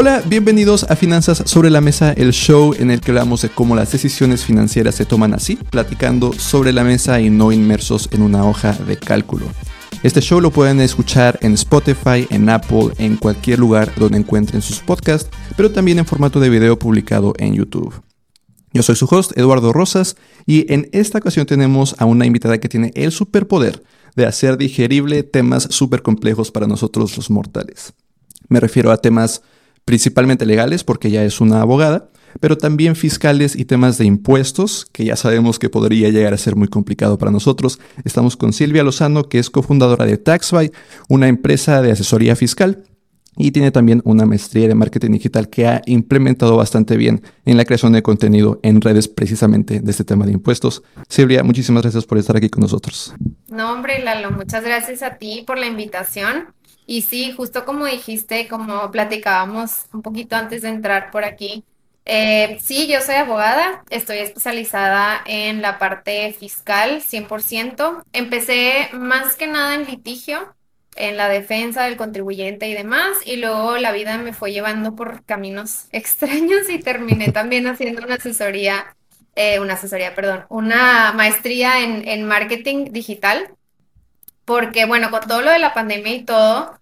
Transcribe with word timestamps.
Hola, 0.00 0.22
bienvenidos 0.24 0.84
a 0.84 0.94
Finanzas 0.94 1.42
sobre 1.46 1.70
la 1.70 1.80
Mesa, 1.80 2.12
el 2.12 2.30
show 2.30 2.72
en 2.78 2.92
el 2.92 3.00
que 3.00 3.10
hablamos 3.10 3.42
de 3.42 3.48
cómo 3.48 3.74
las 3.74 3.90
decisiones 3.90 4.44
financieras 4.44 4.94
se 4.94 5.04
toman 5.04 5.34
así, 5.34 5.56
platicando 5.56 6.32
sobre 6.34 6.72
la 6.72 6.84
mesa 6.84 7.20
y 7.20 7.30
no 7.30 7.50
inmersos 7.50 8.08
en 8.12 8.22
una 8.22 8.44
hoja 8.44 8.74
de 8.74 8.96
cálculo. 8.96 9.46
Este 10.04 10.20
show 10.20 10.40
lo 10.40 10.52
pueden 10.52 10.80
escuchar 10.80 11.36
en 11.42 11.54
Spotify, 11.54 12.28
en 12.30 12.48
Apple, 12.48 12.90
en 12.98 13.16
cualquier 13.16 13.58
lugar 13.58 13.92
donde 13.96 14.18
encuentren 14.18 14.62
sus 14.62 14.78
podcasts, 14.78 15.30
pero 15.56 15.72
también 15.72 15.98
en 15.98 16.06
formato 16.06 16.38
de 16.38 16.48
video 16.48 16.78
publicado 16.78 17.34
en 17.36 17.54
YouTube. 17.54 18.00
Yo 18.72 18.84
soy 18.84 18.94
su 18.94 19.06
host, 19.06 19.36
Eduardo 19.36 19.72
Rosas, 19.72 20.14
y 20.46 20.72
en 20.72 20.88
esta 20.92 21.18
ocasión 21.18 21.44
tenemos 21.44 21.96
a 21.98 22.04
una 22.04 22.24
invitada 22.24 22.58
que 22.58 22.68
tiene 22.68 22.92
el 22.94 23.10
superpoder 23.10 23.82
de 24.14 24.26
hacer 24.26 24.58
digerible 24.58 25.24
temas 25.24 25.66
súper 25.70 26.02
complejos 26.02 26.52
para 26.52 26.68
nosotros 26.68 27.16
los 27.16 27.30
mortales. 27.30 27.94
Me 28.48 28.60
refiero 28.60 28.92
a 28.92 28.98
temas 28.98 29.42
principalmente 29.88 30.44
legales, 30.44 30.84
porque 30.84 31.08
ella 31.08 31.24
es 31.24 31.40
una 31.40 31.62
abogada, 31.62 32.10
pero 32.40 32.58
también 32.58 32.94
fiscales 32.94 33.56
y 33.56 33.64
temas 33.64 33.96
de 33.96 34.04
impuestos, 34.04 34.84
que 34.92 35.06
ya 35.06 35.16
sabemos 35.16 35.58
que 35.58 35.70
podría 35.70 36.10
llegar 36.10 36.34
a 36.34 36.36
ser 36.36 36.56
muy 36.56 36.68
complicado 36.68 37.16
para 37.16 37.30
nosotros. 37.30 37.80
Estamos 38.04 38.36
con 38.36 38.52
Silvia 38.52 38.82
Lozano, 38.82 39.30
que 39.30 39.38
es 39.38 39.48
cofundadora 39.48 40.04
de 40.04 40.18
TaxFi, 40.18 40.72
una 41.08 41.28
empresa 41.28 41.80
de 41.80 41.92
asesoría 41.92 42.36
fiscal 42.36 42.84
y 43.34 43.52
tiene 43.52 43.70
también 43.70 44.02
una 44.04 44.26
maestría 44.26 44.68
de 44.68 44.74
marketing 44.74 45.12
digital 45.12 45.48
que 45.48 45.66
ha 45.66 45.80
implementado 45.86 46.54
bastante 46.58 46.98
bien 46.98 47.22
en 47.46 47.56
la 47.56 47.64
creación 47.64 47.94
de 47.94 48.02
contenido 48.02 48.60
en 48.62 48.82
redes 48.82 49.08
precisamente 49.08 49.80
de 49.80 49.90
este 49.90 50.04
tema 50.04 50.26
de 50.26 50.32
impuestos. 50.32 50.82
Silvia, 51.08 51.42
muchísimas 51.44 51.82
gracias 51.82 52.04
por 52.04 52.18
estar 52.18 52.36
aquí 52.36 52.50
con 52.50 52.60
nosotros. 52.60 53.14
No, 53.48 53.72
hombre, 53.72 54.04
Lalo, 54.04 54.32
muchas 54.32 54.62
gracias 54.62 55.02
a 55.02 55.16
ti 55.16 55.44
por 55.46 55.56
la 55.56 55.66
invitación. 55.66 56.48
Y 56.90 57.02
sí, 57.02 57.32
justo 57.32 57.66
como 57.66 57.84
dijiste, 57.86 58.48
como 58.48 58.90
platicábamos 58.90 59.86
un 59.92 60.00
poquito 60.02 60.36
antes 60.36 60.62
de 60.62 60.68
entrar 60.70 61.10
por 61.10 61.22
aquí, 61.24 61.62
eh, 62.06 62.58
sí, 62.62 62.88
yo 62.88 63.02
soy 63.02 63.16
abogada, 63.16 63.84
estoy 63.90 64.18
especializada 64.18 65.20
en 65.26 65.60
la 65.60 65.78
parte 65.78 66.32
fiscal 66.32 67.02
100%. 67.02 68.02
Empecé 68.14 68.88
más 68.94 69.36
que 69.36 69.46
nada 69.46 69.74
en 69.74 69.84
litigio 69.86 70.56
en 70.96 71.18
la 71.18 71.28
defensa 71.28 71.84
del 71.84 71.98
contribuyente 71.98 72.66
y 72.68 72.74
demás, 72.74 73.18
y 73.26 73.36
luego 73.36 73.76
la 73.76 73.92
vida 73.92 74.16
me 74.18 74.32
fue 74.32 74.52
llevando 74.52 74.96
por 74.96 75.24
caminos 75.26 75.88
extraños 75.92 76.70
y 76.70 76.78
terminé 76.78 77.32
también 77.32 77.66
haciendo 77.66 78.02
una 78.02 78.14
asesoría, 78.14 78.96
eh, 79.36 79.60
una 79.60 79.74
asesoría, 79.74 80.14
perdón, 80.14 80.46
una 80.48 81.12
maestría 81.12 81.82
en, 81.84 82.08
en 82.08 82.24
marketing 82.26 82.86
digital, 82.92 83.54
porque 84.48 84.86
bueno, 84.86 85.10
con 85.10 85.20
todo 85.28 85.42
lo 85.42 85.50
de 85.50 85.58
la 85.58 85.74
pandemia 85.74 86.14
y 86.14 86.24
todo, 86.24 86.80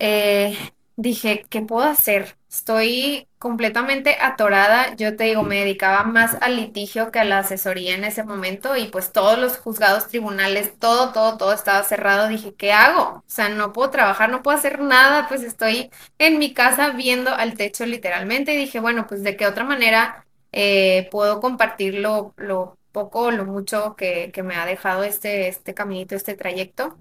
eh, 0.00 0.58
dije, 0.96 1.46
¿qué 1.48 1.62
puedo 1.62 1.86
hacer? 1.86 2.36
Estoy 2.50 3.28
completamente 3.38 4.16
atorada. 4.20 4.96
Yo 4.96 5.14
te 5.16 5.24
digo, 5.24 5.44
me 5.44 5.60
dedicaba 5.60 6.02
más 6.02 6.36
al 6.40 6.56
litigio 6.56 7.12
que 7.12 7.20
a 7.20 7.24
la 7.24 7.38
asesoría 7.38 7.94
en 7.94 8.02
ese 8.02 8.24
momento 8.24 8.76
y 8.76 8.86
pues 8.86 9.12
todos 9.12 9.38
los 9.38 9.58
juzgados, 9.58 10.08
tribunales, 10.08 10.76
todo, 10.80 11.12
todo, 11.12 11.36
todo 11.38 11.52
estaba 11.52 11.84
cerrado. 11.84 12.26
Dije, 12.26 12.54
¿qué 12.56 12.72
hago? 12.72 13.02
O 13.18 13.24
sea, 13.28 13.48
no 13.48 13.72
puedo 13.72 13.90
trabajar, 13.90 14.30
no 14.30 14.42
puedo 14.42 14.58
hacer 14.58 14.80
nada, 14.80 15.28
pues 15.28 15.44
estoy 15.44 15.90
en 16.18 16.38
mi 16.40 16.52
casa 16.52 16.90
viendo 16.90 17.30
al 17.32 17.54
techo 17.54 17.86
literalmente 17.86 18.54
y 18.54 18.56
dije, 18.56 18.80
bueno, 18.80 19.06
pues 19.06 19.22
de 19.22 19.36
qué 19.36 19.46
otra 19.46 19.62
manera 19.62 20.26
eh, 20.50 21.08
puedo 21.12 21.40
compartir 21.40 21.94
lo, 21.94 22.34
lo 22.36 22.77
poco 22.98 23.30
lo 23.30 23.44
mucho 23.44 23.94
que, 23.96 24.30
que, 24.32 24.42
me 24.42 24.56
ha 24.56 24.66
dejado 24.66 25.04
este, 25.04 25.48
este 25.48 25.74
caminito, 25.74 26.14
este 26.16 26.34
trayecto 26.34 26.96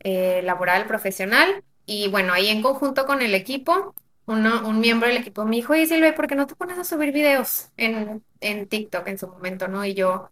eh, 0.00 0.40
laboral, 0.44 0.86
profesional. 0.86 1.64
Y 1.86 2.08
bueno, 2.08 2.32
ahí 2.32 2.48
en 2.48 2.62
conjunto 2.62 3.06
con 3.06 3.22
el 3.22 3.34
equipo, 3.34 3.94
uno, 4.26 4.66
un 4.68 4.80
miembro 4.80 5.08
del 5.08 5.16
equipo 5.18 5.44
me 5.44 5.56
dijo, 5.56 5.72
oye 5.72 5.86
Silvia, 5.86 6.14
¿por 6.14 6.28
qué 6.28 6.36
no 6.36 6.46
te 6.46 6.54
pones 6.54 6.78
a 6.78 6.84
subir 6.84 7.12
videos 7.12 7.70
en, 7.76 8.22
en 8.40 8.68
TikTok 8.68 9.08
en 9.08 9.18
su 9.18 9.26
momento, 9.28 9.66
no? 9.68 9.84
Y 9.84 9.94
yo, 9.94 10.30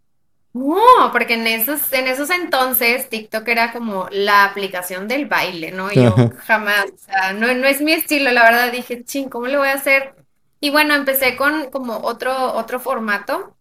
no, 0.52 1.10
porque 1.12 1.34
en 1.34 1.46
esos, 1.46 1.92
en 1.92 2.06
esos 2.06 2.30
entonces 2.30 3.08
TikTok 3.08 3.46
era 3.48 3.72
como 3.72 4.08
la 4.10 4.44
aplicación 4.44 5.08
del 5.08 5.26
baile, 5.26 5.72
¿no? 5.72 5.90
Y 5.92 5.96
yo 5.96 6.14
jamás, 6.46 6.86
o 6.86 6.98
sea, 6.98 7.32
no, 7.32 7.52
no 7.54 7.66
es 7.66 7.80
mi 7.80 7.92
estilo, 7.92 8.30
la 8.30 8.44
verdad, 8.44 8.72
dije, 8.72 9.04
ching, 9.04 9.28
¿cómo 9.28 9.46
le 9.46 9.58
voy 9.58 9.68
a 9.68 9.74
hacer? 9.74 10.14
Y 10.60 10.70
bueno, 10.70 10.94
empecé 10.94 11.36
con 11.36 11.70
como 11.70 11.98
otro, 11.98 12.54
otro 12.54 12.80
formato, 12.80 13.56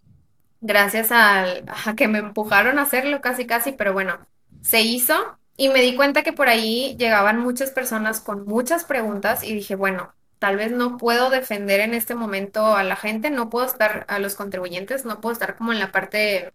gracias 0.61 1.09
a 1.11 1.45
que 1.95 2.07
me 2.07 2.19
empujaron 2.19 2.79
a 2.79 2.83
hacerlo 2.83 3.21
casi, 3.21 3.45
casi, 3.45 3.71
pero 3.71 3.93
bueno, 3.93 4.19
se 4.61 4.81
hizo. 4.81 5.37
Y 5.57 5.69
me 5.69 5.81
di 5.81 5.95
cuenta 5.95 6.23
que 6.23 6.31
por 6.31 6.47
ahí 6.47 6.95
llegaban 6.97 7.39
muchas 7.39 7.71
personas 7.71 8.21
con 8.21 8.45
muchas 8.45 8.85
preguntas 8.85 9.43
y 9.43 9.53
dije, 9.53 9.75
bueno, 9.75 10.13
tal 10.39 10.55
vez 10.55 10.71
no 10.71 10.97
puedo 10.97 11.29
defender 11.29 11.81
en 11.81 11.93
este 11.93 12.15
momento 12.15 12.77
a 12.77 12.83
la 12.83 12.95
gente, 12.95 13.29
no 13.29 13.49
puedo 13.49 13.65
estar 13.65 14.05
a 14.07 14.19
los 14.19 14.35
contribuyentes, 14.35 15.03
no 15.03 15.19
puedo 15.19 15.33
estar 15.33 15.57
como 15.57 15.73
en 15.73 15.79
la 15.79 15.91
parte 15.91 16.53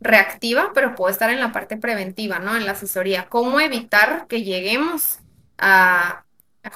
reactiva, 0.00 0.72
pero 0.74 0.94
puedo 0.94 1.10
estar 1.10 1.30
en 1.30 1.40
la 1.40 1.52
parte 1.52 1.78
preventiva, 1.78 2.38
¿no? 2.38 2.54
En 2.54 2.66
la 2.66 2.72
asesoría. 2.72 3.28
¿Cómo 3.30 3.60
evitar 3.60 4.26
que 4.26 4.42
lleguemos 4.42 5.20
a 5.56 6.24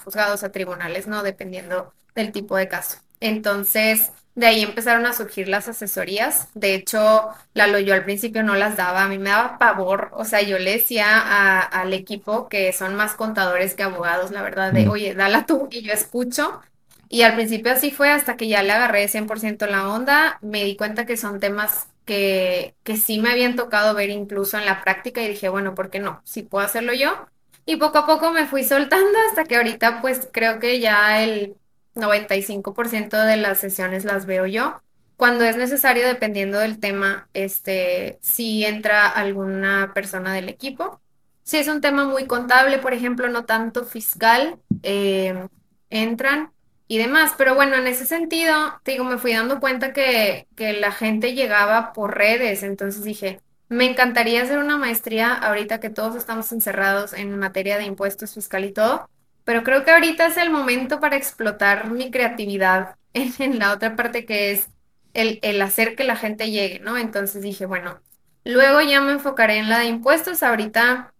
juzgados, 0.04 0.42
a 0.44 0.52
tribunales, 0.52 1.06
¿no? 1.06 1.22
Dependiendo 1.22 1.92
del 2.14 2.32
tipo 2.32 2.56
de 2.56 2.68
caso. 2.68 2.98
Entonces, 3.20 4.12
de 4.38 4.46
ahí 4.46 4.62
empezaron 4.62 5.04
a 5.04 5.12
surgir 5.12 5.48
las 5.48 5.68
asesorías. 5.68 6.48
De 6.54 6.74
hecho, 6.74 7.28
Lalo, 7.54 7.80
yo 7.80 7.92
al 7.92 8.04
principio 8.04 8.44
no 8.44 8.54
las 8.54 8.76
daba, 8.76 9.02
a 9.02 9.08
mí 9.08 9.18
me 9.18 9.30
daba 9.30 9.58
pavor. 9.58 10.10
O 10.12 10.24
sea, 10.24 10.42
yo 10.42 10.58
le 10.60 10.72
decía 10.72 11.60
al 11.60 11.92
equipo 11.92 12.48
que 12.48 12.72
son 12.72 12.94
más 12.94 13.14
contadores 13.14 13.74
que 13.74 13.82
abogados, 13.82 14.30
la 14.30 14.42
verdad, 14.42 14.72
de, 14.72 14.88
oye, 14.88 15.14
dala 15.14 15.44
tú 15.44 15.68
y 15.72 15.82
yo 15.82 15.92
escucho. 15.92 16.60
Y 17.08 17.22
al 17.22 17.34
principio 17.34 17.72
así 17.72 17.90
fue 17.90 18.10
hasta 18.10 18.36
que 18.36 18.46
ya 18.48 18.62
le 18.62 18.72
agarré 18.72 19.08
100% 19.08 19.66
la 19.66 19.88
onda, 19.88 20.38
me 20.40 20.64
di 20.64 20.76
cuenta 20.76 21.04
que 21.04 21.16
son 21.16 21.40
temas 21.40 21.88
que, 22.04 22.76
que 22.84 22.96
sí 22.96 23.18
me 23.18 23.30
habían 23.30 23.56
tocado 23.56 23.94
ver 23.94 24.10
incluso 24.10 24.56
en 24.58 24.66
la 24.66 24.82
práctica 24.84 25.20
y 25.22 25.28
dije, 25.28 25.48
bueno, 25.48 25.74
¿por 25.74 25.90
qué 25.90 25.98
no? 25.98 26.20
Si 26.24 26.42
puedo 26.44 26.64
hacerlo 26.64 26.92
yo. 26.94 27.26
Y 27.66 27.76
poco 27.76 27.98
a 27.98 28.06
poco 28.06 28.30
me 28.32 28.46
fui 28.46 28.64
soltando 28.64 29.18
hasta 29.28 29.44
que 29.44 29.56
ahorita 29.56 30.00
pues 30.00 30.28
creo 30.32 30.58
que 30.60 30.80
ya 30.80 31.22
el 31.22 31.56
95% 31.98 33.24
de 33.24 33.36
las 33.36 33.58
sesiones 33.58 34.04
las 34.04 34.26
veo 34.26 34.46
yo. 34.46 34.80
Cuando 35.16 35.44
es 35.44 35.56
necesario, 35.56 36.06
dependiendo 36.06 36.58
del 36.58 36.78
tema, 36.78 37.28
este, 37.34 38.18
si 38.22 38.64
entra 38.64 39.08
alguna 39.08 39.92
persona 39.94 40.32
del 40.32 40.48
equipo. 40.48 41.00
Si 41.42 41.56
es 41.56 41.68
un 41.68 41.80
tema 41.80 42.04
muy 42.04 42.26
contable, 42.26 42.78
por 42.78 42.92
ejemplo, 42.94 43.28
no 43.28 43.44
tanto 43.44 43.84
fiscal, 43.84 44.58
eh, 44.82 45.48
entran 45.90 46.52
y 46.86 46.98
demás. 46.98 47.32
Pero 47.36 47.54
bueno, 47.54 47.76
en 47.76 47.86
ese 47.86 48.06
sentido, 48.06 48.54
te 48.84 48.92
digo, 48.92 49.04
me 49.04 49.18
fui 49.18 49.32
dando 49.32 49.60
cuenta 49.60 49.92
que, 49.92 50.46
que 50.56 50.72
la 50.74 50.92
gente 50.92 51.34
llegaba 51.34 51.92
por 51.92 52.16
redes, 52.16 52.62
entonces 52.62 53.02
dije, 53.04 53.40
me 53.68 53.86
encantaría 53.90 54.42
hacer 54.42 54.58
una 54.58 54.76
maestría 54.78 55.34
ahorita 55.34 55.80
que 55.80 55.90
todos 55.90 56.16
estamos 56.16 56.52
encerrados 56.52 57.12
en 57.12 57.38
materia 57.38 57.76
de 57.78 57.84
impuestos 57.84 58.34
fiscal 58.34 58.64
y 58.64 58.72
todo 58.72 59.08
pero 59.48 59.64
creo 59.64 59.82
que 59.82 59.92
ahorita 59.92 60.26
es 60.26 60.36
el 60.36 60.50
momento 60.50 61.00
para 61.00 61.16
explotar 61.16 61.90
mi 61.90 62.10
creatividad 62.10 62.96
en, 63.14 63.58
la 63.58 63.72
otra 63.72 63.96
parte 63.96 64.26
que 64.26 64.50
es 64.52 64.68
el, 65.14 65.38
el, 65.40 65.62
hacer 65.62 65.96
que 65.96 66.04
la 66.04 66.16
gente 66.16 66.50
llegue, 66.50 66.80
¿no? 66.80 66.98
Entonces 66.98 67.40
dije, 67.40 67.64
bueno, 67.64 67.98
luego 68.44 68.82
ya 68.82 69.00
me 69.00 69.12
enfocaré 69.12 69.56
en 69.56 69.70
la 69.70 69.78
de 69.78 69.86
impuestos, 69.86 70.42
ahorita 70.42 71.14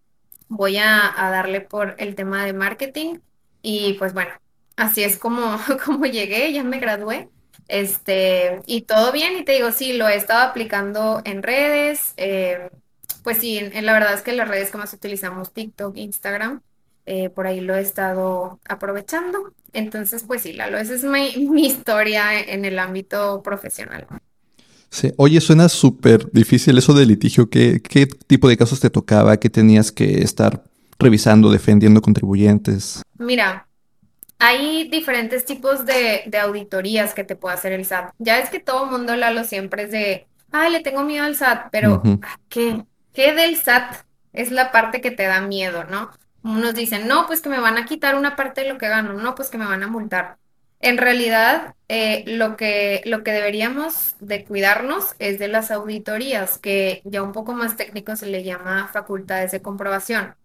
voy 0.48 0.76
a, 0.76 1.10
a 1.26 1.30
darle 1.30 1.62
por 1.62 1.94
el 1.96 2.16
tema 2.16 2.44
de 2.44 2.52
marketing 2.52 3.20
y 3.62 3.94
pues 3.94 4.12
bueno, 4.12 4.32
así 4.76 5.02
es 5.02 5.16
como, 5.16 5.58
como 5.86 6.04
llegué, 6.04 6.52
ya 6.52 6.64
me 6.64 6.80
gradué. 6.80 7.30
Este, 7.66 8.60
y 8.66 8.82
todo 8.82 9.10
bien, 9.10 9.38
y 9.38 9.44
te 9.46 9.52
digo, 9.52 9.72
sí, 9.72 9.94
lo 9.94 10.06
he 10.06 10.16
estado 10.16 10.42
aplicando 10.42 11.22
en 11.24 11.42
redes. 11.42 12.12
Eh, 12.18 12.68
pues 13.22 13.38
sí, 13.38 13.56
en, 13.56 13.86
la 13.86 13.94
verdad 13.94 14.12
es 14.12 14.20
que 14.20 14.32
las 14.32 14.48
redes 14.48 14.70
que 14.70 14.76
más 14.76 14.92
utilizamos, 14.92 15.54
TikTok, 15.54 15.96
Instagram, 15.96 16.60
eh, 17.10 17.30
por 17.30 17.46
ahí 17.46 17.62
lo 17.62 17.74
he 17.74 17.80
estado 17.80 18.60
aprovechando. 18.68 19.54
Entonces, 19.72 20.24
pues 20.24 20.42
sí, 20.42 20.52
Lalo, 20.52 20.76
esa 20.76 20.94
es 20.94 21.04
mi, 21.04 21.48
mi 21.50 21.66
historia 21.66 22.38
en 22.38 22.66
el 22.66 22.78
ámbito 22.78 23.42
profesional. 23.42 24.06
Sí. 24.90 25.12
Oye, 25.16 25.40
suena 25.40 25.70
súper 25.70 26.30
difícil 26.32 26.76
eso 26.76 26.92
de 26.92 27.06
litigio. 27.06 27.48
¿Qué, 27.48 27.80
¿Qué 27.80 28.06
tipo 28.06 28.46
de 28.46 28.58
casos 28.58 28.80
te 28.80 28.90
tocaba? 28.90 29.38
¿Qué 29.38 29.48
tenías 29.48 29.90
que 29.90 30.22
estar 30.22 30.64
revisando, 30.98 31.50
defendiendo 31.50 32.02
contribuyentes? 32.02 33.00
Mira, 33.16 33.66
hay 34.38 34.88
diferentes 34.90 35.46
tipos 35.46 35.86
de, 35.86 36.24
de, 36.26 36.38
auditorías 36.38 37.14
que 37.14 37.24
te 37.24 37.36
puede 37.36 37.54
hacer 37.54 37.72
el 37.72 37.86
SAT. 37.86 38.12
Ya 38.18 38.38
es 38.38 38.50
que 38.50 38.60
todo 38.60 38.84
el 38.84 38.90
mundo, 38.90 39.16
Lalo, 39.16 39.44
siempre 39.44 39.84
es 39.84 39.90
de, 39.90 40.26
ay, 40.52 40.72
le 40.72 40.80
tengo 40.80 41.04
miedo 41.04 41.24
al 41.24 41.36
SAT, 41.36 41.68
pero 41.72 41.94
uh 41.94 42.02
-huh. 42.02 42.20
¿qué? 42.50 42.84
¿Qué 43.14 43.32
del 43.32 43.56
SAT? 43.56 44.04
Es 44.34 44.50
la 44.50 44.72
parte 44.72 45.00
que 45.00 45.10
te 45.10 45.22
da 45.22 45.40
miedo, 45.40 45.84
¿no? 45.84 46.10
Unos 46.42 46.74
dicen, 46.74 47.08
no, 47.08 47.26
pues 47.26 47.40
que 47.40 47.48
me 47.48 47.60
van 47.60 47.76
a 47.78 47.84
quitar 47.84 48.14
una 48.16 48.36
parte 48.36 48.62
de 48.62 48.68
lo 48.68 48.78
que 48.78 48.88
gano, 48.88 49.14
no, 49.14 49.34
pues 49.34 49.50
que 49.50 49.58
me 49.58 49.66
van 49.66 49.82
a 49.82 49.88
multar. 49.88 50.38
En 50.80 50.96
realidad, 50.96 51.74
eh, 51.88 52.22
lo 52.26 52.56
que, 52.56 53.02
lo 53.04 53.24
que 53.24 53.32
deberíamos 53.32 54.14
de 54.20 54.44
cuidarnos 54.44 55.16
es 55.18 55.38
de 55.40 55.48
las 55.48 55.70
auditorías, 55.72 56.58
que 56.58 57.02
ya 57.04 57.22
un 57.22 57.32
poco 57.32 57.52
más 57.54 57.76
técnico 57.76 58.14
se 58.16 58.26
le 58.26 58.44
llama 58.44 58.88
facultades 58.92 59.50
de 59.50 59.60
comprobación, 59.62 60.36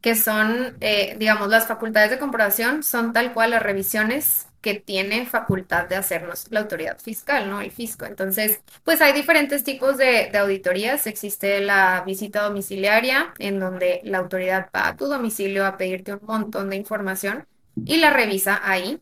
que 0.00 0.14
son, 0.14 0.76
eh, 0.80 1.16
digamos, 1.18 1.48
las 1.48 1.66
facultades 1.66 2.10
de 2.10 2.18
comprobación 2.18 2.82
son 2.82 3.12
tal 3.12 3.34
cual 3.34 3.50
las 3.50 3.62
revisiones 3.62 4.46
que 4.64 4.80
tiene 4.80 5.26
facultad 5.26 5.86
de 5.90 5.96
hacernos 5.96 6.46
la 6.48 6.60
autoridad 6.60 6.98
fiscal, 6.98 7.50
¿no? 7.50 7.60
El 7.60 7.70
fisco. 7.70 8.06
Entonces, 8.06 8.62
pues 8.82 9.02
hay 9.02 9.12
diferentes 9.12 9.62
tipos 9.62 9.98
de, 9.98 10.30
de 10.32 10.38
auditorías. 10.38 11.06
Existe 11.06 11.60
la 11.60 12.02
visita 12.06 12.42
domiciliaria, 12.44 13.34
en 13.38 13.60
donde 13.60 14.00
la 14.04 14.16
autoridad 14.16 14.70
va 14.74 14.88
a 14.88 14.96
tu 14.96 15.04
domicilio 15.04 15.66
a 15.66 15.76
pedirte 15.76 16.14
un 16.14 16.20
montón 16.22 16.70
de 16.70 16.76
información 16.76 17.46
y 17.84 17.98
la 17.98 18.08
revisa 18.08 18.58
ahí. 18.64 19.00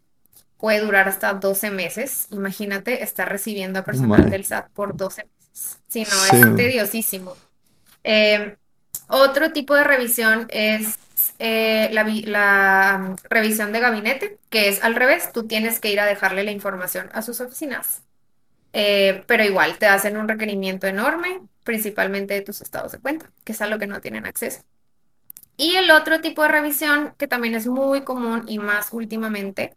Puede 0.56 0.80
durar 0.80 1.06
hasta 1.06 1.32
12 1.32 1.70
meses. 1.70 2.26
Imagínate 2.32 3.04
estar 3.04 3.28
recibiendo 3.28 3.78
a 3.78 3.84
personal 3.84 4.28
del 4.30 4.44
SAT 4.44 4.68
por 4.70 4.96
12 4.96 5.26
meses. 5.26 5.78
Si 5.86 6.02
no, 6.02 6.24
es 6.24 6.56
tediosísimo. 6.56 7.36
Eh, 8.02 8.56
otro 9.06 9.52
tipo 9.52 9.76
de 9.76 9.84
revisión 9.84 10.48
es 10.50 10.98
eh, 11.38 11.88
la, 11.92 12.96
um, 13.00 13.16
revisión 13.28 13.72
de 13.72 13.80
gabinete, 13.80 14.38
que 14.50 14.68
es 14.68 14.82
al 14.82 14.94
revés, 14.94 15.32
tú 15.32 15.46
tienes 15.46 15.80
que 15.80 15.90
ir 15.92 16.00
a 16.00 16.06
dejarle 16.06 16.44
la 16.44 16.50
información 16.50 17.10
a 17.12 17.22
sus 17.22 17.40
oficinas. 17.40 18.02
Eh, 18.72 19.24
pero 19.26 19.44
igual 19.44 19.78
te 19.78 19.86
hacen 19.86 20.16
un 20.16 20.28
requerimiento 20.28 20.86
enorme, 20.86 21.40
principalmente 21.64 22.34
de 22.34 22.40
tus 22.42 22.60
estados 22.62 22.92
de 22.92 22.98
cuenta, 22.98 23.30
que 23.44 23.52
es 23.52 23.60
a 23.60 23.66
lo 23.66 23.78
que 23.78 23.86
no 23.86 24.00
tienen 24.00 24.26
acceso. 24.26 24.62
Y 25.56 25.76
el 25.76 25.90
otro 25.90 26.20
tipo 26.20 26.42
de 26.42 26.48
revisión, 26.48 27.14
que 27.18 27.28
también 27.28 27.54
es 27.54 27.66
muy 27.66 28.02
común 28.02 28.44
y 28.48 28.58
más 28.58 28.92
últimamente, 28.92 29.74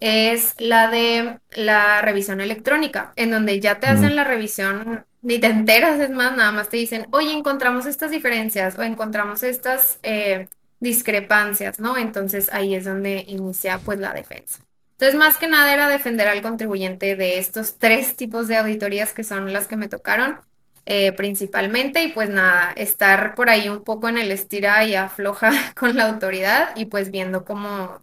es 0.00 0.54
la 0.58 0.90
de 0.90 1.40
la 1.50 2.02
revisión 2.02 2.40
electrónica, 2.40 3.12
en 3.16 3.30
donde 3.30 3.60
ya 3.60 3.80
te 3.80 3.86
hacen 3.86 4.14
la 4.14 4.24
revisión, 4.24 5.06
ni 5.22 5.38
te 5.38 5.48
enteras, 5.48 5.98
es 6.00 6.10
más, 6.10 6.36
nada 6.36 6.52
más 6.52 6.68
te 6.68 6.76
dicen, 6.76 7.06
oye, 7.10 7.32
encontramos 7.32 7.86
estas 7.86 8.10
diferencias 8.10 8.78
o 8.78 8.82
encontramos 8.82 9.42
estas 9.42 9.98
eh, 10.02 10.48
discrepancias, 10.80 11.80
¿no? 11.80 11.96
Entonces 11.96 12.48
ahí 12.52 12.74
es 12.74 12.84
donde 12.84 13.24
inicia 13.28 13.78
pues 13.78 13.98
la 13.98 14.12
defensa. 14.12 14.60
Entonces, 14.92 15.18
más 15.18 15.36
que 15.36 15.46
nada 15.46 15.74
era 15.74 15.88
defender 15.88 16.26
al 16.26 16.40
contribuyente 16.40 17.16
de 17.16 17.38
estos 17.38 17.78
tres 17.78 18.16
tipos 18.16 18.48
de 18.48 18.56
auditorías 18.56 19.12
que 19.12 19.24
son 19.24 19.52
las 19.52 19.66
que 19.68 19.76
me 19.76 19.88
tocaron 19.88 20.40
eh, 20.86 21.12
principalmente 21.12 22.02
y 22.04 22.12
pues 22.12 22.30
nada, 22.30 22.72
estar 22.72 23.34
por 23.34 23.50
ahí 23.50 23.68
un 23.68 23.84
poco 23.84 24.08
en 24.08 24.18
el 24.18 24.30
estira 24.30 24.84
y 24.84 24.94
afloja 24.94 25.50
con 25.76 25.96
la 25.96 26.08
autoridad 26.08 26.70
y 26.76 26.86
pues 26.86 27.10
viendo 27.10 27.44
cómo, 27.44 28.00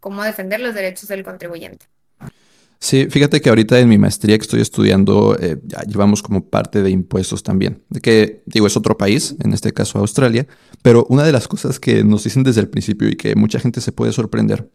cómo 0.00 0.22
defender 0.22 0.60
los 0.60 0.74
derechos 0.74 1.08
del 1.08 1.24
contribuyente. 1.24 1.86
Sí, 2.78 3.06
fíjate 3.08 3.40
que 3.40 3.48
ahorita 3.48 3.78
en 3.78 3.88
mi 3.88 3.98
maestría 3.98 4.36
que 4.36 4.42
estoy 4.42 4.60
estudiando, 4.60 5.36
eh, 5.40 5.58
ya 5.64 5.80
llevamos 5.82 6.22
como 6.22 6.44
parte 6.44 6.82
de 6.82 6.90
impuestos 6.90 7.42
también, 7.42 7.82
de 7.88 8.00
que 8.00 8.42
digo 8.46 8.66
es 8.66 8.76
otro 8.76 8.98
país, 8.98 9.34
en 9.42 9.52
este 9.54 9.72
caso 9.72 9.98
Australia, 9.98 10.46
pero 10.82 11.06
una 11.08 11.24
de 11.24 11.32
las 11.32 11.48
cosas 11.48 11.80
que 11.80 12.04
nos 12.04 12.24
dicen 12.24 12.42
desde 12.42 12.60
el 12.60 12.68
principio 12.68 13.08
y 13.08 13.16
que 13.16 13.34
mucha 13.34 13.58
gente 13.58 13.80
se 13.80 13.92
puede 13.92 14.12
sorprender, 14.12 14.70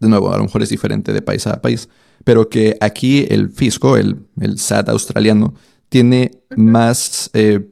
de 0.00 0.08
nuevo, 0.08 0.32
a 0.32 0.36
lo 0.36 0.44
mejor 0.44 0.62
es 0.62 0.68
diferente 0.68 1.12
de 1.12 1.22
país 1.22 1.46
a 1.46 1.62
país, 1.62 1.88
pero 2.24 2.48
que 2.48 2.76
aquí 2.80 3.26
el 3.30 3.50
fisco, 3.50 3.96
el, 3.96 4.26
el 4.40 4.58
SAT 4.58 4.88
australiano, 4.88 5.54
tiene 5.88 6.32
más 6.56 7.30
eh, 7.34 7.70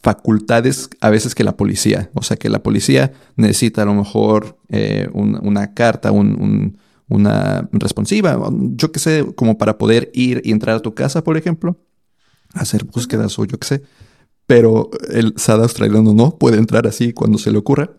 facultades 0.00 0.88
a 1.00 1.10
veces 1.10 1.34
que 1.34 1.44
la 1.44 1.56
policía. 1.56 2.10
O 2.14 2.22
sea 2.22 2.36
que 2.36 2.48
la 2.48 2.62
policía 2.62 3.12
necesita 3.36 3.82
a 3.82 3.86
lo 3.86 3.94
mejor 3.94 4.58
eh, 4.68 5.08
una 5.12 5.74
carta, 5.74 6.12
un 6.12 6.78
una 7.08 7.68
responsiva, 7.72 8.38
yo 8.52 8.92
qué 8.92 8.98
sé, 8.98 9.26
como 9.34 9.58
para 9.58 9.78
poder 9.78 10.10
ir 10.14 10.42
y 10.44 10.52
entrar 10.52 10.76
a 10.76 10.80
tu 10.80 10.94
casa, 10.94 11.24
por 11.24 11.36
ejemplo, 11.36 11.78
hacer 12.54 12.84
búsquedas 12.84 13.38
o 13.38 13.44
yo 13.44 13.58
qué 13.58 13.66
sé. 13.66 13.82
Pero 14.46 14.90
el 15.10 15.34
SAD 15.36 15.62
australiano 15.62 16.14
no 16.14 16.38
puede 16.38 16.58
entrar 16.58 16.86
así 16.86 17.12
cuando 17.12 17.38
se 17.38 17.50
le 17.50 17.58
ocurra. 17.58 17.90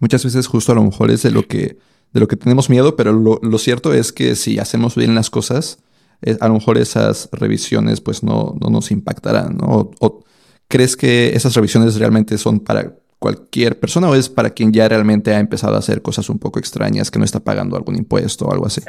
Muchas 0.00 0.24
veces 0.24 0.46
justo 0.46 0.72
a 0.72 0.74
lo 0.74 0.84
mejor 0.84 1.10
es 1.10 1.22
de 1.22 1.30
lo 1.30 1.46
que, 1.46 1.78
de 2.12 2.20
lo 2.20 2.28
que 2.28 2.36
tenemos 2.36 2.70
miedo, 2.70 2.96
pero 2.96 3.12
lo, 3.12 3.58
cierto 3.58 3.92
es 3.94 4.12
que 4.12 4.36
si 4.36 4.58
hacemos 4.58 4.94
bien 4.94 5.14
las 5.14 5.30
cosas, 5.30 5.78
eh, 6.22 6.36
a 6.40 6.48
lo 6.48 6.54
mejor 6.54 6.78
esas 6.78 7.28
revisiones 7.32 8.00
pues 8.00 8.22
no, 8.22 8.54
no 8.60 8.70
nos 8.70 8.90
impactarán, 8.90 9.56
¿no? 9.56 9.90
o, 10.00 10.24
crees 10.68 10.96
que 10.96 11.34
esas 11.34 11.54
revisiones 11.54 11.96
realmente 11.96 12.36
son 12.36 12.60
para 12.60 12.94
cualquier 13.18 13.78
persona 13.78 14.08
o 14.08 14.14
es 14.14 14.28
para 14.28 14.50
quien 14.50 14.72
ya 14.72 14.88
realmente 14.88 15.34
ha 15.34 15.40
empezado 15.40 15.74
a 15.74 15.78
hacer 15.78 16.02
cosas 16.02 16.28
un 16.28 16.38
poco 16.38 16.58
extrañas, 16.58 17.10
que 17.10 17.18
no 17.18 17.24
está 17.24 17.40
pagando 17.40 17.76
algún 17.76 17.96
impuesto 17.96 18.46
o 18.46 18.52
algo 18.52 18.66
así? 18.66 18.82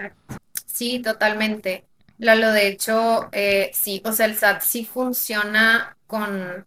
Sí, 0.65 0.99
totalmente. 0.99 1.85
Lalo, 2.17 2.51
de 2.51 2.67
hecho, 2.67 3.29
eh, 3.31 3.71
sí, 3.73 4.01
o 4.05 4.11
sea, 4.11 4.25
el 4.25 4.33
SAT 4.33 4.61
sí 4.61 4.85
funciona 4.85 5.97
con, 6.05 6.65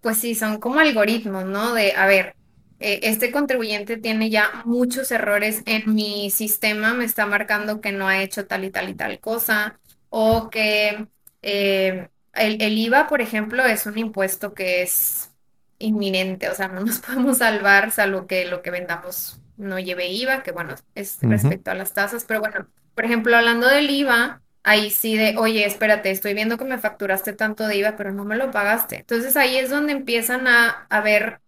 pues 0.00 0.18
sí, 0.18 0.34
son 0.34 0.60
como 0.60 0.80
algoritmos, 0.80 1.44
¿no? 1.44 1.74
De, 1.74 1.92
a 1.92 2.06
ver, 2.06 2.36
eh, 2.78 3.00
este 3.02 3.30
contribuyente 3.32 3.96
tiene 3.96 4.30
ya 4.30 4.62
muchos 4.64 5.10
errores 5.10 5.62
en 5.66 5.94
mi 5.94 6.30
sistema, 6.30 6.94
me 6.94 7.04
está 7.04 7.26
marcando 7.26 7.80
que 7.80 7.92
no 7.92 8.08
ha 8.08 8.22
hecho 8.22 8.46
tal 8.46 8.64
y 8.64 8.70
tal 8.70 8.88
y 8.88 8.94
tal 8.94 9.18
cosa, 9.20 9.80
o 10.10 10.48
que 10.50 11.06
eh, 11.42 12.08
el, 12.34 12.62
el 12.62 12.78
IVA, 12.78 13.08
por 13.08 13.20
ejemplo, 13.20 13.64
es 13.64 13.86
un 13.86 13.98
impuesto 13.98 14.54
que 14.54 14.82
es 14.82 15.33
inminente, 15.78 16.48
o 16.48 16.54
sea, 16.54 16.68
no 16.68 16.80
nos 16.80 16.98
podemos 17.00 17.38
salvar 17.38 17.90
salvo 17.90 18.26
que 18.26 18.46
lo 18.46 18.62
que 18.62 18.70
vendamos 18.70 19.40
no 19.56 19.78
lleve 19.78 20.08
IVA, 20.08 20.42
que 20.42 20.52
bueno, 20.52 20.74
es 20.94 21.18
respecto 21.22 21.70
a 21.70 21.74
las 21.74 21.92
tasas, 21.92 22.24
pero 22.24 22.40
bueno, 22.40 22.68
por 22.94 23.04
ejemplo, 23.04 23.36
hablando 23.36 23.68
del 23.68 23.90
IVA, 23.90 24.42
ahí 24.62 24.90
sí 24.90 25.16
de, 25.16 25.36
oye, 25.38 25.64
espérate, 25.66 26.10
estoy 26.10 26.34
viendo 26.34 26.58
que 26.58 26.64
me 26.64 26.78
facturaste 26.78 27.32
tanto 27.34 27.66
de 27.66 27.76
IVA, 27.76 27.96
pero 27.96 28.12
no 28.12 28.24
me 28.24 28.36
lo 28.36 28.50
pagaste. 28.50 28.96
Entonces 28.96 29.36
ahí 29.36 29.56
es 29.56 29.70
donde 29.70 29.92
empiezan 29.92 30.46
a, 30.48 30.86
a 30.90 31.00
ver 31.00 31.40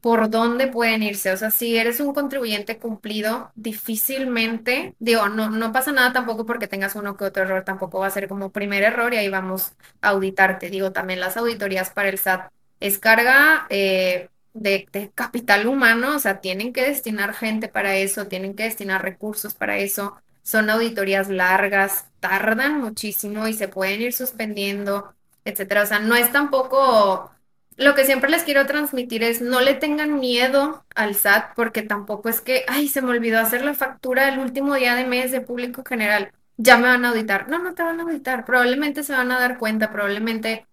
por 0.00 0.30
dónde 0.30 0.68
pueden 0.68 1.02
irse. 1.02 1.32
O 1.32 1.36
sea, 1.36 1.50
si 1.50 1.76
eres 1.76 2.00
un 2.00 2.14
contribuyente 2.14 2.78
cumplido, 2.78 3.50
difícilmente, 3.56 4.94
digo, 4.98 5.28
no, 5.28 5.50
no 5.50 5.72
pasa 5.72 5.92
nada 5.92 6.12
tampoco 6.12 6.46
porque 6.46 6.68
tengas 6.68 6.94
uno 6.94 7.16
que 7.16 7.24
otro 7.24 7.42
error, 7.44 7.64
tampoco 7.64 7.98
va 8.00 8.06
a 8.06 8.10
ser 8.10 8.28
como 8.28 8.52
primer 8.52 8.82
error 8.84 9.12
y 9.14 9.16
ahí 9.18 9.28
vamos 9.28 9.72
a 10.02 10.10
auditarte. 10.10 10.70
Digo, 10.70 10.92
también 10.92 11.20
las 11.20 11.36
auditorías 11.36 11.90
para 11.90 12.08
el 12.08 12.16
SAT 12.16 12.50
es 12.80 12.98
carga 12.98 13.66
eh, 13.70 14.28
de, 14.54 14.88
capital 15.14 15.66
humano, 15.66 16.16
o 16.16 16.18
sea, 16.18 16.40
tienen 16.40 16.72
que 16.72 16.82
destinar 16.84 17.34
gente 17.34 17.68
para 17.68 17.96
eso, 17.96 18.26
tienen 18.26 18.54
que 18.54 18.64
destinar 18.64 19.02
recursos 19.02 19.54
para 19.54 19.78
eso. 19.78 20.16
Son 20.42 20.70
auditorías 20.70 21.28
largas, 21.28 22.06
tardan 22.20 22.80
muchísimo 22.80 23.48
y 23.48 23.54
se 23.54 23.68
pueden 23.68 24.00
ir 24.02 24.12
suspendiendo, 24.12 25.14
etcétera. 25.44 25.82
O 25.82 25.86
sea, 25.86 25.98
no 25.98 26.14
es 26.14 26.30
tampoco 26.32 27.30
lo 27.76 27.94
que 27.94 28.04
siempre 28.04 28.30
les 28.30 28.42
quiero 28.42 28.66
transmitir 28.66 29.22
es 29.22 29.40
no 29.42 29.60
le 29.60 29.74
tengan 29.74 30.18
miedo 30.18 30.84
al 30.94 31.14
SAT 31.14 31.54
porque 31.54 31.82
tampoco 31.82 32.28
es 32.28 32.40
que, 32.40 32.64
ay, 32.68 32.88
se 32.88 33.02
me 33.02 33.10
olvidó 33.10 33.38
hacer 33.38 33.62
la 33.64 33.74
factura 33.74 34.28
el 34.28 34.38
último 34.38 34.74
día 34.74 34.94
de 34.94 35.04
mes 35.06 35.30
de 35.30 35.40
público 35.42 35.82
general, 35.84 36.32
ya 36.56 36.78
me 36.78 36.88
van 36.88 37.04
a 37.04 37.10
auditar. 37.10 37.48
No, 37.48 37.58
no 37.58 37.74
te 37.74 37.82
van 37.82 38.00
a 38.00 38.04
auditar, 38.04 38.44
probablemente 38.44 39.02
se 39.02 39.12
van 39.12 39.30
a 39.30 39.38
dar 39.38 39.58
cuenta, 39.58 39.92
probablemente 39.92 40.66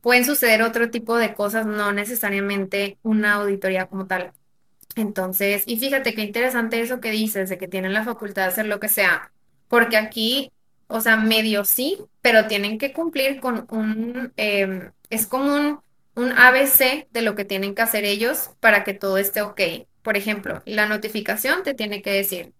pueden 0.00 0.24
suceder 0.24 0.62
otro 0.62 0.90
tipo 0.90 1.16
de 1.16 1.34
cosas, 1.34 1.66
no 1.66 1.92
necesariamente 1.92 2.98
una 3.02 3.34
auditoría 3.34 3.86
como 3.86 4.06
tal. 4.06 4.32
Entonces, 4.96 5.62
y 5.66 5.78
fíjate 5.78 6.14
qué 6.14 6.22
interesante 6.22 6.80
eso 6.80 7.00
que 7.00 7.10
dices, 7.10 7.48
de 7.50 7.58
que 7.58 7.68
tienen 7.68 7.92
la 7.92 8.04
facultad 8.04 8.42
de 8.42 8.48
hacer 8.48 8.66
lo 8.66 8.80
que 8.80 8.88
sea, 8.88 9.32
porque 9.68 9.96
aquí, 9.96 10.52
o 10.88 11.00
sea, 11.00 11.16
medio 11.16 11.64
sí, 11.64 11.98
pero 12.22 12.46
tienen 12.48 12.78
que 12.78 12.92
cumplir 12.92 13.40
con 13.40 13.66
un, 13.70 14.32
em, 14.36 14.90
es 15.10 15.26
como 15.26 15.54
un, 15.54 15.80
un 16.16 16.32
ABC 16.32 17.08
de 17.12 17.22
lo 17.22 17.34
que 17.36 17.44
tienen 17.44 17.74
que 17.74 17.82
hacer 17.82 18.04
ellos 18.04 18.50
para 18.60 18.84
que 18.84 18.94
todo 18.94 19.18
esté 19.18 19.42
ok. 19.42 19.60
Por 20.02 20.16
ejemplo, 20.16 20.62
la 20.66 20.86
notificación 20.86 21.62
te 21.62 21.74
tiene 21.74 22.02
que 22.02 22.10
decir 22.12 22.54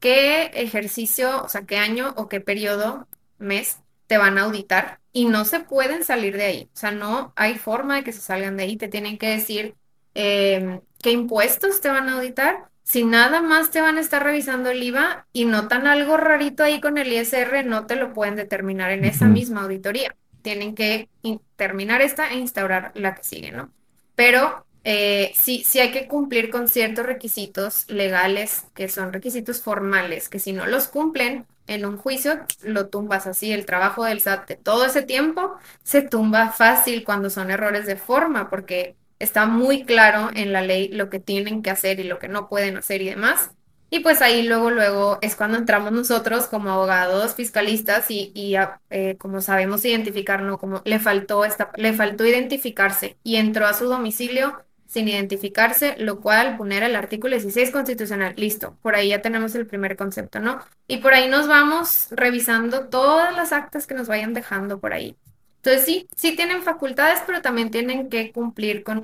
qué 0.00 0.46
ejercicio, 0.54 1.44
o 1.44 1.48
sea, 1.48 1.62
qué 1.66 1.78
año 1.78 2.14
o 2.16 2.28
qué 2.28 2.40
periodo, 2.40 3.08
mes 3.38 3.81
te 4.12 4.18
van 4.18 4.36
a 4.36 4.42
auditar 4.42 5.00
y 5.10 5.24
no 5.24 5.46
se 5.46 5.60
pueden 5.60 6.04
salir 6.04 6.36
de 6.36 6.44
ahí. 6.44 6.68
O 6.74 6.76
sea, 6.76 6.90
no 6.90 7.32
hay 7.34 7.54
forma 7.56 7.96
de 7.96 8.04
que 8.04 8.12
se 8.12 8.20
salgan 8.20 8.58
de 8.58 8.64
ahí. 8.64 8.76
Te 8.76 8.88
tienen 8.88 9.16
que 9.16 9.26
decir 9.26 9.74
em, 10.12 10.82
qué 11.02 11.12
impuestos 11.12 11.80
te 11.80 11.88
van 11.88 12.10
a 12.10 12.16
auditar. 12.16 12.68
Si 12.82 13.04
nada 13.04 13.40
más 13.40 13.70
te 13.70 13.80
van 13.80 13.96
a 13.96 14.02
estar 14.02 14.22
revisando 14.22 14.68
el 14.68 14.82
IVA 14.82 15.26
y 15.32 15.46
notan 15.46 15.86
algo 15.86 16.18
rarito 16.18 16.62
ahí 16.62 16.78
con 16.78 16.98
el 16.98 17.10
ISR, 17.10 17.64
no 17.64 17.86
te 17.86 17.96
lo 17.96 18.12
pueden 18.12 18.36
determinar 18.36 18.90
en 18.90 19.06
esa 19.06 19.24
misma 19.28 19.62
auditoría. 19.62 20.14
Tienen 20.42 20.74
que 20.74 21.08
terminar 21.56 22.02
esta 22.02 22.30
e 22.30 22.36
instaurar 22.36 22.92
la 22.94 23.14
que 23.14 23.24
sigue, 23.24 23.50
¿no? 23.50 23.70
Pero 24.14 24.66
eh, 24.84 25.32
sí, 25.34 25.62
sí 25.64 25.78
hay 25.80 25.90
que 25.90 26.06
cumplir 26.06 26.50
con 26.50 26.68
ciertos 26.68 27.06
requisitos 27.06 27.88
legales, 27.88 28.66
que 28.74 28.90
son 28.90 29.10
requisitos 29.10 29.62
formales, 29.62 30.28
que 30.28 30.38
si 30.38 30.52
no 30.52 30.66
los 30.66 30.88
cumplen, 30.88 31.46
en 31.66 31.84
un 31.84 31.96
juicio 31.96 32.40
lo 32.62 32.88
tumbas 32.88 33.26
así, 33.26 33.52
el 33.52 33.66
trabajo 33.66 34.04
del 34.04 34.20
SAT 34.20 34.48
de 34.48 34.56
todo 34.56 34.84
ese 34.86 35.02
tiempo 35.02 35.54
se 35.82 36.02
tumba 36.02 36.50
fácil 36.50 37.04
cuando 37.04 37.30
son 37.30 37.50
errores 37.50 37.86
de 37.86 37.96
forma, 37.96 38.50
porque 38.50 38.96
está 39.18 39.46
muy 39.46 39.84
claro 39.84 40.30
en 40.34 40.52
la 40.52 40.62
ley 40.62 40.88
lo 40.88 41.08
que 41.10 41.20
tienen 41.20 41.62
que 41.62 41.70
hacer 41.70 42.00
y 42.00 42.04
lo 42.04 42.18
que 42.18 42.28
no 42.28 42.48
pueden 42.48 42.76
hacer 42.76 43.02
y 43.02 43.10
demás. 43.10 43.50
Y 43.90 44.00
pues 44.00 44.22
ahí 44.22 44.42
luego, 44.42 44.70
luego 44.70 45.18
es 45.20 45.36
cuando 45.36 45.58
entramos 45.58 45.92
nosotros 45.92 46.46
como 46.46 46.70
abogados, 46.70 47.34
fiscalistas 47.34 48.06
y, 48.08 48.56
ah, 48.56 48.80
eh, 48.88 49.16
como 49.18 49.42
sabemos 49.42 49.84
identificar, 49.84 50.40
¿no? 50.42 50.58
Como 50.58 50.80
le 50.86 50.98
faltó, 50.98 51.44
esta, 51.44 51.70
le 51.76 51.92
faltó 51.92 52.24
identificarse 52.26 53.18
y 53.22 53.36
entró 53.36 53.66
a 53.66 53.74
su 53.74 53.84
domicilio 53.86 54.64
sin 54.92 55.08
identificarse, 55.08 55.94
lo 55.98 56.20
cual 56.20 56.58
vulnera 56.58 56.84
el 56.84 56.96
artículo 56.96 57.34
16 57.34 57.70
constitucional. 57.70 58.34
Listo, 58.36 58.76
por 58.82 58.94
ahí 58.94 59.08
ya 59.08 59.22
tenemos 59.22 59.54
el 59.54 59.66
primer 59.66 59.96
concepto, 59.96 60.38
¿no? 60.38 60.58
Y 60.86 60.98
por 60.98 61.14
ahí 61.14 61.30
nos 61.30 61.48
vamos 61.48 62.08
revisando 62.10 62.88
todas 62.88 63.34
las 63.34 63.52
actas 63.52 63.86
que 63.86 63.94
nos 63.94 64.06
vayan 64.06 64.34
dejando 64.34 64.80
por 64.80 64.92
ahí. 64.92 65.16
Entonces 65.56 65.86
sí, 65.86 66.06
sí 66.14 66.36
tienen 66.36 66.62
facultades, 66.62 67.20
pero 67.26 67.40
también 67.40 67.70
tienen 67.70 68.10
que 68.10 68.32
cumplir 68.32 68.82
con 68.82 69.02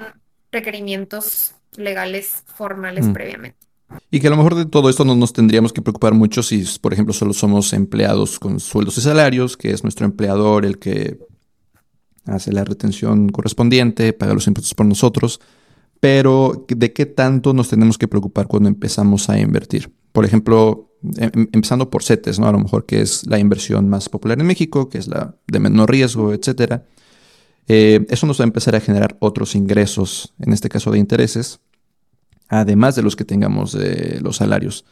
requerimientos 0.53 1.55
legales 1.77 2.43
formales 2.55 3.07
Mm. 3.07 3.13
previamente. 3.15 3.59
Y 4.11 4.21
que 4.21 4.27
a 4.27 4.31
lo 4.31 4.37
mejor 4.37 4.57
de 4.57 4.67
todo 4.67 4.91
esto 4.91 5.07
no 5.07 5.17
nos 5.17 5.33
tendríamos 5.33 5.73
que 5.73 5.81
preocupar 5.81 6.13
mucho 6.13 6.43
si, 6.43 6.63
por 6.83 6.93
ejemplo, 6.93 7.15
solo 7.15 7.33
somos 7.33 7.73
empleados 7.73 8.39
con 8.39 8.61
sueldos 8.61 8.99
y 8.99 9.01
salarios, 9.01 9.57
que 9.57 9.71
es 9.71 9.83
nuestro 9.83 10.05
empleador 10.05 10.67
el 10.67 10.79
que 10.79 11.19
hace 12.27 12.53
la 12.53 12.65
retención 12.65 13.31
correspondiente, 13.31 14.13
paga 14.13 14.35
los 14.35 14.47
impuestos 14.47 14.75
por 14.75 14.85
nosotros. 14.85 15.41
Pero, 16.01 16.65
¿de 16.69 16.93
qué 16.93 17.07
tanto 17.07 17.53
nos 17.53 17.69
tenemos 17.69 17.99
que 17.99 18.09
preocupar 18.09 18.47
cuando 18.47 18.69
empezamos 18.69 19.29
a 19.29 19.39
invertir? 19.39 19.93
Por 20.13 20.25
ejemplo, 20.25 20.93
em- 21.17 21.49
empezando 21.53 21.91
por 21.91 22.03
CETES, 22.03 22.39
¿no? 22.39 22.47
A 22.47 22.53
lo 22.53 22.59
mejor 22.59 22.87
que 22.87 23.01
es 23.01 23.27
la 23.27 23.39
inversión 23.39 23.89
más 23.89 24.09
popular 24.09 24.39
en 24.41 24.47
México, 24.47 24.89
que 24.89 24.99
es 24.99 25.09
la 25.09 25.35
de 25.47 25.59
menor 25.61 25.91
riesgo, 25.91 26.33
etcétera. 26.33 26.85
Eh, 27.67 28.07
eso 28.09 28.27
nos 28.27 28.41
va 28.41 28.45
a 28.45 28.47
empezar 28.47 28.75
a 28.77 28.81
generar 28.81 29.17
otros 29.21 29.55
ingresos, 29.55 30.35
en 30.39 30.53
este 30.53 30.69
caso 30.69 30.91
de 30.91 30.99
intereses, 30.99 31.61
además 32.49 32.95
de 32.97 33.03
los 33.03 33.15
que 33.17 33.25
tengamos 33.25 33.73
de 33.73 34.21
los 34.23 34.37
salarios. 34.37 34.85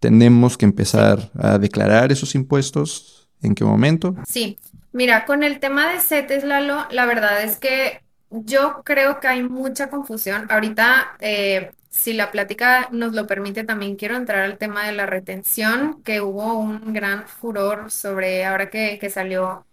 Tenemos 0.00 0.58
que 0.58 0.66
empezar 0.66 1.30
a 1.38 1.58
declarar 1.58 2.12
esos 2.12 2.34
impuestos. 2.34 3.28
¿En 3.40 3.54
qué 3.54 3.64
momento? 3.64 4.16
Sí, 4.28 4.58
mira, 4.92 5.24
con 5.24 5.42
el 5.44 5.60
tema 5.60 5.92
de 5.92 6.00
CETES, 6.00 6.42
Lalo, 6.44 6.78
la 6.90 7.06
verdad 7.06 7.42
es 7.44 7.56
que 7.56 8.00
yo 8.30 8.82
creo 8.84 9.20
que 9.20 9.28
hay 9.28 9.42
mucha 9.42 9.90
confusión. 9.90 10.46
Ahorita, 10.50 11.16
eh, 11.20 11.72
si 11.90 12.12
la 12.12 12.30
plática 12.30 12.88
nos 12.92 13.12
lo 13.14 13.26
permite, 13.26 13.64
también 13.64 13.96
quiero 13.96 14.16
entrar 14.16 14.40
al 14.44 14.58
tema 14.58 14.86
de 14.86 14.92
la 14.92 15.06
retención, 15.06 16.02
que 16.02 16.20
hubo 16.20 16.54
un 16.58 16.92
gran 16.92 17.26
furor 17.28 17.90
sobre 17.90 18.44
ahora 18.44 18.70
que, 18.70 18.98
que 19.00 19.10
salió, 19.10 19.66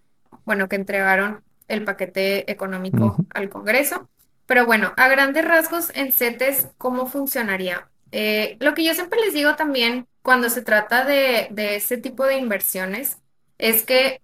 bueno, 0.46 0.68
que 0.70 0.76
entregaron 0.78 1.44
el 1.68 1.84
paquete 1.84 2.50
económico 2.52 3.26
al 3.30 3.50
Congreso. 3.50 4.10
Pero 4.46 4.66
bueno, 4.66 4.94
a 4.98 5.08
grandes 5.08 5.46
rasgos 5.46 5.92
en 5.96 6.12
CETES, 6.12 6.70
¿cómo 6.78 7.08
funcionaría? 7.08 7.90
Eh, 8.12 8.58
lo 8.60 8.74
que 8.76 8.84
yo 8.84 8.94
siempre 8.94 9.20
les 9.22 9.34
digo 9.34 9.56
también 9.56 10.08
cuando 10.22 10.50
se 10.50 10.62
trata 10.62 11.04
de, 11.06 11.48
de 11.52 11.76
ese 11.76 11.98
tipo 11.98 12.26
de 12.26 12.38
inversiones 12.38 13.18
es 13.58 13.84
que 13.84 14.22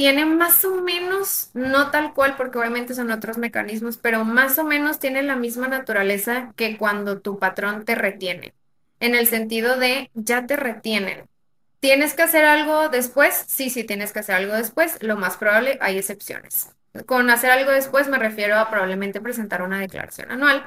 tiene 0.00 0.24
más 0.24 0.64
o 0.64 0.80
menos, 0.80 1.50
no 1.52 1.90
tal 1.90 2.14
cual, 2.14 2.34
porque 2.38 2.56
obviamente 2.56 2.94
son 2.94 3.10
otros 3.10 3.36
mecanismos, 3.36 3.98
pero 3.98 4.24
más 4.24 4.56
o 4.56 4.64
menos 4.64 4.98
tiene 4.98 5.22
la 5.22 5.36
misma 5.36 5.68
naturaleza 5.68 6.54
que 6.56 6.78
cuando 6.78 7.20
tu 7.20 7.38
patrón 7.38 7.84
te 7.84 7.94
retiene, 7.94 8.54
en 8.98 9.14
el 9.14 9.26
sentido 9.26 9.76
de 9.76 10.10
ya 10.14 10.46
te 10.46 10.56
retienen. 10.56 11.28
¿Tienes 11.80 12.14
que 12.14 12.22
hacer 12.22 12.46
algo 12.46 12.88
después? 12.88 13.44
Sí, 13.46 13.68
sí, 13.68 13.84
tienes 13.84 14.14
que 14.14 14.20
hacer 14.20 14.36
algo 14.36 14.54
después. 14.54 14.96
Lo 15.02 15.18
más 15.18 15.36
probable, 15.36 15.76
hay 15.82 15.98
excepciones. 15.98 16.70
Con 17.04 17.28
hacer 17.28 17.50
algo 17.50 17.70
después 17.70 18.08
me 18.08 18.18
refiero 18.18 18.56
a 18.56 18.70
probablemente 18.70 19.20
presentar 19.20 19.60
una 19.60 19.80
declaración 19.80 20.30
anual, 20.30 20.66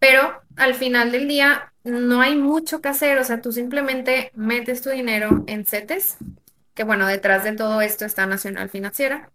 pero 0.00 0.42
al 0.56 0.74
final 0.74 1.12
del 1.12 1.28
día 1.28 1.72
no 1.84 2.20
hay 2.20 2.34
mucho 2.34 2.80
que 2.80 2.88
hacer, 2.88 3.18
o 3.18 3.24
sea, 3.24 3.40
tú 3.40 3.52
simplemente 3.52 4.32
metes 4.34 4.82
tu 4.82 4.90
dinero 4.90 5.44
en 5.46 5.66
CETES, 5.66 6.16
que 6.74 6.84
bueno, 6.84 7.06
detrás 7.06 7.44
de 7.44 7.52
todo 7.52 7.80
esto 7.80 8.04
está 8.04 8.26
Nacional 8.26 8.68
Financiera, 8.70 9.30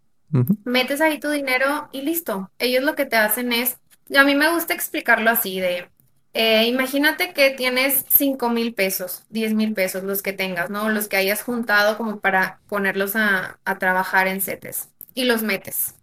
metes 0.64 1.00
ahí 1.00 1.20
tu 1.20 1.30
dinero 1.30 1.88
y 1.92 2.02
listo. 2.02 2.50
Ellos 2.58 2.84
lo 2.84 2.94
que 2.94 3.06
te 3.06 3.16
hacen 3.16 3.52
es, 3.52 3.78
a 4.16 4.24
mí 4.24 4.34
me 4.34 4.52
gusta 4.52 4.74
explicarlo 4.74 5.30
así, 5.30 5.60
de, 5.60 5.88
eh, 6.34 6.66
imagínate 6.66 7.32
que 7.32 7.50
tienes 7.50 8.04
5 8.08 8.50
mil 8.50 8.74
pesos, 8.74 9.24
10 9.30 9.54
mil 9.54 9.74
pesos, 9.74 10.04
los 10.04 10.22
que 10.22 10.32
tengas, 10.32 10.70
¿no? 10.70 10.88
Los 10.88 11.08
que 11.08 11.16
hayas 11.16 11.42
juntado 11.42 11.96
como 11.96 12.20
para 12.20 12.60
ponerlos 12.68 13.16
a, 13.16 13.58
a 13.64 13.78
trabajar 13.78 14.28
en 14.28 14.40
CETES 14.40 14.90
y 15.14 15.24
los 15.24 15.42
metes. 15.42 15.94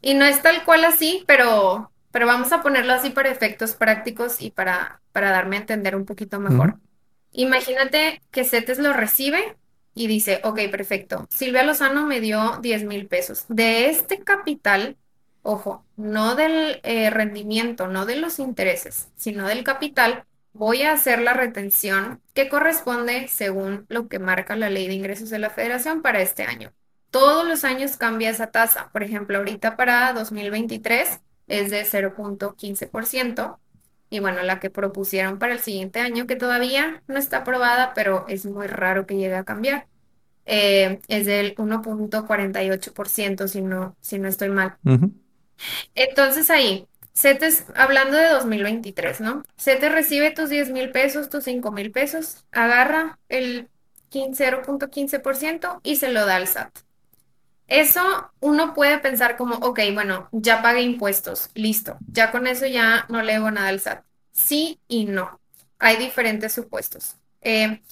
Y 0.00 0.14
no 0.14 0.24
es 0.24 0.42
tal 0.42 0.64
cual 0.64 0.84
así, 0.84 1.24
pero, 1.26 1.90
pero 2.10 2.26
vamos 2.26 2.52
a 2.52 2.62
ponerlo 2.62 2.92
así 2.92 3.10
para 3.10 3.30
efectos 3.30 3.74
prácticos 3.74 4.40
y 4.42 4.50
para, 4.50 5.00
para 5.12 5.30
darme 5.30 5.56
a 5.56 5.60
entender 5.60 5.96
un 5.96 6.04
poquito 6.04 6.40
mejor. 6.40 6.78
Imagínate 7.32 8.20
que 8.30 8.44
CETES 8.44 8.78
lo 8.78 8.92
recibe 8.92 9.56
y 9.94 10.06
dice, 10.08 10.40
ok, 10.44 10.60
perfecto, 10.70 11.26
Silvia 11.30 11.62
Lozano 11.62 12.06
me 12.06 12.20
dio 12.20 12.58
10 12.60 12.84
mil 12.84 13.06
pesos. 13.06 13.44
De 13.48 13.88
este 13.90 14.18
capital, 14.18 14.96
ojo, 15.42 15.84
no 15.96 16.34
del 16.34 16.80
eh, 16.82 17.10
rendimiento, 17.10 17.88
no 17.88 18.06
de 18.06 18.16
los 18.16 18.38
intereses, 18.38 19.08
sino 19.16 19.46
del 19.46 19.64
capital, 19.64 20.24
voy 20.52 20.82
a 20.82 20.92
hacer 20.92 21.20
la 21.20 21.34
retención 21.34 22.22
que 22.32 22.48
corresponde 22.48 23.28
según 23.28 23.86
lo 23.88 24.08
que 24.08 24.18
marca 24.18 24.56
la 24.56 24.70
Ley 24.70 24.88
de 24.88 24.94
Ingresos 24.94 25.30
de 25.30 25.38
la 25.38 25.50
Federación 25.50 26.02
para 26.02 26.22
este 26.22 26.44
año. 26.44 26.72
Todos 27.10 27.46
los 27.46 27.64
años 27.64 27.96
cambia 27.96 28.30
esa 28.30 28.48
tasa. 28.50 28.90
Por 28.92 29.04
ejemplo, 29.04 29.38
ahorita 29.38 29.76
para 29.76 30.12
2023 30.14 31.20
es 31.46 31.70
de 31.70 31.84
0.15%. 31.84 33.58
Y 34.14 34.20
bueno, 34.20 34.44
la 34.44 34.60
que 34.60 34.70
propusieron 34.70 35.40
para 35.40 35.54
el 35.54 35.58
siguiente 35.58 35.98
año, 35.98 36.28
que 36.28 36.36
todavía 36.36 37.02
no 37.08 37.18
está 37.18 37.38
aprobada, 37.38 37.94
pero 37.94 38.26
es 38.28 38.46
muy 38.46 38.68
raro 38.68 39.06
que 39.06 39.16
llegue 39.16 39.34
a 39.34 39.42
cambiar, 39.42 39.88
eh, 40.46 41.00
es 41.08 41.26
del 41.26 41.56
1.48%, 41.56 43.48
si 43.48 43.60
no, 43.60 43.96
si 44.00 44.20
no 44.20 44.28
estoy 44.28 44.50
mal. 44.50 44.76
Entonces 45.96 46.48
ahí, 46.50 46.86
CETES, 47.12 47.66
hablando 47.74 48.16
de 48.16 48.28
2023, 48.28 49.20
¿no? 49.20 49.42
CETES 49.58 49.90
recibe 49.90 50.30
tus 50.30 50.48
10 50.48 50.70
mil 50.70 50.92
pesos, 50.92 51.28
tus 51.28 51.42
5 51.42 51.72
mil 51.72 51.90
pesos, 51.90 52.44
agarra 52.52 53.18
el 53.28 53.68
15 54.10 54.62
0.15% 54.62 55.80
y 55.82 55.96
se 55.96 56.12
lo 56.12 56.24
da 56.24 56.36
al 56.36 56.46
SAT. 56.46 56.83
Eso 57.66 58.30
uno 58.40 58.74
puede 58.74 58.98
pensar 58.98 59.36
como, 59.36 59.56
ok, 59.56 59.80
bueno, 59.94 60.28
ya 60.32 60.62
pagué 60.62 60.82
impuestos, 60.82 61.50
listo, 61.54 61.98
ya 62.06 62.30
con 62.30 62.46
eso 62.46 62.66
ya 62.66 63.06
no 63.08 63.22
le 63.22 63.34
debo 63.34 63.50
nada 63.50 63.68
al 63.68 63.76
SAT. 63.76 64.04
Sí 64.32 64.80
y 64.88 65.06
no. 65.06 65.40
Hay 65.78 65.96
diferentes 65.96 66.52
supuestos. 66.52 67.16
Eh, 67.40 67.82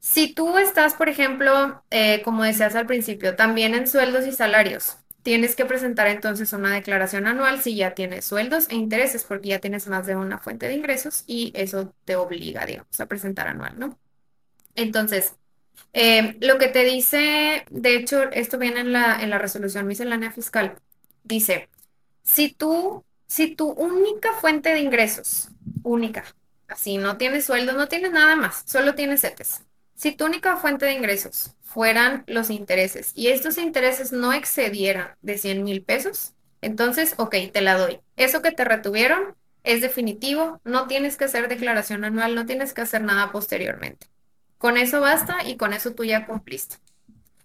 si 0.00 0.34
tú 0.34 0.58
estás, 0.58 0.94
por 0.94 1.08
ejemplo, 1.08 1.82
eh, 1.90 2.22
como 2.24 2.44
decías 2.44 2.74
al 2.74 2.86
principio, 2.86 3.36
también 3.36 3.74
en 3.74 3.86
sueldos 3.86 4.26
y 4.26 4.32
salarios, 4.32 4.96
tienes 5.22 5.54
que 5.56 5.64
presentar 5.64 6.08
entonces 6.08 6.52
una 6.52 6.74
declaración 6.74 7.26
anual 7.26 7.60
si 7.62 7.76
ya 7.76 7.94
tienes 7.94 8.24
sueldos 8.24 8.68
e 8.68 8.74
intereses, 8.74 9.24
porque 9.24 9.50
ya 9.50 9.60
tienes 9.60 9.86
más 9.88 10.06
de 10.06 10.16
una 10.16 10.38
fuente 10.38 10.66
de 10.68 10.74
ingresos 10.74 11.24
y 11.26 11.52
eso 11.54 11.94
te 12.04 12.16
obliga, 12.16 12.66
digamos, 12.66 13.00
a 13.00 13.06
presentar 13.06 13.48
anual, 13.48 13.78
¿no? 13.78 13.98
Entonces, 14.74 15.36
eh, 15.92 16.36
lo 16.40 16.58
que 16.58 16.68
te 16.68 16.84
dice, 16.84 17.64
de 17.70 17.96
hecho, 17.96 18.24
esto 18.32 18.58
viene 18.58 18.80
en 18.80 18.92
la, 18.92 19.22
en 19.22 19.30
la 19.30 19.38
resolución 19.38 19.86
miscelánea 19.86 20.30
fiscal, 20.30 20.76
dice, 21.24 21.68
si 22.22 22.52
tú, 22.52 23.04
si 23.26 23.54
tu 23.54 23.70
única 23.70 24.32
fuente 24.34 24.70
de 24.70 24.80
ingresos, 24.80 25.48
única, 25.82 26.24
así, 26.68 26.98
no 26.98 27.16
tienes 27.16 27.44
sueldo, 27.46 27.72
no 27.74 27.88
tienes 27.88 28.12
nada 28.12 28.36
más, 28.36 28.64
solo 28.66 28.94
tienes 28.94 29.20
CETES. 29.22 29.62
Si 29.94 30.12
tu 30.12 30.24
única 30.26 30.56
fuente 30.56 30.86
de 30.86 30.92
ingresos 30.94 31.54
fueran 31.62 32.24
los 32.26 32.50
intereses 32.50 33.12
y 33.14 33.28
estos 33.28 33.58
intereses 33.58 34.12
no 34.12 34.32
excedieran 34.32 35.16
de 35.22 35.38
100 35.38 35.62
mil 35.64 35.82
pesos, 35.84 36.34
entonces, 36.60 37.14
ok, 37.18 37.34
te 37.52 37.60
la 37.60 37.76
doy. 37.76 38.00
Eso 38.16 38.42
que 38.42 38.52
te 38.52 38.64
retuvieron 38.64 39.36
es 39.64 39.80
definitivo, 39.80 40.60
no 40.64 40.86
tienes 40.86 41.16
que 41.16 41.24
hacer 41.24 41.48
declaración 41.48 42.04
anual, 42.04 42.34
no 42.34 42.46
tienes 42.46 42.72
que 42.74 42.80
hacer 42.82 43.02
nada 43.02 43.30
posteriormente. 43.32 44.06
Con 44.62 44.76
eso 44.76 45.00
basta 45.00 45.38
y 45.44 45.56
con 45.56 45.72
eso 45.72 45.90
tú 45.90 46.04
ya 46.04 46.24
cumpliste. 46.24 46.76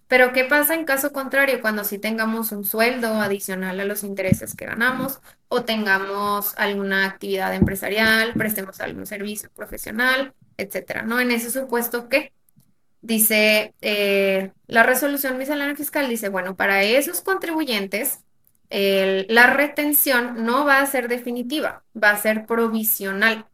Pero 0.06 0.32
¿qué 0.32 0.44
pasa 0.44 0.74
en 0.74 0.84
caso 0.84 1.12
contrario 1.12 1.60
cuando 1.60 1.82
sí 1.82 1.98
tengamos 1.98 2.52
un 2.52 2.64
sueldo 2.64 3.20
adicional 3.20 3.80
a 3.80 3.84
los 3.84 4.04
intereses 4.04 4.54
que 4.54 4.66
ganamos 4.66 5.18
o 5.48 5.64
tengamos 5.64 6.54
alguna 6.56 7.06
actividad 7.06 7.52
empresarial, 7.56 8.34
prestemos 8.34 8.78
algún 8.78 9.04
servicio 9.04 9.50
profesional, 9.50 10.32
etcétera? 10.58 11.02
¿No? 11.02 11.18
En 11.18 11.32
ese 11.32 11.50
supuesto, 11.50 12.08
¿qué? 12.08 12.32
Dice 13.00 13.74
eh, 13.80 14.52
la 14.68 14.84
resolución 14.84 15.38
miscelánea 15.38 15.74
fiscal, 15.74 16.08
dice, 16.08 16.28
bueno, 16.28 16.54
para 16.54 16.84
esos 16.84 17.20
contribuyentes, 17.20 18.20
la 18.70 19.46
retención 19.48 20.44
no 20.44 20.64
va 20.64 20.78
a 20.82 20.86
ser 20.86 21.08
definitiva, 21.08 21.82
va 22.00 22.10
a 22.10 22.16
ser 22.18 22.46
provisional. 22.46 23.48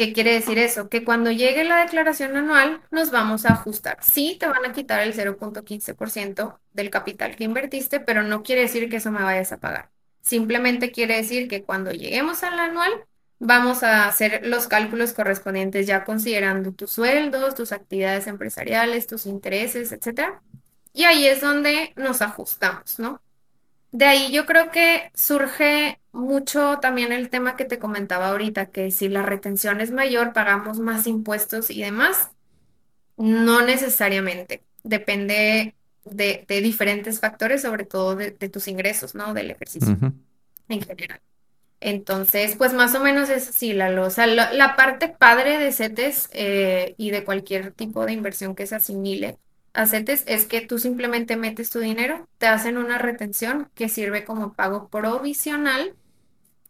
¿Qué 0.00 0.14
quiere 0.14 0.32
decir 0.32 0.56
eso? 0.56 0.88
Que 0.88 1.04
cuando 1.04 1.30
llegue 1.30 1.62
la 1.62 1.84
declaración 1.84 2.34
anual 2.34 2.80
nos 2.90 3.10
vamos 3.10 3.44
a 3.44 3.52
ajustar. 3.52 3.98
Sí, 4.00 4.38
te 4.40 4.46
van 4.46 4.64
a 4.64 4.72
quitar 4.72 5.02
el 5.02 5.12
0.15% 5.12 6.58
del 6.72 6.88
capital 6.88 7.36
que 7.36 7.44
invertiste, 7.44 8.00
pero 8.00 8.22
no 8.22 8.42
quiere 8.42 8.62
decir 8.62 8.88
que 8.88 8.96
eso 8.96 9.12
me 9.12 9.22
vayas 9.22 9.52
a 9.52 9.58
pagar. 9.58 9.90
Simplemente 10.22 10.90
quiere 10.90 11.16
decir 11.16 11.48
que 11.48 11.64
cuando 11.64 11.90
lleguemos 11.90 12.42
al 12.44 12.58
anual 12.58 12.90
vamos 13.40 13.82
a 13.82 14.06
hacer 14.06 14.40
los 14.46 14.68
cálculos 14.68 15.12
correspondientes 15.12 15.86
ya 15.86 16.02
considerando 16.04 16.72
tus 16.72 16.92
sueldos, 16.92 17.54
tus 17.54 17.70
actividades 17.70 18.26
empresariales, 18.26 19.06
tus 19.06 19.26
intereses, 19.26 19.92
etcétera. 19.92 20.40
Y 20.94 21.04
ahí 21.04 21.26
es 21.26 21.42
donde 21.42 21.92
nos 21.96 22.22
ajustamos, 22.22 22.98
¿no? 22.98 23.20
De 23.92 24.06
ahí 24.06 24.32
yo 24.32 24.46
creo 24.46 24.70
que 24.70 25.10
surge 25.14 25.99
mucho 26.12 26.78
también 26.80 27.12
el 27.12 27.30
tema 27.30 27.56
que 27.56 27.64
te 27.64 27.78
comentaba 27.78 28.28
ahorita, 28.28 28.66
que 28.70 28.90
si 28.90 29.08
la 29.08 29.22
retención 29.22 29.80
es 29.80 29.90
mayor, 29.92 30.32
pagamos 30.32 30.78
más 30.80 31.06
impuestos 31.06 31.70
y 31.70 31.82
demás. 31.82 32.30
No 33.16 33.62
necesariamente. 33.62 34.64
Depende 34.82 35.76
de, 36.04 36.44
de 36.48 36.60
diferentes 36.62 37.20
factores, 37.20 37.62
sobre 37.62 37.84
todo 37.84 38.16
de, 38.16 38.32
de 38.32 38.48
tus 38.48 38.68
ingresos, 38.68 39.14
¿no? 39.14 39.34
Del 39.34 39.50
ejercicio 39.50 39.98
en 40.68 40.82
general. 40.82 41.20
Entonces, 41.80 42.56
pues 42.56 42.74
más 42.74 42.94
o 42.94 43.00
menos 43.00 43.30
es 43.30 43.48
así, 43.48 43.72
Lalo. 43.72 44.04
O 44.06 44.10
sea, 44.10 44.26
la, 44.26 44.52
la 44.52 44.76
parte 44.76 45.08
padre 45.08 45.58
de 45.58 45.72
CETES 45.72 46.28
eh, 46.32 46.94
y 46.98 47.10
de 47.10 47.24
cualquier 47.24 47.72
tipo 47.72 48.04
de 48.06 48.12
inversión 48.12 48.54
que 48.54 48.66
se 48.66 48.76
asimile 48.76 49.38
a 49.72 49.86
CETES 49.86 50.24
es 50.26 50.46
que 50.46 50.60
tú 50.62 50.78
simplemente 50.78 51.36
metes 51.36 51.70
tu 51.70 51.78
dinero, 51.80 52.28
te 52.38 52.46
hacen 52.48 52.76
una 52.78 52.98
retención 52.98 53.70
que 53.74 53.88
sirve 53.88 54.24
como 54.24 54.52
pago 54.54 54.88
provisional 54.88 55.96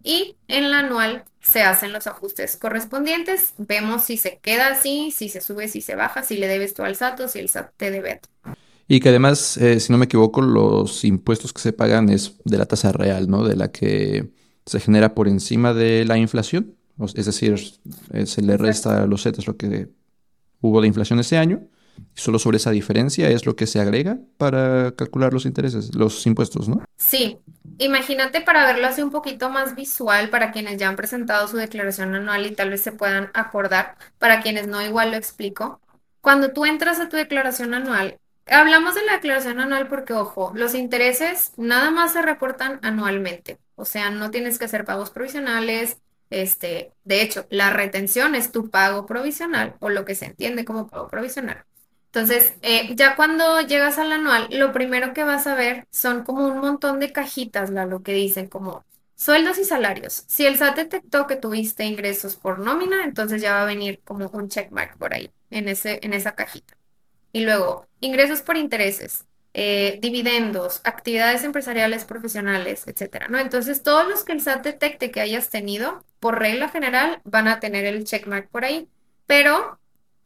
y 0.02 0.36
en 0.48 0.70
la 0.70 0.80
anual 0.80 1.24
se 1.40 1.62
hacen 1.62 1.92
los 1.92 2.06
ajustes 2.06 2.56
correspondientes. 2.56 3.54
Vemos 3.58 4.04
si 4.04 4.16
se 4.16 4.38
queda 4.42 4.68
así, 4.68 5.10
si 5.10 5.28
se 5.28 5.40
sube, 5.40 5.68
si 5.68 5.80
se 5.80 5.94
baja, 5.94 6.22
si 6.22 6.36
le 6.36 6.48
debes 6.48 6.74
tú 6.74 6.82
al 6.82 6.96
SAT 6.96 7.20
o 7.20 7.28
si 7.28 7.38
el 7.38 7.48
SAT 7.48 7.72
te 7.76 7.90
debe. 7.90 8.20
Y 8.88 9.00
que 9.00 9.10
además, 9.10 9.56
eh, 9.56 9.78
si 9.78 9.92
no 9.92 9.98
me 9.98 10.06
equivoco, 10.06 10.42
los 10.42 11.04
impuestos 11.04 11.52
que 11.52 11.60
se 11.60 11.72
pagan 11.72 12.08
es 12.08 12.36
de 12.44 12.58
la 12.58 12.66
tasa 12.66 12.92
real, 12.92 13.28
¿no? 13.28 13.44
De 13.44 13.56
la 13.56 13.70
que 13.70 14.32
se 14.66 14.80
genera 14.80 15.14
por 15.14 15.28
encima 15.28 15.74
de 15.74 16.04
la 16.04 16.18
inflación. 16.18 16.76
Es 17.14 17.26
decir, 17.26 17.54
eh, 18.12 18.26
se 18.26 18.42
le 18.42 18.56
resta 18.56 19.02
a 19.02 19.06
los 19.06 19.22
CETES 19.22 19.46
lo 19.46 19.56
que 19.56 19.88
hubo 20.60 20.80
de 20.80 20.88
inflación 20.88 21.20
ese 21.20 21.38
año. 21.38 21.68
Solo 22.14 22.38
sobre 22.38 22.58
esa 22.58 22.70
diferencia 22.70 23.30
es 23.30 23.46
lo 23.46 23.56
que 23.56 23.66
se 23.66 23.80
agrega 23.80 24.18
para 24.36 24.92
calcular 24.92 25.32
los 25.32 25.46
intereses, 25.46 25.94
los 25.94 26.26
impuestos, 26.26 26.68
¿no? 26.68 26.84
Sí, 26.96 27.38
imagínate 27.78 28.40
para 28.40 28.66
verlo 28.66 28.86
así 28.86 29.00
un 29.02 29.10
poquito 29.10 29.48
más 29.48 29.74
visual 29.74 30.28
para 30.28 30.52
quienes 30.52 30.76
ya 30.76 30.88
han 30.88 30.96
presentado 30.96 31.48
su 31.48 31.56
declaración 31.56 32.14
anual 32.14 32.46
y 32.46 32.54
tal 32.54 32.70
vez 32.70 32.82
se 32.82 32.92
puedan 32.92 33.30
acordar, 33.32 33.96
para 34.18 34.40
quienes 34.42 34.66
no, 34.66 34.84
igual 34.84 35.12
lo 35.12 35.16
explico. 35.16 35.80
Cuando 36.20 36.52
tú 36.52 36.66
entras 36.66 37.00
a 37.00 37.08
tu 37.08 37.16
declaración 37.16 37.72
anual, 37.72 38.18
hablamos 38.46 38.94
de 38.94 39.04
la 39.04 39.14
declaración 39.14 39.60
anual 39.60 39.88
porque, 39.88 40.12
ojo, 40.12 40.52
los 40.54 40.74
intereses 40.74 41.52
nada 41.56 41.90
más 41.90 42.12
se 42.12 42.22
reportan 42.22 42.80
anualmente, 42.82 43.58
o 43.76 43.84
sea, 43.84 44.10
no 44.10 44.30
tienes 44.30 44.58
que 44.58 44.66
hacer 44.66 44.84
pagos 44.84 45.10
provisionales. 45.10 45.98
Este, 46.28 46.92
de 47.02 47.22
hecho, 47.22 47.46
la 47.50 47.70
retención 47.70 48.36
es 48.36 48.52
tu 48.52 48.70
pago 48.70 49.04
provisional 49.04 49.74
o 49.80 49.88
lo 49.88 50.04
que 50.04 50.14
se 50.14 50.26
entiende 50.26 50.64
como 50.64 50.86
pago 50.86 51.08
provisional. 51.08 51.64
Entonces, 52.12 52.54
eh, 52.62 52.94
ya 52.96 53.14
cuando 53.16 53.60
llegas 53.60 53.98
al 53.98 54.10
anual, 54.12 54.48
lo 54.50 54.72
primero 54.72 55.12
que 55.14 55.22
vas 55.24 55.46
a 55.46 55.54
ver 55.54 55.86
son 55.92 56.24
como 56.24 56.46
un 56.46 56.58
montón 56.58 56.98
de 57.00 57.12
cajitas, 57.12 57.70
lo 57.70 58.02
que 58.02 58.12
dicen 58.12 58.48
como 58.48 58.84
sueldos 59.14 59.58
y 59.58 59.64
salarios. 59.64 60.24
Si 60.26 60.44
el 60.46 60.54
SAT 60.54 60.76
detectó 60.76 61.26
que 61.28 61.36
tuviste 61.36 61.84
ingresos 61.84 62.36
por 62.36 62.58
nómina, 62.58 63.04
entonces 63.04 63.40
ya 63.42 63.54
va 63.54 63.62
a 63.62 63.66
venir 63.66 64.00
como 64.04 64.28
un 64.28 64.48
checkmark 64.48 64.98
por 64.98 65.14
ahí, 65.14 65.30
en 65.50 65.68
ese, 65.68 66.00
en 66.02 66.12
esa 66.14 66.34
cajita. 66.34 66.76
Y 67.32 67.44
luego, 67.44 67.88
ingresos 68.00 68.42
por 68.42 68.56
intereses, 68.56 69.26
eh, 69.54 69.98
dividendos, 70.02 70.80
actividades 70.84 71.44
empresariales 71.44 72.04
profesionales, 72.04 72.86
etcétera, 72.86 73.28
¿no? 73.28 73.38
Entonces, 73.38 73.82
todos 73.82 74.08
los 74.08 74.24
que 74.24 74.32
el 74.32 74.40
SAT 74.40 74.64
detecte 74.64 75.10
que 75.10 75.20
hayas 75.20 75.50
tenido, 75.50 76.04
por 76.20 76.38
regla 76.38 76.68
general, 76.68 77.20
van 77.24 77.48
a 77.48 77.60
tener 77.60 77.84
el 77.86 78.04
checkmark 78.04 78.48
por 78.50 78.64
ahí. 78.64 78.88
Pero 79.26 79.79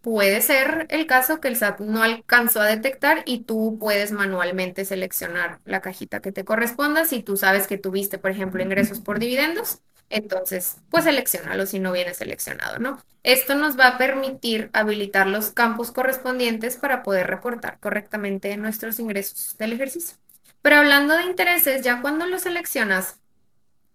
Puede 0.04 0.42
ser 0.42 0.86
el 0.90 1.06
caso 1.06 1.40
que 1.40 1.48
el 1.48 1.56
SAT 1.56 1.80
no 1.80 2.02
alcanzó 2.02 2.60
a 2.60 2.66
detectar 2.66 3.22
y 3.24 3.40
tú 3.44 3.78
puedes 3.80 4.12
manualmente 4.12 4.84
seleccionar 4.84 5.60
la 5.64 5.80
cajita 5.80 6.20
que 6.20 6.30
te 6.32 6.44
corresponda. 6.44 7.06
Si 7.06 7.22
tú 7.22 7.38
sabes 7.38 7.66
que 7.66 7.78
tuviste, 7.78 8.18
por 8.18 8.30
ejemplo, 8.30 8.62
ingresos 8.62 9.00
por 9.00 9.18
dividendos, 9.18 9.80
entonces 10.10 10.76
pues 10.90 11.04
seleccionalo 11.04 11.64
si 11.66 11.78
no 11.80 11.92
viene 11.92 12.12
seleccionado, 12.12 12.78
¿no? 12.78 13.00
Esto 13.22 13.54
nos 13.54 13.78
va 13.80 13.88
a 13.88 13.98
permitir 13.98 14.68
habilitar 14.74 15.26
los 15.26 15.50
campos 15.52 15.90
correspondientes 15.90 16.76
para 16.76 17.02
poder 17.02 17.26
reportar 17.28 17.80
correctamente 17.80 18.54
nuestros 18.58 18.98
ingresos 19.00 19.56
del 19.58 19.72
ejercicio. 19.72 20.18
Pero 20.60 20.76
hablando 20.76 21.16
de 21.16 21.24
intereses, 21.24 21.82
ya 21.82 22.02
cuando 22.02 22.26
lo 22.26 22.38
seleccionas, 22.38 23.16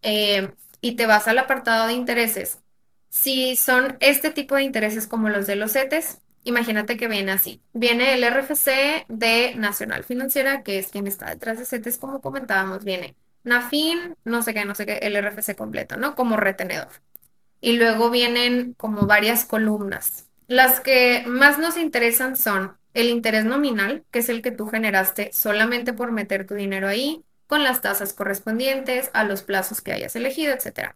eh, 0.02 0.52
y 0.82 0.96
te 0.96 1.06
vas 1.08 1.28
al 1.28 1.40
apartado 1.40 1.88
de 1.88 1.94
intereses. 1.94 2.60
Si 3.10 3.56
son 3.56 3.98
este 4.00 4.32
tipo 4.32 4.56
de 4.56 4.64
intereses 4.64 5.08
como 5.08 5.30
los 5.30 5.48
de 5.48 5.56
los 5.56 5.74
CETES, 5.74 6.20
imagínate 6.44 6.98
que 6.98 7.08
viene 7.08 7.32
así. 7.32 7.62
Viene 7.74 8.14
el 8.14 8.24
RFC 8.24 9.06
de 9.10 9.56
Nacional 9.56 10.04
Financiera, 10.04 10.64
que 10.64 10.80
es 10.80 10.88
quien 10.90 11.08
está 11.08 11.30
detrás 11.30 11.58
de 11.60 11.66
CETES, 11.66 11.98
como 11.98 12.22
comentábamos, 12.22 12.84
viene 12.84 13.16
Nafin, 13.44 14.16
no 14.26 14.44
sé 14.44 14.54
qué, 14.54 14.66
no 14.66 14.76
sé 14.76 14.86
qué, 14.86 15.00
el 15.02 15.16
RFC 15.16 15.56
completo, 15.56 15.98
¿no? 15.98 16.16
Como 16.16 16.38
retenedor. 16.38 16.90
Y 17.62 17.78
luego 17.78 18.10
vienen 18.10 18.74
como 18.74 19.06
varias 19.08 19.46
columnas. 19.46 20.28
Las 20.48 20.80
que 20.80 21.24
más 21.28 21.60
nos 21.60 21.78
interesan 21.78 22.36
son 22.36 22.78
el 22.94 23.08
interés 23.10 23.46
nominal, 23.46 24.06
que 24.12 24.20
es 24.20 24.30
el 24.30 24.42
que 24.42 24.52
tú 24.52 24.68
generaste 24.68 25.32
solamente 25.34 25.94
por 25.94 26.12
meter 26.12 26.46
tu 26.48 26.56
dinero 26.56 26.88
ahí, 26.88 27.24
con 27.48 27.64
las 27.64 27.82
tasas 27.82 28.14
correspondientes 28.14 29.10
a 29.14 29.24
los 29.24 29.44
plazos 29.44 29.82
que 29.82 29.94
hayas 29.94 30.16
elegido, 30.16 30.54
etcétera. 30.54 30.96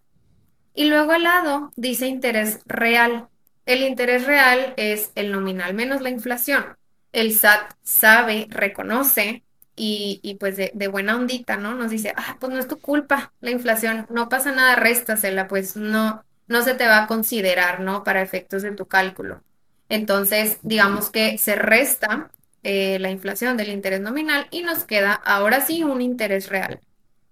Y 0.73 0.85
luego 0.85 1.11
al 1.11 1.23
lado 1.23 1.71
dice 1.75 2.07
interés 2.07 2.59
real. 2.65 3.27
El 3.65 3.83
interés 3.83 4.25
real 4.25 4.73
es 4.77 5.11
el 5.15 5.31
nominal 5.31 5.73
menos 5.73 6.01
la 6.01 6.09
inflación. 6.09 6.65
El 7.11 7.31
SAT 7.31 7.73
sabe, 7.83 8.47
reconoce 8.49 9.43
y, 9.75 10.37
pues 10.39 10.57
de, 10.57 10.71
de 10.73 10.87
buena 10.87 11.15
ondita, 11.15 11.57
¿no? 11.57 11.73
Nos 11.73 11.91
dice, 11.91 12.13
ah, 12.15 12.37
pues 12.39 12.51
no 12.51 12.59
es 12.59 12.67
tu 12.67 12.79
culpa 12.79 13.33
la 13.41 13.51
inflación, 13.51 14.05
no 14.09 14.29
pasa 14.29 14.51
nada, 14.51 14.75
réstasela, 14.75 15.47
pues 15.47 15.75
no, 15.75 16.23
no 16.47 16.61
se 16.63 16.75
te 16.75 16.87
va 16.87 17.03
a 17.03 17.07
considerar, 17.07 17.79
¿no? 17.79 18.03
Para 18.03 18.21
efectos 18.21 18.61
de 18.63 18.71
tu 18.71 18.87
cálculo. 18.87 19.43
Entonces, 19.89 20.59
digamos 20.63 21.09
que 21.09 21.37
se 21.37 21.55
resta 21.55 22.31
eh, 22.63 22.99
la 22.99 23.11
inflación 23.11 23.57
del 23.57 23.69
interés 23.69 24.01
nominal 24.01 24.47
y 24.51 24.63
nos 24.63 24.85
queda 24.85 25.13
ahora 25.13 25.61
sí 25.61 25.83
un 25.83 26.01
interés 26.01 26.49
real. 26.49 26.79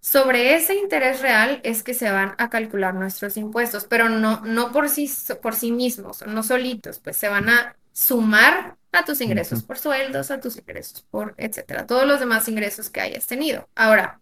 Sobre 0.02 0.56
ese 0.56 0.76
interés 0.76 1.22
real 1.22 1.62
es 1.64 1.84
que 1.84 1.94
se 1.94 2.10
van 2.12 2.34
a 2.40 2.50
calcular 2.50 2.96
nuestros 2.96 3.38
impuestos, 3.38 3.86
pero 3.86 4.10
no, 4.10 4.42
no 4.42 4.72
por 4.72 4.90
sí, 4.90 5.10
por 5.44 5.56
sí 5.56 5.72
mismos, 5.72 6.26
no 6.26 6.42
solitos, 6.44 7.00
pues 7.00 7.18
se 7.18 7.30
van 7.30 7.50
a 7.50 7.76
sumar 7.94 8.78
a 8.92 9.06
tus 9.06 9.22
ingresos 9.22 9.62
por 9.64 9.78
sueldos, 9.78 10.32
a 10.32 10.40
tus 10.40 10.58
ingresos 10.58 11.04
por, 11.12 11.36
etcétera, 11.38 11.86
todos 11.86 12.08
los 12.08 12.20
demás 12.20 12.48
ingresos 12.48 12.90
que 12.90 13.00
hayas 13.02 13.28
tenido. 13.28 13.70
Ahora, 13.76 14.20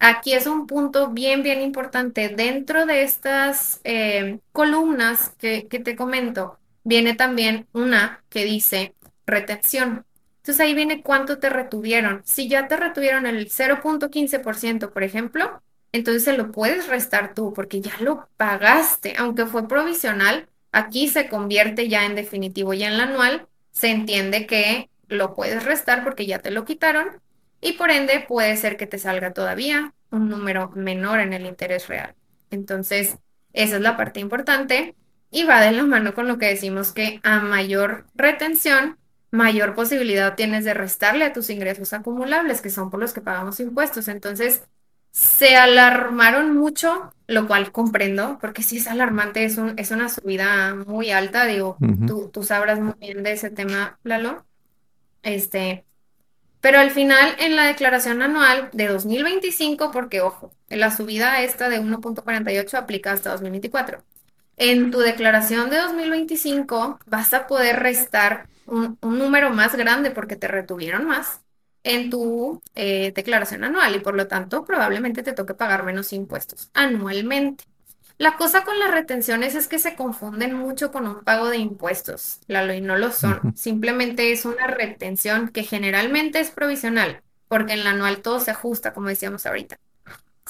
aquí 0.00 0.32
es 0.32 0.46
un 0.48 0.66
punto 0.66 1.10
bien, 1.10 1.42
bien 1.44 1.62
importante. 1.62 2.28
Dentro 2.28 2.84
de 2.86 3.02
estas 3.02 3.80
eh, 3.84 4.40
columnas 4.52 5.30
que, 5.38 5.68
que 5.68 5.78
te 5.78 5.94
comento, 5.96 6.58
viene 6.82 7.14
también 7.14 7.68
una 7.72 8.24
que 8.30 8.44
dice 8.44 8.94
retención. 9.26 10.04
Entonces 10.40 10.60
ahí 10.60 10.74
viene 10.74 11.02
cuánto 11.02 11.38
te 11.38 11.50
retuvieron. 11.50 12.22
Si 12.24 12.48
ya 12.48 12.66
te 12.66 12.76
retuvieron 12.76 13.26
el 13.26 13.50
cero 13.50 13.80
punto 13.82 14.10
quince 14.10 14.38
por 14.38 14.56
ciento, 14.56 14.90
por 14.90 15.02
ejemplo, 15.02 15.62
entonces 15.92 16.24
se 16.24 16.36
lo 16.36 16.50
puedes 16.50 16.88
restar 16.88 17.34
tú 17.34 17.52
porque 17.52 17.80
ya 17.80 17.92
lo 18.00 18.28
pagaste, 18.36 19.14
aunque 19.18 19.46
fue 19.46 19.68
provisional, 19.68 20.48
aquí 20.72 21.08
se 21.08 21.28
convierte 21.28 21.88
ya 21.88 22.06
en 22.06 22.14
definitivo 22.14 22.72
y 22.74 22.84
en 22.84 22.96
la 22.96 23.04
anual 23.04 23.46
se 23.70 23.90
entiende 23.90 24.46
que 24.46 24.88
lo 25.08 25.34
puedes 25.34 25.64
restar 25.64 26.04
porque 26.04 26.26
ya 26.26 26.38
te 26.38 26.50
lo 26.50 26.64
quitaron 26.64 27.20
y 27.60 27.72
por 27.72 27.90
ende 27.90 28.24
puede 28.26 28.56
ser 28.56 28.76
que 28.76 28.86
te 28.86 28.98
salga 28.98 29.32
todavía 29.32 29.92
un 30.10 30.28
número 30.28 30.70
menor 30.74 31.20
en 31.20 31.32
el 31.32 31.46
interés 31.46 31.88
real. 31.88 32.14
Entonces, 32.50 33.18
esa 33.52 33.76
es 33.76 33.82
la 33.82 33.96
parte 33.96 34.20
importante 34.20 34.94
y 35.30 35.44
va 35.44 35.60
de 35.60 35.72
la 35.72 35.84
mano 35.84 36.14
con 36.14 36.26
lo 36.28 36.38
que 36.38 36.46
decimos 36.46 36.92
que 36.92 37.20
a 37.22 37.40
mayor 37.40 38.06
retención, 38.14 38.98
mayor 39.30 39.74
posibilidad 39.74 40.34
tienes 40.34 40.64
de 40.64 40.74
restarle 40.74 41.24
a 41.24 41.32
tus 41.32 41.50
ingresos 41.50 41.92
acumulables, 41.92 42.60
que 42.60 42.70
son 42.70 42.90
por 42.90 43.00
los 43.00 43.12
que 43.12 43.20
pagamos 43.20 43.60
impuestos. 43.60 44.08
Entonces, 44.08 44.62
se 45.12 45.56
alarmaron 45.56 46.56
mucho, 46.56 47.12
lo 47.26 47.46
cual 47.46 47.72
comprendo, 47.72 48.38
porque 48.40 48.62
sí 48.62 48.78
es 48.78 48.86
alarmante, 48.86 49.44
es 49.44 49.58
un, 49.58 49.78
es 49.78 49.90
una 49.90 50.08
subida 50.08 50.74
muy 50.74 51.10
alta, 51.10 51.46
digo, 51.46 51.76
tú 52.32 52.42
sabrás 52.44 52.80
muy 52.80 52.94
bien 53.00 53.22
de 53.22 53.32
ese 53.32 53.50
tema, 53.50 53.98
Lalo. 54.04 54.44
Este, 55.22 55.84
pero 56.60 56.78
al 56.78 56.90
final, 56.90 57.36
en 57.38 57.56
la 57.56 57.64
declaración 57.64 58.20
anual 58.22 58.68
de 58.72 58.88
2025, 58.88 59.90
porque 59.90 60.20
ojo, 60.20 60.52
la 60.68 60.94
subida 60.94 61.42
esta 61.42 61.68
de 61.70 61.80
1.48 61.80 62.74
aplica 62.74 63.12
hasta 63.12 63.30
2024. 63.30 64.02
En 64.56 64.90
tu 64.90 64.98
declaración 64.98 65.70
de 65.70 65.78
2025 65.78 67.00
vas 67.06 67.32
a 67.32 67.46
poder 67.46 67.80
restar 67.80 68.49
un, 68.70 68.98
un 69.02 69.18
número 69.18 69.50
más 69.50 69.76
grande 69.76 70.10
porque 70.10 70.36
te 70.36 70.48
retuvieron 70.48 71.06
más 71.06 71.42
en 71.82 72.10
tu 72.10 72.62
eh, 72.74 73.12
declaración 73.14 73.64
anual 73.64 73.96
y 73.96 74.00
por 74.00 74.14
lo 74.14 74.28
tanto 74.28 74.64
probablemente 74.64 75.22
te 75.22 75.32
toque 75.32 75.54
pagar 75.54 75.84
menos 75.84 76.12
impuestos 76.12 76.70
anualmente. 76.74 77.64
La 78.18 78.36
cosa 78.36 78.64
con 78.64 78.78
las 78.78 78.90
retenciones 78.90 79.54
es 79.54 79.66
que 79.66 79.78
se 79.78 79.96
confunden 79.96 80.54
mucho 80.54 80.92
con 80.92 81.06
un 81.06 81.24
pago 81.24 81.48
de 81.48 81.56
impuestos, 81.56 82.40
Lalo, 82.46 82.74
y 82.74 82.80
no 82.82 82.96
lo 82.98 83.12
son. 83.12 83.46
Simplemente 83.54 84.30
es 84.32 84.44
una 84.44 84.66
retención 84.66 85.48
que 85.48 85.62
generalmente 85.64 86.38
es 86.40 86.50
provisional, 86.50 87.22
porque 87.48 87.72
en 87.72 87.84
la 87.84 87.90
anual 87.90 88.20
todo 88.22 88.38
se 88.40 88.50
ajusta, 88.50 88.92
como 88.92 89.08
decíamos 89.08 89.46
ahorita. 89.46 89.78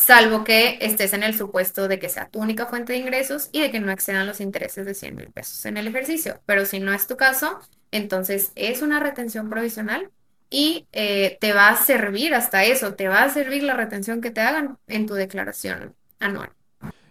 Salvo 0.01 0.45
que 0.45 0.79
estés 0.81 1.13
en 1.13 1.23
el 1.23 1.37
supuesto 1.37 1.87
de 1.87 1.99
que 1.99 2.09
sea 2.09 2.29
tu 2.29 2.41
única 2.41 2.67
fuente 2.67 2.95
de 2.95 2.99
ingresos 2.99 3.51
y 3.53 3.61
de 3.61 3.71
que 3.71 3.81
no 3.81 3.93
excedan 3.93 4.27
los 4.27 4.41
intereses 4.41 4.87
de 4.87 4.95
100 4.95 5.15
mil 5.15 5.27
pesos 5.27 5.65
en 5.67 5.77
el 5.77 5.87
ejercicio. 5.87 6.41
Pero 6.47 6.65
si 6.65 6.81
no 6.81 6.93
es 6.93 7.07
tu 7.07 7.17
caso, 7.17 7.61
entonces 7.91 8.53
es 8.55 8.81
una 8.81 8.99
retención 8.99 9.51
provisional 9.51 10.11
y 10.49 10.87
eh, 10.93 11.37
te 11.41 11.53
va 11.53 11.69
a 11.69 11.77
servir 11.77 12.35
hasta 12.35 12.65
eso, 12.65 12.95
te 12.95 13.09
va 13.09 13.23
a 13.23 13.33
servir 13.33 13.63
la 13.63 13.75
retención 13.75 14.21
que 14.21 14.31
te 14.31 14.41
hagan 14.41 14.79
en 14.89 15.07
tu 15.07 15.15
declaración 15.15 15.95
anual. 16.19 16.51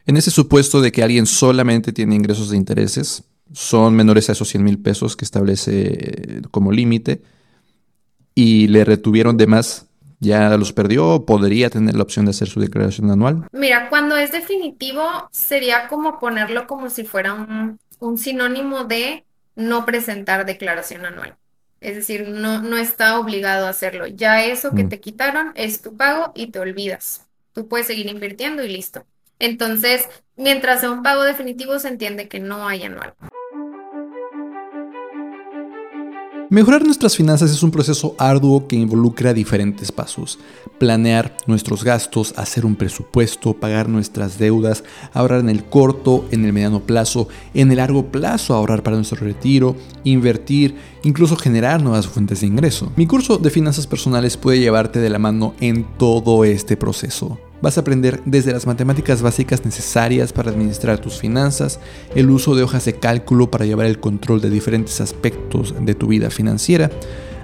En 0.05 0.17
ese 0.17 0.31
supuesto 0.31 0.81
de 0.81 0.91
que 0.91 1.03
alguien 1.03 1.27
solamente 1.27 1.93
tiene 1.93 2.15
ingresos 2.15 2.49
de 2.49 2.57
intereses, 2.57 3.23
son 3.53 3.95
menores 3.95 4.29
a 4.29 4.31
esos 4.31 4.49
100 4.49 4.63
mil 4.63 4.79
pesos 4.79 5.15
que 5.15 5.25
establece 5.25 5.87
eh, 5.87 6.41
como 6.49 6.71
límite 6.71 7.21
y 8.33 8.67
le 8.67 8.83
retuvieron 8.83 9.37
de 9.37 9.47
más, 9.47 9.88
¿ya 10.19 10.57
los 10.57 10.73
perdió 10.73 11.07
o 11.07 11.25
podría 11.25 11.69
tener 11.69 11.95
la 11.95 12.03
opción 12.03 12.25
de 12.25 12.31
hacer 12.31 12.47
su 12.47 12.59
declaración 12.59 13.09
anual? 13.11 13.47
Mira, 13.51 13.89
cuando 13.89 14.15
es 14.17 14.31
definitivo 14.31 15.29
sería 15.31 15.87
como 15.87 16.19
ponerlo 16.19 16.67
como 16.67 16.89
si 16.89 17.03
fuera 17.03 17.33
un, 17.33 17.79
un 17.99 18.17
sinónimo 18.17 18.83
de 18.83 19.25
no 19.55 19.85
presentar 19.85 20.45
declaración 20.45 21.05
anual. 21.05 21.35
Es 21.81 21.95
decir, 21.95 22.27
no, 22.27 22.61
no 22.61 22.77
está 22.77 23.19
obligado 23.19 23.65
a 23.65 23.69
hacerlo. 23.69 24.07
Ya 24.07 24.43
eso 24.43 24.71
que 24.75 24.83
mm. 24.83 24.89
te 24.89 24.99
quitaron 24.99 25.51
es 25.55 25.81
tu 25.81 25.95
pago 25.95 26.31
y 26.35 26.47
te 26.47 26.59
olvidas. 26.59 27.25
Tú 27.53 27.67
puedes 27.67 27.87
seguir 27.87 28.07
invirtiendo 28.07 28.63
y 28.63 28.69
listo. 28.69 29.05
Entonces, 29.39 30.07
mientras 30.35 30.81
sea 30.81 30.91
un 30.91 31.03
pago 31.03 31.23
definitivo, 31.23 31.79
se 31.79 31.87
entiende 31.87 32.27
que 32.27 32.39
no 32.39 32.67
hay 32.67 32.83
anual. 32.83 33.13
Mejorar 36.51 36.83
nuestras 36.83 37.15
finanzas 37.15 37.51
es 37.51 37.61
un 37.61 37.69
proceso 37.69 38.15
arduo 38.17 38.65
que 38.65 38.75
involucra 38.75 39.35
diferentes 39.35 39.91
pasos. 39.91 40.39
Planear 40.79 41.37
nuestros 41.45 41.83
gastos, 41.83 42.33
hacer 42.37 42.65
un 42.65 42.75
presupuesto, 42.75 43.53
pagar 43.53 43.87
nuestras 43.87 44.39
deudas, 44.39 44.83
ahorrar 45.13 45.41
en 45.41 45.49
el 45.49 45.65
corto, 45.65 46.25
en 46.31 46.45
el 46.45 46.51
mediano 46.51 46.79
plazo, 46.79 47.27
en 47.53 47.69
el 47.69 47.77
largo 47.77 48.07
plazo 48.07 48.55
ahorrar 48.55 48.81
para 48.81 48.95
nuestro 48.95 49.19
retiro, 49.19 49.75
invertir, 50.03 50.75
incluso 51.03 51.35
generar 51.35 51.83
nuevas 51.83 52.07
fuentes 52.07 52.41
de 52.41 52.47
ingreso. 52.47 52.91
Mi 52.95 53.05
curso 53.05 53.37
de 53.37 53.51
finanzas 53.51 53.85
personales 53.85 54.35
puede 54.35 54.59
llevarte 54.59 54.97
de 54.97 55.09
la 55.11 55.19
mano 55.19 55.53
en 55.59 55.85
todo 55.99 56.45
este 56.45 56.75
proceso. 56.77 57.37
Vas 57.61 57.77
a 57.77 57.81
aprender 57.81 58.21
desde 58.25 58.53
las 58.53 58.65
matemáticas 58.65 59.21
básicas 59.21 59.65
necesarias 59.65 60.31
para 60.31 60.51
administrar 60.51 60.99
tus 60.99 61.17
finanzas, 61.17 61.81
el 62.15 62.29
uso 62.29 62.55
de 62.55 62.63
hojas 62.63 62.85
de 62.85 62.93
cálculo 62.93 63.51
para 63.51 63.65
llevar 63.65 63.85
el 63.85 63.99
control 63.99 64.39
de 64.39 64.49
diferentes 64.49 65.01
aspectos 65.01 65.75
de 65.79 65.95
tu 65.95 66.07
vida 66.07 66.29
financiera, 66.29 66.89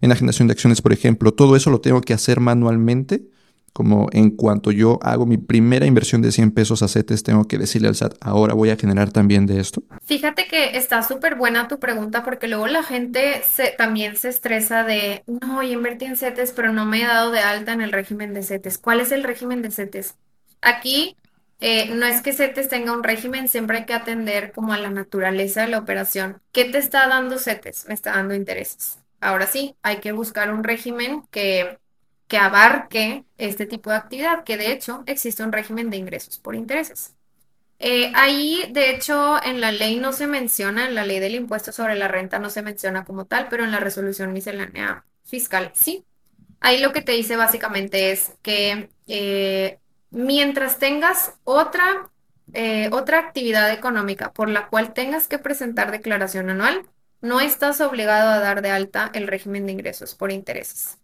enajenación 0.00 0.48
de 0.48 0.52
acciones, 0.52 0.82
por 0.82 0.92
ejemplo. 0.92 1.32
Todo 1.32 1.56
eso 1.56 1.70
lo 1.70 1.80
tengo 1.80 2.00
que 2.00 2.14
hacer 2.14 2.40
manualmente. 2.40 3.28
Como 3.72 4.08
en 4.12 4.30
cuanto 4.30 4.70
yo 4.70 4.98
hago 5.02 5.26
mi 5.26 5.36
primera 5.36 5.84
inversión 5.84 6.22
de 6.22 6.32
100 6.32 6.52
pesos 6.52 6.82
a 6.82 6.88
CETES, 6.88 7.22
tengo 7.22 7.46
que 7.46 7.58
decirle 7.58 7.88
al 7.88 7.94
SAT, 7.94 8.14
ahora 8.22 8.54
voy 8.54 8.70
a 8.70 8.76
generar 8.76 9.10
también 9.10 9.44
de 9.44 9.60
esto. 9.60 9.82
Fíjate 10.06 10.46
que 10.46 10.78
está 10.78 11.02
súper 11.02 11.34
buena 11.34 11.68
tu 11.68 11.78
pregunta 11.78 12.24
porque 12.24 12.48
luego 12.48 12.68
la 12.68 12.82
gente 12.82 13.42
también 13.76 14.16
se 14.16 14.30
estresa 14.30 14.82
de, 14.82 15.24
no, 15.26 15.62
yo 15.62 15.74
invertí 15.74 16.06
en 16.06 16.16
CETES, 16.16 16.52
pero 16.52 16.72
no 16.72 16.86
me 16.86 17.02
he 17.02 17.06
dado 17.06 17.30
de 17.30 17.40
alta 17.40 17.74
en 17.74 17.82
el 17.82 17.92
régimen 17.92 18.32
de 18.32 18.42
CETES. 18.42 18.78
¿Cuál 18.78 19.00
es 19.00 19.12
el 19.12 19.22
régimen 19.22 19.60
de 19.60 19.70
CETES? 19.70 20.14
Aquí 20.62 21.14
eh, 21.60 21.88
no 21.94 22.06
es 22.06 22.22
que 22.22 22.32
CETES 22.32 22.68
tenga 22.68 22.92
un 22.92 23.02
régimen, 23.04 23.48
siempre 23.48 23.78
hay 23.78 23.86
que 23.86 23.94
atender 23.94 24.52
como 24.52 24.72
a 24.72 24.78
la 24.78 24.90
naturaleza 24.90 25.62
de 25.62 25.68
la 25.68 25.78
operación. 25.78 26.42
¿Qué 26.52 26.64
te 26.66 26.78
está 26.78 27.08
dando 27.08 27.38
CETES? 27.38 27.86
Me 27.88 27.94
está 27.94 28.12
dando 28.12 28.34
intereses. 28.34 28.98
Ahora 29.20 29.46
sí, 29.46 29.76
hay 29.82 29.98
que 30.00 30.12
buscar 30.12 30.52
un 30.52 30.64
régimen 30.64 31.22
que, 31.30 31.78
que 32.28 32.38
abarque 32.38 33.24
este 33.38 33.66
tipo 33.66 33.90
de 33.90 33.96
actividad, 33.96 34.44
que 34.44 34.56
de 34.58 34.72
hecho 34.72 35.02
existe 35.06 35.42
un 35.42 35.52
régimen 35.52 35.90
de 35.90 35.96
ingresos 35.96 36.38
por 36.38 36.54
intereses. 36.54 37.14
Eh, 37.78 38.10
ahí, 38.14 38.64
de 38.72 38.90
hecho, 38.90 39.42
en 39.42 39.60
la 39.60 39.70
ley 39.72 39.98
no 40.00 40.12
se 40.12 40.26
menciona, 40.26 40.86
en 40.86 40.94
la 40.94 41.04
ley 41.04 41.20
del 41.20 41.34
impuesto 41.34 41.72
sobre 41.72 41.94
la 41.96 42.08
renta 42.08 42.38
no 42.38 42.48
se 42.50 42.62
menciona 42.62 43.04
como 43.04 43.26
tal, 43.26 43.48
pero 43.50 43.64
en 43.64 43.70
la 43.72 43.80
resolución 43.80 44.32
miscelánea 44.32 45.04
fiscal 45.24 45.72
sí. 45.74 46.04
Ahí 46.60 46.80
lo 46.80 46.92
que 46.92 47.02
te 47.02 47.12
dice 47.12 47.36
básicamente 47.36 48.12
es 48.12 48.32
que 48.42 48.90
eh, 49.06 49.78
mientras 50.10 50.78
tengas 50.78 51.34
otra, 51.44 52.10
eh, 52.52 52.88
otra 52.92 53.18
actividad 53.18 53.72
económica 53.72 54.32
por 54.32 54.48
la 54.48 54.68
cual 54.68 54.92
tengas 54.92 55.28
que 55.28 55.38
presentar 55.38 55.90
declaración 55.90 56.50
anual, 56.50 56.86
no 57.20 57.40
estás 57.40 57.80
obligado 57.80 58.30
a 58.30 58.38
dar 58.38 58.62
de 58.62 58.70
alta 58.70 59.10
el 59.14 59.26
régimen 59.26 59.66
de 59.66 59.72
ingresos 59.72 60.14
por 60.14 60.32
intereses. 60.32 60.98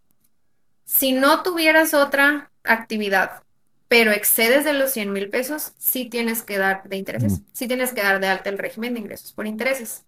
Si 0.85 1.11
no 1.11 1.43
tuvieras 1.43 1.93
otra 1.93 2.51
actividad, 2.63 3.43
pero 3.87 4.11
excedes 4.11 4.65
de 4.65 4.73
los 4.73 4.91
100 4.91 5.13
mil 5.13 5.29
pesos, 5.29 5.73
sí 5.77 6.05
tienes 6.05 6.41
que 6.43 6.57
dar 6.57 6.83
de 6.83 6.97
intereses, 6.97 7.41
sí 7.51 7.67
tienes 7.67 7.93
que 7.93 8.01
dar 8.01 8.19
de 8.19 8.27
alta 8.27 8.49
el 8.49 8.57
régimen 8.57 8.93
de 8.93 9.01
ingresos 9.01 9.33
por 9.33 9.47
intereses. 9.47 10.05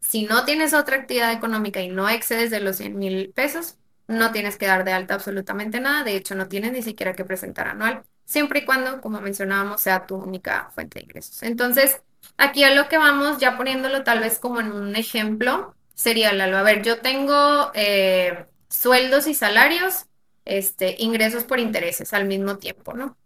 Si 0.00 0.24
no 0.24 0.44
tienes 0.44 0.74
otra 0.74 0.96
actividad 0.96 1.32
económica 1.32 1.80
y 1.80 1.88
no 1.88 2.08
excedes 2.08 2.50
de 2.50 2.60
los 2.60 2.76
100 2.76 2.98
mil 2.98 3.32
pesos, 3.34 3.76
no 4.06 4.32
tienes 4.32 4.56
que 4.56 4.66
dar 4.66 4.84
de 4.84 4.92
alta 4.92 5.14
absolutamente 5.14 5.80
nada, 5.80 6.04
de 6.04 6.16
hecho 6.16 6.34
no 6.34 6.48
tienes 6.48 6.72
ni 6.72 6.82
siquiera 6.82 7.14
que 7.14 7.24
presentar 7.24 7.68
anual, 7.68 8.02
siempre 8.24 8.60
y 8.60 8.64
cuando, 8.64 9.00
como 9.00 9.20
mencionábamos, 9.20 9.80
sea 9.80 10.06
tu 10.06 10.16
única 10.16 10.70
fuente 10.74 10.98
de 10.98 11.04
ingresos. 11.04 11.42
Entonces, 11.42 12.02
aquí 12.36 12.64
a 12.64 12.74
lo 12.74 12.88
que 12.88 12.98
vamos, 12.98 13.38
ya 13.38 13.56
poniéndolo 13.56 14.04
tal 14.04 14.20
vez 14.20 14.38
como 14.38 14.60
en 14.60 14.72
un 14.72 14.96
ejemplo, 14.96 15.74
sería, 15.94 16.32
Lalo, 16.32 16.58
a 16.58 16.62
ver, 16.62 16.82
yo 16.82 17.00
tengo 17.00 17.70
eh, 17.74 18.46
sueldos 18.68 19.26
y 19.26 19.34
salarios, 19.34 20.06
este, 20.44 20.96
ingresos 20.98 21.44
por 21.44 21.60
intereses 21.60 22.12
al 22.12 22.26
mismo 22.26 22.58
tiempo, 22.58 22.94
¿no? 22.94 23.16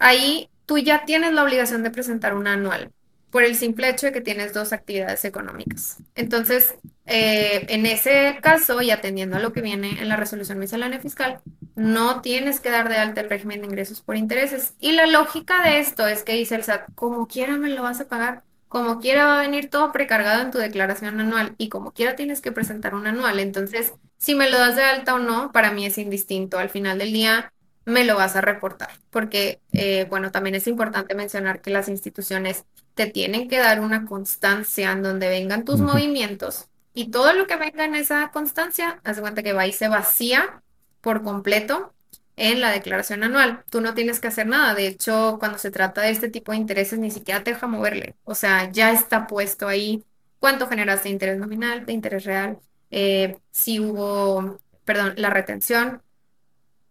Ahí 0.00 0.50
tú 0.66 0.78
ya 0.78 1.04
tienes 1.04 1.32
la 1.32 1.44
obligación 1.44 1.82
de 1.82 1.90
presentar 1.90 2.34
un 2.34 2.46
anual 2.46 2.92
por 3.30 3.42
el 3.42 3.56
simple 3.56 3.88
hecho 3.88 4.06
de 4.06 4.12
que 4.12 4.20
tienes 4.20 4.54
dos 4.54 4.72
actividades 4.72 5.24
económicas. 5.24 5.98
Entonces, 6.14 6.74
eh, 7.06 7.66
en 7.68 7.86
ese 7.86 8.38
caso, 8.42 8.80
y 8.82 8.90
atendiendo 8.90 9.36
a 9.36 9.40
lo 9.40 9.52
que 9.52 9.60
viene 9.60 10.00
en 10.00 10.08
la 10.08 10.16
resolución 10.16 10.58
miscelánea 10.58 11.00
fiscal, 11.00 11.40
no 11.74 12.20
tienes 12.20 12.60
que 12.60 12.70
dar 12.70 12.88
de 12.88 12.96
alta 12.96 13.20
el 13.20 13.30
régimen 13.30 13.60
de 13.60 13.66
ingresos 13.66 14.00
por 14.00 14.16
intereses. 14.16 14.74
Y 14.80 14.92
la 14.92 15.06
lógica 15.06 15.62
de 15.62 15.80
esto 15.80 16.06
es 16.06 16.22
que 16.22 16.34
dice 16.34 16.54
el 16.54 16.64
SAT, 16.64 16.88
como 16.94 17.26
quiera 17.28 17.56
me 17.56 17.70
lo 17.70 17.82
vas 17.82 18.00
a 18.00 18.08
pagar, 18.08 18.42
como 18.68 19.00
quiera 19.00 19.24
va 19.26 19.38
a 19.38 19.42
venir 19.42 19.70
todo 19.70 19.92
precargado 19.92 20.42
en 20.42 20.50
tu 20.50 20.58
declaración 20.58 21.20
anual 21.20 21.54
y 21.56 21.68
como 21.68 21.92
quiera 21.92 22.16
tienes 22.16 22.40
que 22.40 22.52
presentar 22.52 22.94
un 22.94 23.06
anual. 23.06 23.40
Entonces, 23.40 23.94
si 24.18 24.34
me 24.34 24.50
lo 24.50 24.58
das 24.58 24.76
de 24.76 24.82
alta 24.82 25.14
o 25.14 25.18
no, 25.18 25.52
para 25.52 25.72
mí 25.72 25.86
es 25.86 25.98
indistinto. 25.98 26.58
Al 26.58 26.68
final 26.68 26.98
del 26.98 27.12
día, 27.12 27.52
me 27.86 28.04
lo 28.04 28.16
vas 28.16 28.36
a 28.36 28.42
reportar. 28.42 28.90
Porque, 29.10 29.60
eh, 29.72 30.06
bueno, 30.10 30.30
también 30.30 30.54
es 30.54 30.66
importante 30.66 31.14
mencionar 31.14 31.62
que 31.62 31.70
las 31.70 31.88
instituciones 31.88 32.64
te 32.98 33.06
tienen 33.06 33.48
que 33.48 33.58
dar 33.58 33.80
una 33.80 34.06
constancia 34.06 34.90
en 34.90 35.04
donde 35.04 35.28
vengan 35.28 35.64
tus 35.64 35.80
movimientos 35.80 36.68
y 36.94 37.12
todo 37.12 37.32
lo 37.32 37.46
que 37.46 37.56
venga 37.56 37.84
en 37.84 37.94
esa 37.94 38.32
constancia, 38.32 39.00
haz 39.04 39.20
cuenta 39.20 39.44
que 39.44 39.52
va 39.52 39.68
y 39.68 39.72
se 39.72 39.86
vacía 39.86 40.64
por 41.00 41.22
completo 41.22 41.94
en 42.34 42.60
la 42.60 42.72
declaración 42.72 43.22
anual. 43.22 43.62
Tú 43.70 43.80
no 43.80 43.94
tienes 43.94 44.18
que 44.18 44.26
hacer 44.26 44.48
nada. 44.48 44.74
De 44.74 44.88
hecho, 44.88 45.36
cuando 45.38 45.58
se 45.58 45.70
trata 45.70 46.02
de 46.02 46.10
este 46.10 46.28
tipo 46.28 46.50
de 46.50 46.58
intereses, 46.58 46.98
ni 46.98 47.12
siquiera 47.12 47.44
te 47.44 47.52
deja 47.52 47.68
moverle. 47.68 48.16
O 48.24 48.34
sea, 48.34 48.70
ya 48.72 48.90
está 48.92 49.28
puesto 49.28 49.68
ahí 49.68 50.04
cuánto 50.40 50.66
generaste 50.66 51.08
de 51.08 51.12
interés 51.12 51.38
nominal, 51.38 51.86
de 51.86 51.92
interés 51.92 52.24
real, 52.24 52.58
eh, 52.90 53.38
si 53.52 53.78
hubo, 53.80 54.58
perdón, 54.84 55.14
la 55.16 55.30
retención, 55.30 56.02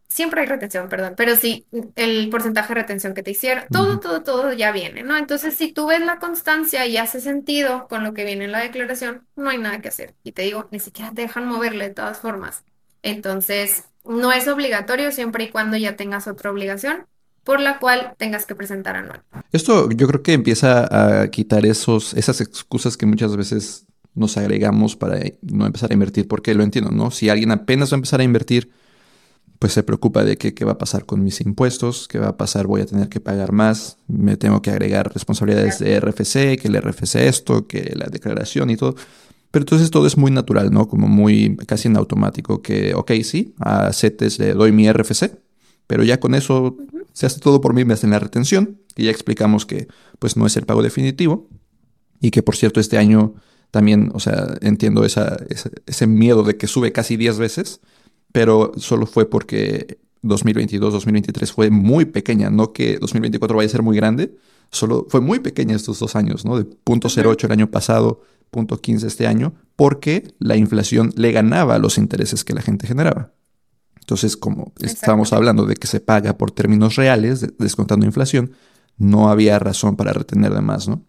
siempre 0.10 0.42
hay 0.42 0.48
retención, 0.48 0.90
perdón, 0.90 1.14
pero 1.18 1.36
sí, 1.36 1.66
el 1.96 2.30
porcentaje 2.30 2.70
de 2.70 2.82
retención 2.82 3.14
que 3.14 3.24
te 3.24 3.32
hicieron, 3.32 3.66
todo, 3.72 4.00
todo, 4.00 4.24
todo 4.24 4.54
ya 4.54 4.72
viene, 4.72 5.04
¿no? 5.04 5.18
Entonces, 5.18 5.56
si 5.56 5.72
tú 5.72 5.88
ves 5.88 6.02
la 6.02 6.20
constancia 6.20 6.86
y 6.86 6.98
hace 6.98 7.20
sentido 7.20 7.88
con 7.88 8.04
lo 8.04 8.14
que 8.14 8.26
viene 8.26 8.46
en 8.46 8.52
la 8.52 8.60
declaración, 8.60 9.26
no 9.36 9.50
hay 9.50 9.58
nada 9.58 9.82
que 9.82 9.90
hacer. 9.90 10.16
Y 10.24 10.32
te 10.32 10.44
digo, 10.44 10.68
ni 10.72 10.80
siquiera 10.80 11.12
te 11.12 11.24
dejan 11.24 11.48
moverle 11.48 11.90
de 11.90 11.94
todas 11.94 12.20
formas. 12.20 12.64
Entonces, 13.04 13.84
no 14.06 14.32
es 14.32 14.48
obligatorio 14.48 15.12
siempre 15.12 15.46
y 15.46 15.50
cuando 15.50 15.78
ya 15.78 15.96
tengas 15.96 16.28
otra 16.28 16.52
obligación 16.52 17.06
por 17.44 17.62
la 17.62 17.80
cual 17.80 18.14
tengas 18.18 18.46
que 18.46 18.56
presentar 18.56 18.98
anual. 18.98 19.22
Esto 19.54 19.90
yo 19.90 20.08
creo 20.08 20.22
que 20.22 20.34
empieza 20.34 21.22
a 21.22 21.30
quitar 21.30 21.66
esos, 21.66 22.14
esas 22.14 22.42
excusas 22.42 22.98
que 22.98 23.06
muchas 23.06 23.38
veces 23.38 23.86
nos 24.16 24.36
agregamos 24.36 24.96
para 24.96 25.20
no 25.42 25.66
empezar 25.66 25.92
a 25.92 25.94
invertir, 25.94 26.28
porque 26.28 26.54
lo 26.56 26.64
entiendo, 26.64 26.92
¿no? 26.92 27.12
Si 27.12 27.30
alguien 27.30 27.52
apenas 27.52 27.92
va 27.92 27.96
a 27.96 28.00
empezar 28.00 28.20
a 28.20 28.24
invertir, 28.24 28.72
pues 29.60 29.74
se 29.74 29.84
preocupa 29.84 30.24
de 30.24 30.38
que, 30.38 30.54
qué 30.54 30.66
va 30.66 30.74
a 30.74 30.78
pasar 30.78 31.06
con 31.06 31.24
mis 31.24 31.42
impuestos, 31.42 32.08
qué 32.08 32.20
va 32.20 32.30
a 32.30 32.38
pasar, 32.38 32.68
voy 32.68 32.82
a 32.82 32.86
tener 32.86 33.10
que 33.10 33.20
pagar 33.20 33.52
más, 33.52 33.98
me 34.08 34.38
tengo 34.38 34.62
que 34.62 34.70
agregar 34.70 35.12
responsabilidades 35.14 35.80
de 35.80 36.00
RFC, 36.00 36.60
que 36.62 36.68
el 36.68 36.80
RFC 36.80 37.16
esto, 37.16 37.68
que 37.68 37.94
la 37.96 38.08
declaración 38.08 38.70
y 38.70 38.78
todo. 38.78 38.96
Pero 39.50 39.64
entonces 39.64 39.90
todo 39.90 40.06
es 40.06 40.18
muy 40.18 40.30
natural, 40.30 40.72
¿no? 40.72 40.88
Como 40.88 41.08
muy 41.08 41.56
casi 41.66 41.88
en 41.88 41.98
automático, 41.98 42.62
que, 42.62 42.94
ok, 42.94 43.12
sí, 43.24 43.56
a 43.60 43.92
CETES 43.94 44.40
le 44.40 44.54
doy 44.54 44.72
mi 44.72 44.92
RFC, 44.92 45.40
pero 45.88 46.04
ya 46.04 46.20
con 46.20 46.36
eso 46.36 46.78
se 47.14 47.26
hace 47.26 47.40
todo 47.40 47.60
por 47.62 47.74
mí, 47.74 47.84
me 47.84 47.94
hacen 47.94 48.12
la 48.12 48.20
retención, 48.20 48.80
y 48.96 49.06
ya 49.06 49.12
explicamos 49.12 49.66
que 49.66 49.88
pues 50.20 50.38
no 50.38 50.46
es 50.46 50.56
el 50.58 50.66
pago 50.66 50.84
definitivo, 50.84 51.48
y 52.22 52.30
que 52.30 52.44
por 52.44 52.56
cierto 52.56 52.80
este 52.80 52.98
año 52.98 53.36
también, 53.72 54.12
o 54.14 54.20
sea, 54.20 54.56
entiendo 54.62 55.04
esa, 55.04 55.38
ese 55.86 56.08
miedo 56.08 56.44
de 56.44 56.58
que 56.58 56.68
sube 56.68 56.92
casi 56.92 57.18
10 57.18 57.38
veces, 57.38 57.82
pero 58.32 58.72
solo 58.78 59.06
fue 59.06 59.30
porque 59.30 60.00
2022-2023 60.24 61.52
fue 61.52 61.70
muy 61.70 62.06
pequeña, 62.06 62.50
no 62.50 62.74
que 62.74 62.98
2024 63.00 63.58
vaya 63.58 63.68
a 63.68 63.72
ser 63.72 63.84
muy 63.84 63.96
grande, 63.96 64.36
solo 64.72 65.06
fue 65.10 65.22
muy 65.22 65.40
pequeña 65.40 65.76
estos 65.76 66.00
dos 66.00 66.16
años, 66.16 66.46
¿no? 66.46 66.58
De 66.58 66.66
0.08 66.66 67.46
el 67.46 67.52
año 67.52 67.72
pasado, 67.72 68.22
0.15 68.52 69.06
este 69.06 69.28
año, 69.28 69.54
porque 69.76 70.34
la 70.40 70.56
inflación 70.56 71.12
le 71.16 71.32
ganaba 71.32 71.76
a 71.76 71.80
los 71.80 71.98
intereses 71.98 72.44
que 72.44 72.54
la 72.54 72.62
gente 72.62 72.88
generaba. 72.88 73.34
Entonces, 74.00 74.38
como 74.38 74.72
estábamos 74.80 75.34
hablando 75.34 75.66
de 75.66 75.76
que 75.76 75.88
se 75.88 76.00
paga 76.00 76.38
por 76.38 76.52
términos 76.52 76.96
reales, 76.96 77.46
descontando 77.58 78.06
inflación, 78.06 78.54
no 78.98 79.30
había 79.30 79.60
razón 79.60 79.96
para 79.96 80.14
retener 80.14 80.54
de 80.54 80.62
más, 80.62 80.88
¿no? 80.88 81.06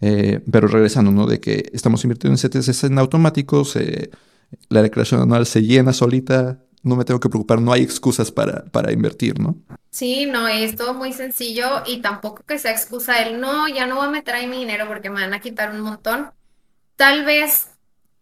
Eh, 0.00 0.40
pero 0.50 0.68
regresando, 0.68 1.10
¿no? 1.10 1.26
De 1.26 1.40
que 1.40 1.70
estamos 1.72 2.04
invirtiendo 2.04 2.38
en 2.40 2.50
CTS 2.50 2.84
en 2.84 2.98
automático, 2.98 3.64
la 4.68 4.82
declaración 4.82 5.22
anual 5.22 5.46
se 5.46 5.62
llena 5.62 5.92
solita, 5.92 6.58
no 6.82 6.96
me 6.96 7.04
tengo 7.04 7.20
que 7.20 7.28
preocupar, 7.28 7.60
no 7.60 7.72
hay 7.72 7.82
excusas 7.82 8.32
para, 8.32 8.64
para 8.66 8.92
invertir, 8.92 9.38
¿no? 9.38 9.56
Sí, 9.90 10.26
no, 10.26 10.48
es 10.48 10.74
todo 10.74 10.94
muy 10.94 11.12
sencillo 11.12 11.82
y 11.86 12.00
tampoco 12.00 12.42
que 12.44 12.58
sea 12.58 12.72
excusa 12.72 13.22
el 13.22 13.40
no, 13.40 13.68
ya 13.68 13.86
no 13.86 13.96
voy 13.96 14.06
a 14.06 14.10
meter 14.10 14.34
ahí 14.34 14.46
mi 14.46 14.58
dinero 14.58 14.86
porque 14.88 15.10
me 15.10 15.20
van 15.20 15.34
a 15.34 15.40
quitar 15.40 15.70
un 15.70 15.80
montón. 15.80 16.30
Tal 16.96 17.24
vez 17.24 17.68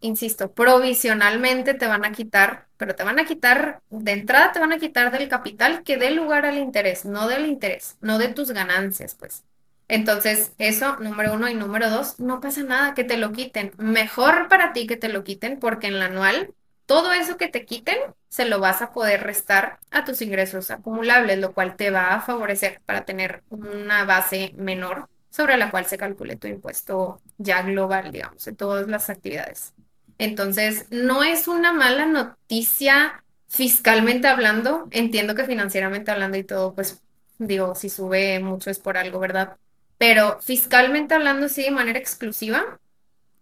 insisto, 0.00 0.52
provisionalmente 0.52 1.74
te 1.74 1.86
van 1.86 2.04
a 2.04 2.12
quitar, 2.12 2.68
pero 2.76 2.94
te 2.94 3.04
van 3.04 3.18
a 3.18 3.24
quitar, 3.24 3.82
de 3.90 4.12
entrada 4.12 4.52
te 4.52 4.58
van 4.58 4.72
a 4.72 4.78
quitar 4.78 5.12
del 5.12 5.28
capital 5.28 5.82
que 5.82 5.96
dé 5.96 6.10
lugar 6.10 6.46
al 6.46 6.58
interés, 6.58 7.04
no 7.04 7.28
del 7.28 7.46
interés, 7.46 7.96
no 8.00 8.18
de 8.18 8.28
tus 8.28 8.50
ganancias, 8.50 9.14
pues. 9.14 9.44
Entonces, 9.90 10.52
eso, 10.58 10.96
número 11.00 11.34
uno 11.34 11.48
y 11.48 11.54
número 11.54 11.90
dos, 11.90 12.20
no 12.20 12.40
pasa 12.40 12.62
nada 12.62 12.94
que 12.94 13.02
te 13.02 13.16
lo 13.16 13.32
quiten. 13.32 13.72
Mejor 13.76 14.46
para 14.48 14.72
ti 14.72 14.86
que 14.86 14.96
te 14.96 15.08
lo 15.08 15.24
quiten 15.24 15.58
porque 15.58 15.88
en 15.88 15.98
la 15.98 16.04
anual, 16.06 16.54
todo 16.86 17.12
eso 17.12 17.36
que 17.36 17.48
te 17.48 17.64
quiten, 17.64 17.98
se 18.28 18.44
lo 18.44 18.60
vas 18.60 18.82
a 18.82 18.92
poder 18.92 19.22
restar 19.24 19.80
a 19.90 20.04
tus 20.04 20.22
ingresos 20.22 20.70
acumulables, 20.70 21.38
lo 21.40 21.52
cual 21.54 21.74
te 21.76 21.90
va 21.90 22.14
a 22.14 22.20
favorecer 22.20 22.80
para 22.86 23.04
tener 23.04 23.42
una 23.50 24.04
base 24.04 24.52
menor 24.56 25.08
sobre 25.28 25.56
la 25.56 25.70
cual 25.72 25.86
se 25.86 25.98
calcule 25.98 26.36
tu 26.36 26.46
impuesto 26.46 27.20
ya 27.38 27.62
global, 27.62 28.12
digamos, 28.12 28.44
de 28.44 28.52
todas 28.52 28.86
las 28.88 29.10
actividades. 29.10 29.74
Entonces, 30.18 30.86
no 30.90 31.24
es 31.24 31.48
una 31.48 31.72
mala 31.72 32.06
noticia 32.06 33.24
fiscalmente 33.48 34.28
hablando. 34.28 34.86
Entiendo 34.92 35.34
que 35.34 35.44
financieramente 35.44 36.10
hablando 36.12 36.36
y 36.38 36.44
todo, 36.44 36.74
pues 36.74 37.02
digo, 37.38 37.74
si 37.74 37.88
sube 37.88 38.38
mucho 38.40 38.70
es 38.70 38.78
por 38.78 38.96
algo, 38.96 39.18
¿verdad? 39.18 39.56
Pero 40.00 40.40
fiscalmente 40.40 41.14
hablando, 41.14 41.48
sí, 41.48 41.62
de 41.62 41.70
manera 41.70 42.00
exclusiva, 42.00 42.80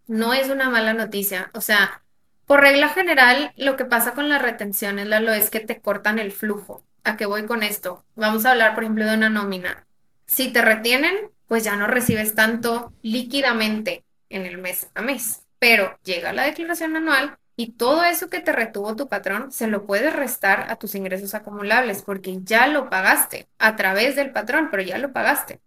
no 0.07 0.35
es 0.35 0.51
una 0.51 0.69
mala 0.69 0.93
noticia. 0.93 1.51
O 1.55 1.63
sea, 1.63 2.03
por 2.45 2.61
regla 2.61 2.91
general, 2.91 3.53
lo 3.57 3.77
que 3.77 3.87
pasa 3.87 4.13
con 4.13 4.29
las 4.29 4.43
retenciones, 4.43 5.07
lo 5.07 5.33
es 5.33 5.51
que 5.51 5.61
te 5.61 5.81
cortan 5.81 6.19
el 6.19 6.33
flujo. 6.33 6.85
¿A 7.05 7.17
qué 7.17 7.27
voy 7.27 7.47
con 7.47 7.63
esto? 7.63 8.05
Vamos 8.17 8.45
a 8.45 8.51
hablar, 8.51 8.75
por 8.75 8.83
ejemplo, 8.83 9.07
de 9.07 9.15
una 9.15 9.31
nómina. 9.31 9.87
Si 10.27 10.53
te 10.53 10.63
retienen, 10.63 11.31
pues 11.47 11.65
ya 11.65 11.77
no 11.77 11.87
recibes 11.87 12.35
tanto 12.35 12.93
líquidamente 13.03 14.05
en 14.29 14.45
el 14.45 14.59
mes 14.59 14.89
a 14.95 15.03
mes 15.03 15.43
pero 15.59 15.99
llega 16.05 16.33
la 16.33 16.45
declaración 16.45 16.97
anual 16.97 17.39
y 17.57 17.73
todo 17.73 18.05
eso 18.05 18.31
que 18.31 18.41
te 18.41 18.53
retuvo 18.53 18.95
tu 18.95 19.09
patrón 19.09 19.51
se 19.51 19.67
lo 19.67 19.87
puedes 19.87 20.15
restar 20.15 20.71
a 20.71 20.77
tus 20.77 20.95
ingresos 20.95 21.35
acumulables 21.35 22.03
porque 22.03 22.39
ya 22.43 22.67
lo 22.69 22.89
pagaste 22.89 23.49
a 23.59 23.75
través 23.77 24.15
del 24.17 24.31
patrón, 24.31 24.69
pero 24.71 24.83
ya 24.83 24.99
lo 24.99 25.13
pagaste. 25.13 25.61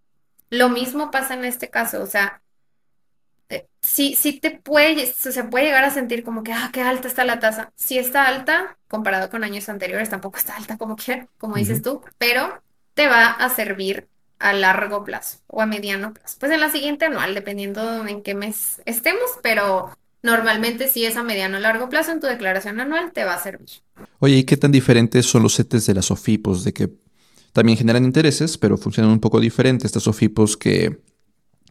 Lo 0.52 0.70
mismo 0.70 1.10
pasa 1.10 1.34
en 1.34 1.46
este 1.46 1.70
caso, 1.70 2.04
o 2.04 2.06
sea, 2.06 2.42
eh, 3.50 3.68
sí, 3.82 4.16
sí 4.18 4.34
te 4.34 4.52
puede, 4.52 5.08
se 5.08 5.44
puede 5.46 5.66
llegar 5.66 5.84
a 5.84 5.92
sentir 5.92 6.24
como 6.24 6.44
que, 6.44 6.54
ah, 6.54 6.70
qué 6.72 6.82
alta 6.82 7.08
está 7.08 7.26
la 7.26 7.40
tasa. 7.40 7.72
Sí 7.76 7.98
está 7.98 8.28
alta, 8.28 8.78
comparado 8.88 9.30
con 9.30 9.44
años 9.44 9.68
anteriores, 9.70 10.10
tampoco 10.10 10.38
está 10.38 10.56
alta 10.56 10.78
como 10.78 10.96
quiera, 10.96 11.28
como 11.38 11.56
dices 11.56 11.82
tú, 11.82 12.02
pero 12.18 12.62
te 12.94 13.08
va 13.08 13.28
a 13.28 13.50
servir 13.50 14.08
a 14.40 14.54
largo 14.54 15.04
plazo 15.04 15.40
o 15.48 15.62
a 15.62 15.66
mediano 15.66 16.14
plazo. 16.14 16.38
Pues 16.40 16.52
en 16.52 16.60
la 16.60 16.70
siguiente 16.70 17.06
anual, 17.06 17.34
dependiendo 17.34 18.06
en 18.06 18.22
qué 18.22 18.36
mes 18.36 18.82
estemos, 18.86 19.30
pero 19.42 19.92
normalmente 20.24 20.88
si 20.88 21.06
es 21.06 21.16
a 21.16 21.24
mediano 21.24 21.58
o 21.58 21.62
largo 21.62 21.90
plazo 21.90 22.12
en 22.12 22.20
tu 22.20 22.28
declaración 22.28 22.80
anual 22.80 23.12
te 23.12 23.24
va 23.24 23.36
a 23.36 23.42
servir. 23.42 23.70
Oye, 24.20 24.36
¿y 24.36 24.44
qué 24.44 24.58
tan 24.58 24.72
diferentes 24.72 25.26
son 25.26 25.44
los 25.44 25.56
CETES 25.56 25.86
de 25.86 25.94
las 25.94 26.12
OFIPOS? 26.12 26.64
De 26.64 26.74
que 26.74 26.90
también 27.54 27.78
generan 27.78 28.06
intereses, 28.06 28.58
pero 28.58 28.78
funcionan 28.78 29.12
un 29.12 29.20
poco 29.20 29.40
diferente 29.40 29.86
estas 29.86 30.08
OFIPOS 30.08 30.58
que 30.58 31.02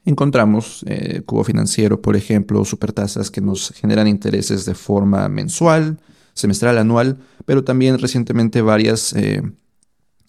encontramos, 0.05 0.85
eh, 0.87 1.23
Cubo 1.25 1.45
Financiero, 1.45 2.01
por 2.01 2.17
ejemplo, 2.17 2.65
supertasas 2.65 3.31
que 3.31 3.41
nos 3.41 3.71
generan 3.71 4.09
intereses 4.09 4.65
de 4.65 4.75
forma 4.75 5.29
mensual, 5.29 6.01
semestral, 6.35 6.79
anual, 6.79 7.19
pero 7.45 7.65
también 7.65 7.99
recientemente 7.99 8.63
varias 8.63 9.13
eh, 9.15 9.43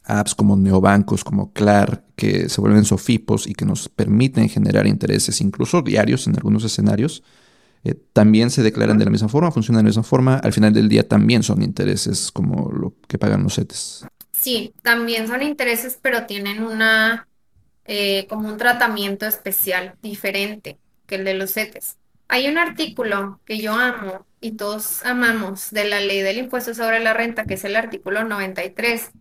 apps 0.04 0.36
como 0.36 0.56
neobancos, 0.56 1.24
como 1.24 1.54
CLAR, 1.54 2.06
que 2.16 2.50
se 2.50 2.62
vuelven 2.62 2.86
sofipos 2.86 3.48
y 3.48 3.54
que 3.54 3.66
nos 3.66 3.90
permiten 3.90 4.50
generar 4.50 4.88
intereses 4.88 5.42
incluso 5.42 5.82
diarios 5.82 6.28
en 6.28 6.36
algunos 6.36 6.64
escenarios, 6.64 7.24
eh, 7.84 7.96
también 8.14 8.52
se 8.52 8.62
declaran 8.62 8.98
de 8.98 9.06
la 9.06 9.12
misma 9.12 9.30
forma, 9.30 9.52
funcionan 9.52 9.80
de 9.80 9.84
la 9.86 9.90
misma 9.90 10.04
forma, 10.04 10.36
al 10.36 10.54
final 10.54 10.74
del 10.74 10.90
día 10.90 11.08
también 11.08 11.44
son 11.44 11.64
intereses 11.64 12.32
como 12.32 12.72
lo 12.72 12.94
que 13.08 13.18
pagan 13.18 13.44
los 13.44 13.56
CETES. 13.56 14.06
Sí, 14.42 14.74
también 14.82 15.28
son 15.28 15.44
intereses, 15.44 16.00
pero 16.02 16.26
tienen 16.26 16.64
una 16.64 17.28
eh, 17.86 18.26
como 18.28 18.48
un 18.48 18.58
tratamiento 18.58 19.26
especial, 19.26 19.96
diferente 20.02 20.78
que 21.06 21.16
el 21.16 21.26
de 21.26 21.34
los 21.36 21.54
CETES. 21.54 21.98
Hay 22.28 22.48
un 22.48 22.58
artículo 22.58 23.40
que 23.46 23.60
yo 23.60 23.74
amo 23.74 24.26
y 24.40 24.54
todos 24.54 25.06
amamos 25.06 25.72
de 25.72 25.86
la 25.86 26.00
ley 26.00 26.22
del 26.22 26.38
impuesto 26.38 26.74
sobre 26.74 27.00
la 27.00 27.14
renta, 27.14 27.46
que 27.46 27.56
es 27.56 27.66
el 27.66 27.76
artículo 27.76 28.24
93 28.24 29.12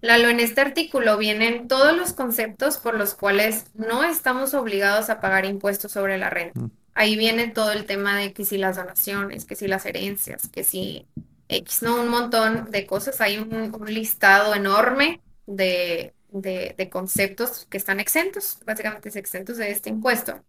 Lalo, 0.00 0.28
en 0.28 0.38
este 0.38 0.60
artículo 0.60 1.18
vienen 1.18 1.66
todos 1.66 1.96
los 1.96 2.12
conceptos 2.12 2.78
por 2.78 2.94
los 2.94 3.14
cuales 3.14 3.66
no 3.74 4.04
estamos 4.04 4.54
obligados 4.54 5.10
a 5.10 5.20
pagar 5.20 5.44
impuestos 5.44 5.92
sobre 5.92 6.18
la 6.18 6.30
renta. 6.30 6.60
Mm. 6.60 6.70
Ahí 6.94 7.16
viene 7.16 7.48
todo 7.48 7.72
el 7.72 7.84
tema 7.84 8.16
de 8.16 8.32
que 8.32 8.44
si 8.44 8.58
las 8.58 8.76
donaciones, 8.76 9.44
que 9.44 9.56
si 9.56 9.66
las 9.66 9.86
herencias, 9.86 10.48
que 10.48 10.64
si 10.64 11.06
X, 11.48 11.82
¿no? 11.82 12.00
Un 12.02 12.08
montón 12.08 12.70
de 12.70 12.86
cosas. 12.86 13.20
Hay 13.20 13.38
un, 13.38 13.72
listado 13.86 14.54
enorme 14.54 15.20
de, 15.46 16.14
de, 16.30 16.88
conceptos 16.90 17.66
que 17.70 17.78
están 17.78 18.00
exentos, 18.00 18.58
básicamente 18.66 19.16
exentos 19.18 19.56
de 19.56 19.70
este 19.70 19.90
impuesto. 19.90 20.42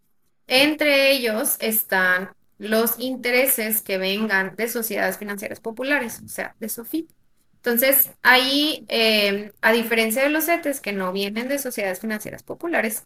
Entre 0.47 1.11
ellos 1.11 1.57
están 1.59 2.31
los 2.57 2.99
intereses 2.99 3.81
que 3.81 3.97
vengan 3.97 4.55
de 4.55 4.67
sociedades 4.67 5.17
financieras 5.17 5.59
populares, 5.59 6.21
o 6.25 6.27
sea, 6.27 6.55
de 6.59 6.69
SOFIP. 6.69 7.09
Entonces, 7.57 8.11
ahí, 8.21 8.85
em, 8.87 9.51
a 9.61 9.71
diferencia 9.71 10.23
de 10.23 10.29
los 10.29 10.45
CETES 10.45 10.81
que 10.81 10.93
no 10.93 11.11
vienen 11.11 11.49
de 11.49 11.59
sociedades 11.59 11.99
financieras 11.99 12.43
populares, 12.43 13.05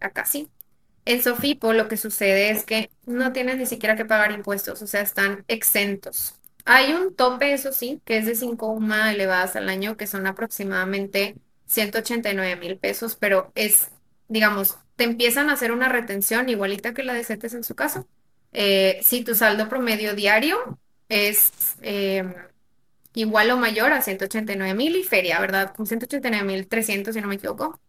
acá 0.00 0.24
sí. 0.24 0.48
En 1.04 1.22
Sofipo 1.22 1.72
lo 1.72 1.88
que 1.88 1.96
sucede 1.96 2.50
es 2.50 2.64
que 2.64 2.90
no 3.06 3.32
tienen 3.32 3.58
ni 3.58 3.66
siquiera 3.66 3.96
que 3.96 4.04
pagar 4.04 4.30
impuestos, 4.32 4.82
o 4.82 4.86
sea, 4.86 5.00
están 5.00 5.44
exentos. 5.48 6.37
Hay 6.70 6.92
un 6.92 7.14
tope, 7.16 7.54
eso 7.54 7.72
sí, 7.72 8.02
que 8.04 8.18
es 8.18 8.26
de 8.26 8.34
5 8.34 8.66
UMA 8.66 9.12
elevadas 9.12 9.56
al 9.56 9.70
año, 9.70 9.96
que 9.96 10.06
son 10.06 10.26
aproximadamente 10.26 11.36
189 11.66 12.56
mil 12.56 12.76
pesos, 12.78 13.16
pero 13.16 13.50
es, 13.54 13.88
digamos, 14.28 14.76
te 14.94 15.04
empiezan 15.04 15.48
a 15.48 15.54
hacer 15.54 15.72
una 15.72 15.88
retención 15.88 16.48
igualita 16.50 16.92
que 16.92 17.04
la 17.04 17.14
de 17.14 17.24
CETES 17.24 17.54
en 17.54 17.64
su 17.64 17.74
caso. 17.74 18.06
Eh, 18.52 19.00
si 19.02 19.24
tu 19.24 19.34
saldo 19.34 19.68
promedio 19.68 20.14
diario 20.14 20.78
es... 21.08 21.52
Em, 21.80 22.34
igual 23.14 23.50
o 23.50 23.56
mayor 23.56 23.92
a 23.92 24.02
189 24.02 24.74
mil 24.74 24.94
y 24.96 25.04
feria, 25.04 25.40
¿verdad? 25.40 25.74
Con 25.74 25.86
189 25.86 26.44
mil 26.46 26.68
300, 26.68 27.14
si 27.14 27.20
no 27.20 27.28
me 27.28 27.36
equivoco. 27.36 27.80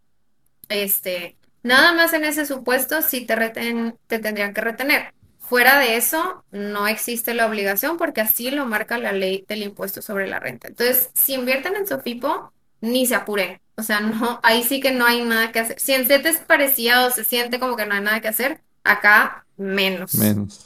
Este, 0.69 1.37
nada 1.63 1.93
más 1.93 2.13
en 2.13 2.23
ese 2.25 2.45
supuesto 2.45 3.01
sí 3.01 3.25
te, 3.25 3.35
reten, 3.35 3.97
te 4.07 4.19
tendrían 4.19 4.53
que 4.53 4.61
retener. 4.61 5.13
Fuera 5.49 5.79
de 5.79 5.97
eso, 5.97 6.43
no 6.51 6.85
existe 6.85 7.33
la 7.33 7.47
obligación 7.47 7.97
porque 7.97 8.21
así 8.21 8.51
lo 8.51 8.67
marca 8.67 8.99
la 8.99 9.13
ley 9.13 9.45
del 9.47 9.63
impuesto 9.63 9.99
sobre 10.03 10.27
la 10.27 10.39
renta. 10.39 10.67
Entonces, 10.67 11.09
si 11.15 11.33
invierten 11.33 11.75
en 11.75 11.87
Sofipo, 11.87 12.53
ni 12.81 13.07
se 13.07 13.15
apuren. 13.15 13.59
O 13.75 13.81
sea, 13.81 13.99
no, 13.99 14.39
ahí 14.43 14.61
sí 14.61 14.79
que 14.79 14.91
no 14.91 15.07
hay 15.07 15.25
nada 15.25 15.51
que 15.51 15.57
hacer. 15.57 15.79
Si 15.79 15.91
en 15.93 16.05
CETES 16.05 16.41
parecía 16.45 17.03
o 17.03 17.09
se 17.09 17.23
siente 17.23 17.59
como 17.59 17.75
que 17.75 17.87
no 17.87 17.95
hay 17.95 18.01
nada 18.01 18.21
que 18.21 18.27
hacer, 18.27 18.61
acá 18.83 19.47
menos. 19.57 20.13
Menos. 20.13 20.65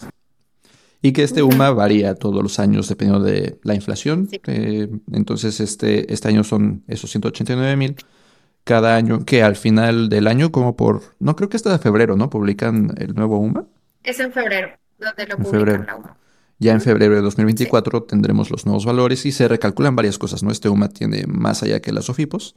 Y 1.01 1.13
que 1.13 1.23
este 1.23 1.43
UMA 1.43 1.71
varía 1.71 2.15
todos 2.15 2.43
los 2.43 2.59
años 2.59 2.89
dependiendo 2.89 3.25
de 3.25 3.59
la 3.63 3.75
inflación. 3.75 4.27
Eh, 4.47 4.89
entonces, 5.13 5.61
este, 5.61 6.11
este 6.11 6.27
año 6.27 6.43
son 6.43 6.83
esos 6.89 7.09
189 7.09 7.77
mil 7.77 7.95
cada 8.65 8.97
año, 8.97 9.23
que 9.23 9.43
al 9.43 9.55
final 9.55 10.09
del 10.09 10.27
año, 10.27 10.51
como 10.51 10.75
por, 10.75 11.03
no 11.19 11.37
creo 11.37 11.47
que 11.47 11.55
hasta 11.55 11.79
febrero, 11.79 12.17
¿no? 12.17 12.29
Publican 12.29 12.93
el 12.97 13.15
nuevo 13.15 13.37
UMA. 13.37 13.65
Es 14.03 14.19
en 14.19 14.31
febrero, 14.31 14.77
donde 14.97 15.27
lo 15.27 15.37
la 15.83 15.95
UMA. 15.95 16.17
Ya 16.59 16.71
en 16.71 16.81
febrero 16.81 17.15
de 17.15 17.21
2024 17.21 18.03
tendremos 18.03 18.49
los 18.49 18.65
nuevos 18.65 18.85
valores 18.85 19.25
y 19.25 19.31
se 19.31 19.47
recalculan 19.47 19.95
varias 19.95 20.17
cosas, 20.17 20.43
¿no? 20.43 20.51
Este 20.51 20.69
UMA 20.69 20.89
tiene 20.89 21.25
más 21.27 21.63
allá 21.63 21.81
que 21.81 21.91
las 21.91 22.09
OFIPOS 22.09 22.55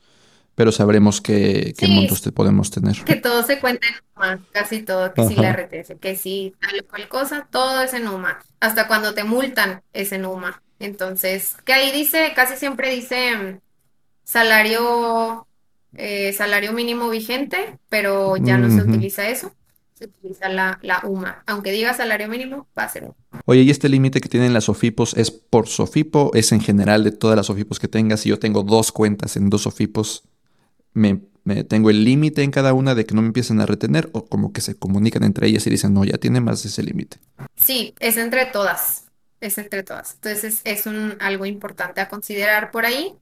pero 0.56 0.72
sabremos 0.72 1.20
qué, 1.20 1.74
qué 1.76 1.86
montos 1.86 2.22
te 2.22 2.32
podemos 2.32 2.70
tener. 2.70 2.96
Que 3.04 3.16
todo 3.16 3.42
se 3.42 3.60
cuenta 3.60 3.86
en 3.86 3.94
UMA, 4.16 4.40
casi 4.52 4.80
todo, 4.80 5.12
que 5.12 5.28
si 5.28 5.34
la 5.34 5.52
RTS, 5.52 6.00
que 6.00 6.16
si 6.16 6.54
tal 6.58 6.82
cual 6.84 7.08
cosa, 7.08 7.46
todo 7.50 7.82
es 7.82 7.92
en 7.92 8.08
UMA. 8.08 8.42
Hasta 8.58 8.88
cuando 8.88 9.12
te 9.12 9.22
multan 9.22 9.82
es 9.92 10.12
en 10.12 10.24
UMA. 10.24 10.62
Entonces, 10.78 11.56
que 11.66 11.74
ahí 11.74 11.92
dice, 11.92 12.32
casi 12.34 12.56
siempre 12.56 12.90
dice 12.90 13.36
mm, 13.36 13.60
salario, 14.24 15.46
eh, 15.92 16.32
salario 16.32 16.72
mínimo 16.72 17.10
vigente, 17.10 17.78
pero 17.90 18.38
ya 18.38 18.56
no 18.56 18.70
se 18.70 18.80
utiliza 18.80 19.28
eso. 19.28 19.52
Se 19.98 20.04
utiliza 20.04 20.48
la, 20.48 20.78
la 20.82 21.00
UMA. 21.04 21.42
Aunque 21.46 21.72
diga 21.72 21.94
salario 21.94 22.28
mínimo, 22.28 22.68
va 22.78 22.84
a 22.84 22.88
ser 22.88 23.04
UMA. 23.04 23.14
Oye, 23.46 23.62
¿y 23.62 23.70
este 23.70 23.88
límite 23.88 24.20
que 24.20 24.28
tienen 24.28 24.52
las 24.52 24.64
SOFIPOS 24.64 25.14
es 25.16 25.30
por 25.30 25.68
SOFIPO? 25.68 26.32
¿Es 26.34 26.52
en 26.52 26.60
general 26.60 27.04
de 27.04 27.12
todas 27.12 27.36
las 27.36 27.46
SOFIPOS 27.46 27.78
que 27.78 27.88
tengas? 27.88 28.20
Si 28.20 28.28
yo 28.28 28.38
tengo 28.38 28.62
dos 28.62 28.92
cuentas 28.92 29.36
en 29.36 29.48
dos 29.48 29.62
SOFIPOS, 29.62 30.24
me, 30.92 31.20
tengo 31.68 31.90
el 31.90 32.04
límite 32.04 32.42
en 32.42 32.50
cada 32.50 32.72
una 32.72 32.94
de 32.94 33.06
que 33.06 33.14
no 33.14 33.22
me 33.22 33.28
empiecen 33.28 33.60
a 33.60 33.66
retener 33.66 34.08
o 34.12 34.26
como 34.26 34.52
que 34.52 34.60
se 34.60 34.74
comunican 34.74 35.22
entre 35.22 35.46
ellas 35.46 35.66
y 35.66 35.70
dicen, 35.70 35.94
no, 35.94 36.04
ya 36.04 36.18
tiene 36.18 36.40
más 36.40 36.62
de 36.62 36.70
ese 36.70 36.82
límite. 36.82 37.18
Sí, 37.54 37.94
es 38.00 38.16
entre 38.16 38.46
todas, 38.46 39.04
es 39.40 39.58
entre 39.58 39.82
todas. 39.82 40.14
Entonces 40.14 40.60
es, 40.64 40.86
un, 40.86 41.16
algo 41.20 41.46
importante 41.46 42.00
a 42.00 42.08
considerar 42.08 42.70
por 42.70 42.86
ahí. 42.86 43.14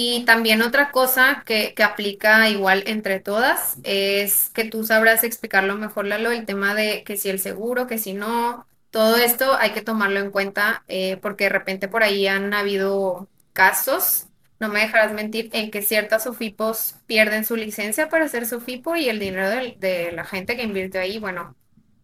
Y 0.00 0.24
también 0.24 0.62
otra 0.62 0.92
cosa 0.92 1.42
que, 1.44 1.74
que, 1.74 1.82
aplica 1.82 2.48
igual 2.48 2.84
entre 2.86 3.18
todas 3.18 3.78
es 3.82 4.48
que 4.54 4.62
tú 4.62 4.84
sabrás 4.86 5.24
explicarlo 5.24 5.74
mejor, 5.74 6.06
Lalo, 6.06 6.30
el 6.30 6.46
tema 6.46 6.76
de 6.76 7.02
que 7.02 7.16
si 7.16 7.30
el 7.30 7.40
seguro, 7.40 7.88
que 7.88 7.98
si 7.98 8.12
no, 8.12 8.64
todo 8.92 9.16
esto 9.16 9.56
hay 9.58 9.70
que 9.70 9.82
tomarlo 9.82 10.20
en 10.20 10.30
cuenta 10.30 10.84
eh, 10.86 11.18
porque 11.20 11.44
de 11.44 11.50
repente 11.50 11.88
por 11.88 12.04
ahí 12.04 12.28
han 12.28 12.54
habido 12.54 13.26
casos 13.52 14.28
no 14.60 14.68
me 14.68 14.80
dejarás 14.80 15.12
mentir, 15.12 15.50
en 15.52 15.70
que 15.72 15.82
ciertas 15.82 16.24
SOFIPOS 16.24 16.96
pierden 17.06 17.44
su 17.44 17.56
licencia 17.56 18.08
para 18.08 18.28
ser 18.28 18.46
SOFIPO 18.46 18.96
y 18.96 19.08
el 19.08 19.18
dinero 19.18 19.48
de, 19.48 20.12
la 20.12 20.24
gente 20.24 20.56
que 20.56 20.62
invirtió 20.62 21.00
ahí, 21.00 21.18
bueno, 21.18 21.56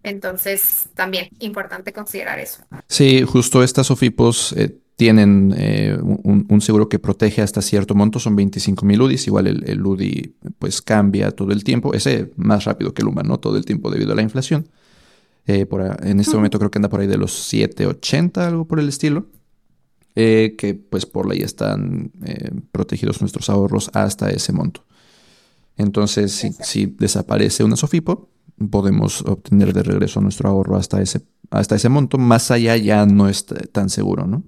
entonces 0.03 0.89
también 0.95 1.31
importante 1.39 1.93
considerar 1.93 2.39
eso. 2.39 2.65
Sí, 2.89 3.23
justo 3.23 3.63
estas 3.63 3.89
SOFIPOS 3.89 4.55
eh, 4.57 4.79
tienen 4.97 5.53
eh, 5.57 5.99
un, 6.01 6.61
seguro 6.61 6.89
que 6.89 7.01
protege 7.01 7.43
hasta 7.43 7.63
cierto 7.63 7.95
monto, 7.95 8.21
son 8.21 8.37
25 8.37 8.87
mil 8.87 9.03
UDIs, 9.03 9.27
igual 9.27 9.47
el, 9.49 9.85
UDI 9.85 10.37
pues 10.59 10.81
cambia 10.83 11.33
todo 11.33 11.53
el 11.53 11.65
tiempo, 11.65 11.95
ese 11.95 12.31
más 12.37 12.65
rápido 12.65 12.95
que 12.95 13.03
el 13.03 13.09
humano 13.09 13.41
todo 13.41 13.57
el 13.57 13.65
tiempo 13.65 13.91
debido 13.91 14.13
a 14.13 14.17
la 14.17 14.23
inflación. 14.23 14.69
Eh, 15.47 15.67
por, 15.67 15.83
en 16.05 16.21
este 16.21 16.37
momento 16.37 16.59
creo 16.59 16.71
que 16.71 16.79
anda 16.79 16.89
por 16.89 17.01
ahí 17.01 17.07
de 17.07 17.19
los 17.19 17.33
780, 17.33 18.47
algo 18.47 18.67
por 18.67 18.79
el 18.79 18.89
estilo. 18.89 19.27
Eh, 20.17 20.55
que 20.57 20.75
pues 20.75 21.07
por 21.07 21.29
ley 21.29 21.41
están 21.41 22.13
protegidos 22.71 23.21
nuestros 23.21 23.51
ahorros 23.51 23.91
hasta 23.95 24.31
ese 24.31 24.53
monto. 24.53 24.85
Entonces, 25.77 26.47
si, 26.61 26.87
desaparece 26.87 27.65
una 27.65 27.75
SOFIPO, 27.75 28.29
podemos 28.71 29.23
obtener 29.23 29.73
de 29.73 29.83
regreso 29.83 30.21
nuestro 30.21 30.49
ahorro 30.49 30.77
hasta 30.77 31.03
ese, 31.03 31.23
hasta 31.51 31.75
ese 31.75 31.89
monto. 31.89 32.17
Más 32.17 32.53
allá 32.53 32.77
ya 32.77 33.05
no 33.07 33.29
es 33.29 33.45
tan 33.73 33.91
seguro, 33.91 34.29
¿no? 34.29 34.45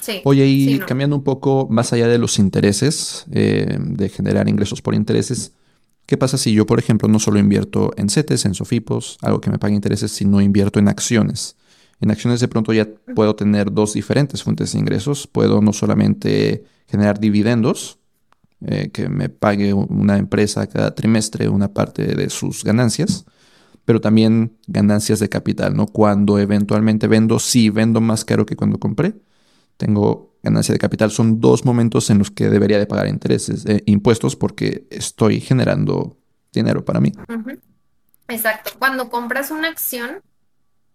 Sí, 0.00 0.20
Oye, 0.24 0.46
y 0.46 0.78
cambiando 0.80 1.16
un 1.16 1.24
poco 1.24 1.66
más 1.70 1.92
allá 1.92 2.08
de 2.08 2.18
los 2.18 2.38
intereses, 2.38 3.26
eh, 3.32 3.78
de 3.80 4.08
generar 4.08 4.48
ingresos 4.48 4.82
por 4.82 4.94
intereses, 4.94 5.52
¿qué 6.06 6.16
pasa 6.16 6.38
si 6.38 6.52
yo, 6.52 6.66
por 6.66 6.78
ejemplo, 6.78 7.08
no 7.08 7.18
solo 7.18 7.38
invierto 7.38 7.92
en 7.96 8.08
CETES, 8.08 8.46
en 8.46 8.54
SOFIPOS, 8.54 9.18
algo 9.22 9.40
que 9.40 9.50
me 9.50 9.58
pague 9.58 9.74
intereses, 9.74 10.12
sino 10.12 10.40
invierto 10.40 10.78
en 10.78 10.88
acciones? 10.88 11.56
En 12.00 12.10
acciones 12.10 12.40
de 12.40 12.48
pronto 12.48 12.72
ya 12.72 12.88
puedo 13.14 13.34
tener 13.34 13.72
dos 13.72 13.94
diferentes 13.94 14.42
fuentes 14.42 14.72
de 14.72 14.78
ingresos. 14.78 15.26
Puedo 15.26 15.62
no 15.62 15.72
solamente 15.72 16.64
generar 16.86 17.18
dividendos, 17.18 17.98
eh, 18.66 18.90
que 18.92 19.08
me 19.08 19.28
pague 19.28 19.72
una 19.72 20.18
empresa 20.18 20.66
cada 20.66 20.94
trimestre 20.94 21.48
una 21.48 21.72
parte 21.72 22.14
de 22.14 22.30
sus 22.30 22.64
ganancias, 22.64 23.24
pero 23.84 24.00
también 24.00 24.56
ganancias 24.66 25.18
de 25.20 25.28
capital, 25.28 25.76
¿no? 25.76 25.86
Cuando 25.86 26.38
eventualmente 26.38 27.06
vendo, 27.06 27.38
sí 27.38 27.70
vendo 27.70 28.00
más 28.00 28.24
caro 28.24 28.46
que 28.46 28.56
cuando 28.56 28.78
compré, 28.78 29.14
tengo 29.76 30.34
ganancia 30.42 30.72
de 30.72 30.78
capital. 30.78 31.10
Son 31.10 31.40
dos 31.40 31.64
momentos 31.64 32.10
en 32.10 32.18
los 32.18 32.30
que 32.30 32.48
debería 32.48 32.78
de 32.78 32.86
pagar 32.86 33.08
intereses, 33.08 33.64
eh, 33.66 33.82
impuestos, 33.86 34.36
porque 34.36 34.86
estoy 34.90 35.40
generando 35.40 36.16
dinero 36.52 36.84
para 36.84 37.00
mí. 37.00 37.12
Exacto. 38.28 38.72
Cuando 38.78 39.10
compras 39.10 39.50
una 39.50 39.68
acción, 39.68 40.22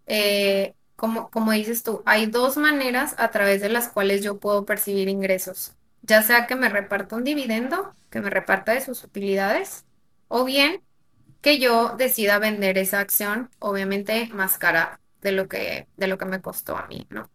eh, 0.06 0.74
como, 0.96 1.30
como 1.30 1.52
dices 1.52 1.84
tú, 1.84 2.02
hay 2.06 2.26
dos 2.26 2.58
maneras 2.58 3.16
a 3.18 3.32
través 3.32 3.62
de 3.62 3.70
las 3.70 3.90
cuales 3.90 4.24
yo 4.24 4.40
puedo 4.40 4.66
percibir 4.66 5.10
ingresos. 5.10 5.74
Ya 6.02 6.22
sea 6.24 6.48
que 6.48 6.56
me 6.56 6.70
reparta 6.70 7.16
un 7.16 7.24
dividendo, 7.24 7.94
que 8.10 8.22
me 8.22 8.30
reparta 8.30 8.74
de 8.74 8.82
sus 8.82 9.04
utilidades, 9.04 9.86
o 10.28 10.46
bien 10.46 10.82
que 11.42 11.60
yo 11.60 11.96
decida 11.98 12.40
vender 12.40 12.78
esa 12.78 13.00
acción, 13.00 13.50
obviamente 13.60 14.30
más 14.34 14.58
cara 14.58 15.00
de 15.22 15.32
lo 15.32 15.48
que, 15.48 15.88
de 15.98 16.08
lo 16.08 16.18
que 16.18 16.26
me 16.26 16.42
costó 16.42 16.78
a 16.78 16.88
mí, 16.88 17.06
¿no? 17.10 17.30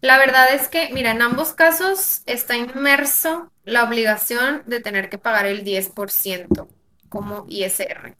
La 0.00 0.18
verdad 0.18 0.54
es 0.54 0.68
que, 0.68 0.90
mira, 0.92 1.10
en 1.10 1.22
ambos 1.22 1.52
casos 1.52 2.22
está 2.26 2.56
inmerso 2.56 3.50
la 3.64 3.84
obligación 3.84 4.62
de 4.66 4.80
tener 4.80 5.08
que 5.08 5.18
pagar 5.18 5.46
el 5.46 5.64
10% 5.64 6.68
como 7.08 7.46
ISR. 7.48 8.16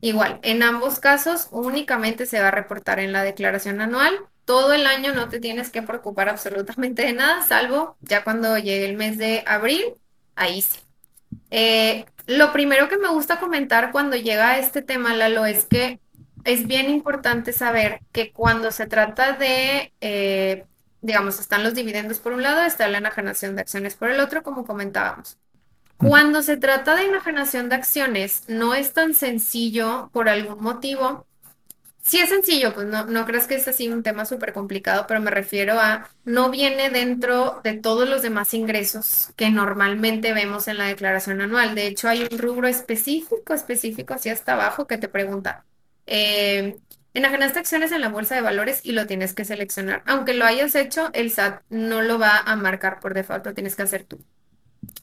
Igual, 0.00 0.40
en 0.42 0.64
ambos 0.64 0.98
casos 0.98 1.48
únicamente 1.52 2.26
se 2.26 2.40
va 2.40 2.48
a 2.48 2.50
reportar 2.50 2.98
en 2.98 3.12
la 3.12 3.22
declaración 3.22 3.80
anual. 3.80 4.18
Todo 4.44 4.72
el 4.72 4.86
año 4.86 5.14
no 5.14 5.28
te 5.28 5.38
tienes 5.38 5.70
que 5.70 5.82
preocupar 5.82 6.28
absolutamente 6.28 7.02
de 7.02 7.12
nada, 7.12 7.42
salvo 7.42 7.96
ya 8.00 8.24
cuando 8.24 8.58
llegue 8.58 8.86
el 8.86 8.96
mes 8.96 9.16
de 9.16 9.44
abril, 9.46 9.94
ahí 10.34 10.62
sí. 10.62 10.80
Eh, 11.50 12.04
lo 12.26 12.52
primero 12.52 12.88
que 12.88 12.98
me 12.98 13.08
gusta 13.08 13.38
comentar 13.38 13.92
cuando 13.92 14.16
llega 14.16 14.50
a 14.50 14.58
este 14.58 14.82
tema, 14.82 15.14
Lalo, 15.14 15.46
es 15.46 15.66
que 15.66 16.00
es 16.44 16.66
bien 16.66 16.90
importante 16.90 17.52
saber 17.52 18.00
que 18.10 18.32
cuando 18.32 18.72
se 18.72 18.86
trata 18.86 19.34
de, 19.34 19.92
eh, 20.00 20.66
digamos, 21.02 21.40
están 21.40 21.64
los 21.64 21.74
dividendos 21.74 22.20
por 22.20 22.32
un 22.32 22.42
lado, 22.42 22.62
está 22.62 22.88
la 22.88 22.98
enajenación 22.98 23.56
de 23.56 23.62
acciones 23.62 23.96
por 23.96 24.10
el 24.10 24.20
otro, 24.20 24.42
como 24.42 24.64
comentábamos. 24.66 25.38
Cuando 25.96 26.42
se 26.42 26.56
trata 26.56 26.96
de 26.96 27.04
enajenación 27.06 27.68
de 27.68 27.76
acciones, 27.76 28.44
no 28.48 28.74
es 28.74 28.92
tan 28.92 29.14
sencillo 29.14 30.10
por 30.12 30.28
algún 30.28 30.62
motivo. 30.62 31.26
Sí 32.02 32.18
es 32.18 32.30
sencillo, 32.30 32.74
pues 32.74 32.86
no, 32.88 33.06
no 33.06 33.24
crees 33.26 33.46
que 33.46 33.54
es 33.54 33.68
así 33.68 33.88
un 33.88 34.02
tema 34.02 34.24
súper 34.26 34.52
complicado, 34.52 35.06
pero 35.06 35.20
me 35.20 35.30
refiero 35.30 35.78
a 35.80 36.10
no 36.24 36.50
viene 36.50 36.90
dentro 36.90 37.60
de 37.62 37.74
todos 37.74 38.08
los 38.08 38.22
demás 38.22 38.54
ingresos 38.54 39.32
que 39.36 39.50
normalmente 39.50 40.32
vemos 40.32 40.66
en 40.68 40.78
la 40.78 40.86
declaración 40.88 41.40
anual. 41.40 41.74
De 41.76 41.86
hecho, 41.86 42.08
hay 42.08 42.26
un 42.30 42.38
rubro 42.38 42.66
específico, 42.68 43.54
específico, 43.54 44.14
así 44.14 44.30
hasta 44.30 44.54
abajo, 44.54 44.86
que 44.88 44.98
te 44.98 45.08
pregunta, 45.08 45.64
eh, 46.06 46.76
enajenaste 47.14 47.58
acciones 47.58 47.92
en 47.92 48.00
la 48.00 48.08
bolsa 48.08 48.34
de 48.34 48.40
valores 48.40 48.80
y 48.84 48.92
lo 48.92 49.06
tienes 49.06 49.34
que 49.34 49.44
seleccionar. 49.44 50.02
Aunque 50.06 50.34
lo 50.34 50.44
hayas 50.44 50.74
hecho, 50.74 51.10
el 51.12 51.30
SAT 51.30 51.62
no 51.70 52.02
lo 52.02 52.18
va 52.18 52.38
a 52.38 52.56
marcar 52.56 53.00
por 53.00 53.14
default, 53.14 53.46
lo 53.46 53.54
tienes 53.54 53.76
que 53.76 53.82
hacer 53.82 54.04
tú. 54.04 54.24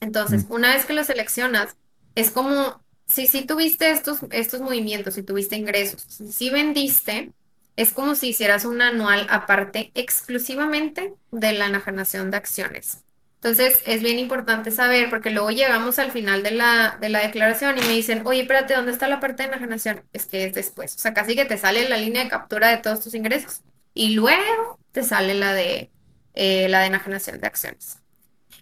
Entonces, 0.00 0.46
una 0.48 0.74
vez 0.74 0.84
que 0.86 0.92
lo 0.92 1.04
seleccionas, 1.04 1.76
es 2.14 2.30
como 2.30 2.82
si, 3.06 3.26
si 3.26 3.44
tuviste 3.46 3.90
estos, 3.90 4.20
estos 4.30 4.60
movimientos, 4.60 5.14
si 5.14 5.22
tuviste 5.22 5.56
ingresos, 5.56 6.02
si 6.02 6.50
vendiste, 6.50 7.32
es 7.76 7.92
como 7.92 8.14
si 8.14 8.28
hicieras 8.28 8.64
un 8.64 8.82
anual 8.82 9.26
aparte 9.30 9.90
exclusivamente 9.94 11.14
de 11.30 11.52
la 11.52 11.66
enajenación 11.66 12.30
de 12.30 12.36
acciones. 12.36 13.04
Entonces, 13.42 13.82
es 13.86 14.02
bien 14.02 14.18
importante 14.18 14.70
saber, 14.70 15.08
porque 15.08 15.30
luego 15.30 15.50
llegamos 15.50 15.98
al 15.98 16.10
final 16.10 16.42
de 16.42 16.50
la, 16.50 16.98
de 17.00 17.08
la 17.08 17.20
declaración 17.20 17.78
y 17.78 17.80
me 17.80 17.94
dicen, 17.94 18.22
oye, 18.26 18.42
espérate, 18.42 18.74
¿dónde 18.74 18.92
está 18.92 19.08
la 19.08 19.18
parte 19.18 19.42
de 19.42 19.48
enajenación? 19.48 20.02
Es 20.12 20.26
que 20.26 20.44
es 20.44 20.52
después. 20.52 20.94
O 20.94 20.98
sea, 20.98 21.14
casi 21.14 21.34
que 21.34 21.46
te 21.46 21.56
sale 21.56 21.88
la 21.88 21.96
línea 21.96 22.22
de 22.24 22.30
captura 22.30 22.68
de 22.68 22.76
todos 22.76 23.00
tus 23.00 23.14
ingresos. 23.14 23.62
Y 23.94 24.14
luego 24.14 24.78
te 24.92 25.02
sale 25.02 25.34
la 25.34 25.54
de 25.54 25.90
eh, 26.34 26.68
la 26.68 26.80
de 26.80 26.86
enajenación 26.86 27.40
de 27.40 27.46
acciones. 27.46 27.98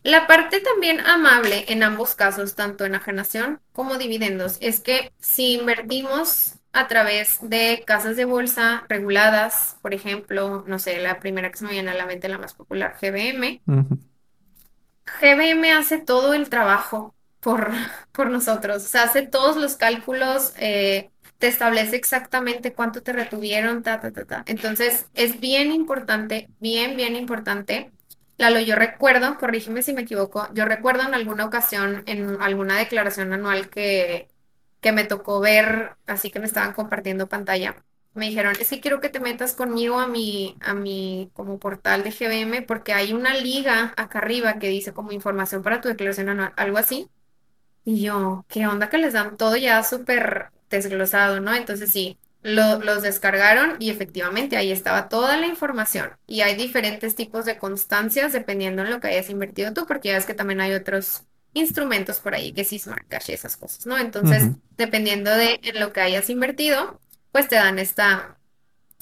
La 0.03 0.27
parte 0.27 0.61
también 0.61 1.01
amable 1.01 1.65
en 1.69 1.83
ambos 1.83 2.15
casos, 2.15 2.55
tanto 2.55 2.85
enajenación 2.85 3.61
como 3.73 3.99
dividendos, 3.99 4.59
es 4.61 4.81
que 4.81 5.13
si 5.19 5.55
invertimos 5.55 6.55
a 6.73 6.87
través 6.87 7.39
de 7.43 7.83
casas 7.87 8.17
de 8.17 8.25
bolsa 8.25 8.85
reguladas, 8.89 9.77
por 9.83 9.93
ejemplo, 9.93 10.65
no 10.67 10.79
sé, 10.79 11.01
la 11.01 11.19
primera 11.19 11.51
que 11.51 11.59
se 11.59 11.65
me 11.65 11.73
viene 11.73 11.91
a 11.91 11.95
la 11.95 12.07
mente, 12.07 12.29
la 12.29 12.39
más 12.39 12.55
popular, 12.55 12.97
GBM, 13.01 13.61
GBM 15.21 15.73
hace 15.73 15.99
todo 15.99 16.35
el 16.35 16.49
trabajo 16.49 17.15
por, 17.41 17.71
por 18.13 18.31
nosotros, 18.31 18.85
o 18.85 18.89
sea, 18.89 19.05
hace 19.05 19.27
todos 19.27 19.57
los 19.57 19.77
cálculos, 19.77 20.53
eh, 20.59 21.11
te 21.39 21.47
establece 21.49 21.97
exactamente 21.97 22.73
cuánto 22.75 23.03
te 23.03 23.13
retuvieron, 23.13 23.83
ta, 23.83 24.01
ta, 24.01 24.11
ta, 24.13 24.25
ta. 24.25 24.43
Entonces, 24.47 25.07
es 25.15 25.39
bien 25.41 25.73
importante, 25.73 26.51
bien, 26.59 26.97
bien 26.97 27.15
importante. 27.17 27.93
Lalo, 28.39 28.61
yo 28.61 28.77
recuerdo, 28.77 29.37
corrígeme 29.39 29.83
si 29.83 29.93
me 29.93 30.03
equivoco, 30.03 30.49
yo 30.55 30.65
recuerdo 30.65 31.03
en 31.03 31.15
alguna 31.15 31.45
ocasión, 31.45 32.03
en 32.07 32.41
alguna 32.41 32.77
declaración 32.79 33.33
anual 33.33 33.69
que, 33.71 34.29
que 34.81 34.93
me 34.93 35.05
tocó 35.05 35.41
ver, 35.41 35.97
así 36.07 36.31
que 36.31 36.39
me 36.41 36.47
estaban 36.47 36.73
compartiendo 36.73 37.29
pantalla, 37.29 37.85
me 38.15 38.27
dijeron, 38.29 38.55
es 38.61 38.71
que 38.71 38.81
quiero 38.81 39.01
que 39.01 39.09
te 39.11 39.21
metas 39.21 39.55
conmigo 39.55 39.99
a 40.01 40.07
mi, 40.09 40.57
a 40.61 40.75
mi 40.75 41.31
como 41.35 41.59
portal 41.59 42.03
de 42.05 42.13
GBM 42.13 42.63
porque 42.63 42.93
hay 42.93 43.13
una 43.13 43.35
liga 43.37 43.95
acá 43.97 44.19
arriba 44.21 44.59
que 44.59 44.69
dice 44.69 44.93
como 44.93 45.13
información 45.13 45.63
para 45.63 45.81
tu 45.81 45.89
declaración 45.89 46.29
anual, 46.31 46.53
algo 46.57 46.79
así. 46.79 47.09
Y 47.85 48.03
yo, 48.03 48.45
¿qué 48.49 48.67
onda 48.67 48.91
que 48.91 48.99
les 48.99 49.15
dan 49.15 49.37
todo 49.37 49.57
ya 49.57 49.83
súper 49.83 50.51
desglosado, 50.71 51.41
¿no? 51.41 51.55
Entonces 51.55 51.91
sí, 51.91 52.19
lo- 52.43 52.81
los 52.81 53.03
descargaron 53.03 53.77
y 53.79 53.91
efectivamente 53.91 54.57
ahí 54.57 54.71
estaba 54.73 55.09
toda 55.09 55.37
la 55.39 55.47
información. 55.47 56.11
Y 56.27 56.43
hay 56.43 56.55
diferentes 56.57 57.15
tipos 57.15 57.45
de 57.47 57.59
constancias 57.59 58.33
dependiendo 58.33 58.83
en 58.83 58.91
lo 58.91 59.01
que 59.01 59.09
hayas 59.09 59.31
invertido 59.31 59.73
tú, 59.73 59.87
porque 59.87 60.09
ya 60.09 60.15
ves 60.17 60.27
que 60.27 60.35
también 60.35 60.61
hay 60.61 60.75
otros 60.75 61.25
instrumentos 61.55 62.21
por 62.21 62.35
ahí 62.35 62.53
que 62.53 62.65
sí 62.65 62.79
Smart 62.79 63.07
Cash 63.09 63.31
y 63.31 63.33
esas 63.33 63.57
cosas, 63.57 63.87
¿no? 63.87 63.97
Entonces, 63.99 64.53
dependiendo 64.77 65.31
de 65.31 65.59
en 65.63 65.81
lo 65.81 65.93
que 65.93 66.01
hayas 66.03 66.29
invertido, 66.31 67.01
pues 67.39 67.49
te 67.49 67.55
dan 67.55 67.79
esta 67.79 68.37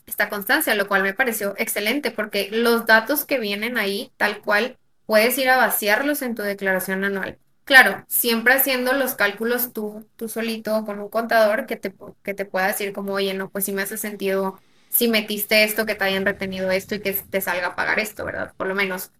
esta 0.05 0.28
constancia, 0.28 0.74
lo 0.74 0.87
cual 0.89 1.03
me 1.03 1.14
pareció 1.14 1.55
excelente 1.57 2.11
porque 2.11 2.51
los 2.53 2.84
datos 2.84 3.24
que 3.24 3.39
vienen 3.39 3.78
ahí, 3.78 4.12
tal 4.18 4.43
cual, 4.43 4.76
puedes 5.07 5.39
ir 5.39 5.49
a 5.49 5.57
vaciarlos 5.57 6.20
en 6.20 6.34
tu 6.34 6.43
declaración 6.43 7.03
anual. 7.03 7.39
Claro, 7.64 8.05
siempre 8.09 8.53
haciendo 8.53 8.93
los 8.93 9.14
cálculos 9.14 9.72
tú, 9.72 10.07
tú 10.16 10.28
solito 10.28 10.84
con 10.84 11.01
un 11.01 11.09
contador 11.09 11.64
que 11.64 11.76
te, 11.76 11.95
que 12.22 12.34
te 12.34 12.45
pueda 12.45 12.66
decir 12.66 12.93
como, 12.93 13.14
oye, 13.14 13.32
no, 13.32 13.49
pues 13.49 13.64
si 13.64 13.72
me 13.72 13.82
hace 13.82 13.97
sentido 13.97 14.61
si 14.91 15.09
metiste 15.09 15.64
esto, 15.64 15.87
que 15.87 15.95
te 15.95 16.05
hayan 16.05 16.26
retenido 16.26 16.70
esto 16.70 16.95
y 16.95 17.01
que 17.01 17.12
te 17.14 17.41
salga 17.41 17.68
a 17.68 17.74
pagar 17.74 17.99
esto, 18.01 18.24
¿verdad? 18.26 18.53
Por 18.59 18.66
lo 18.66 18.74
menos 18.74 19.12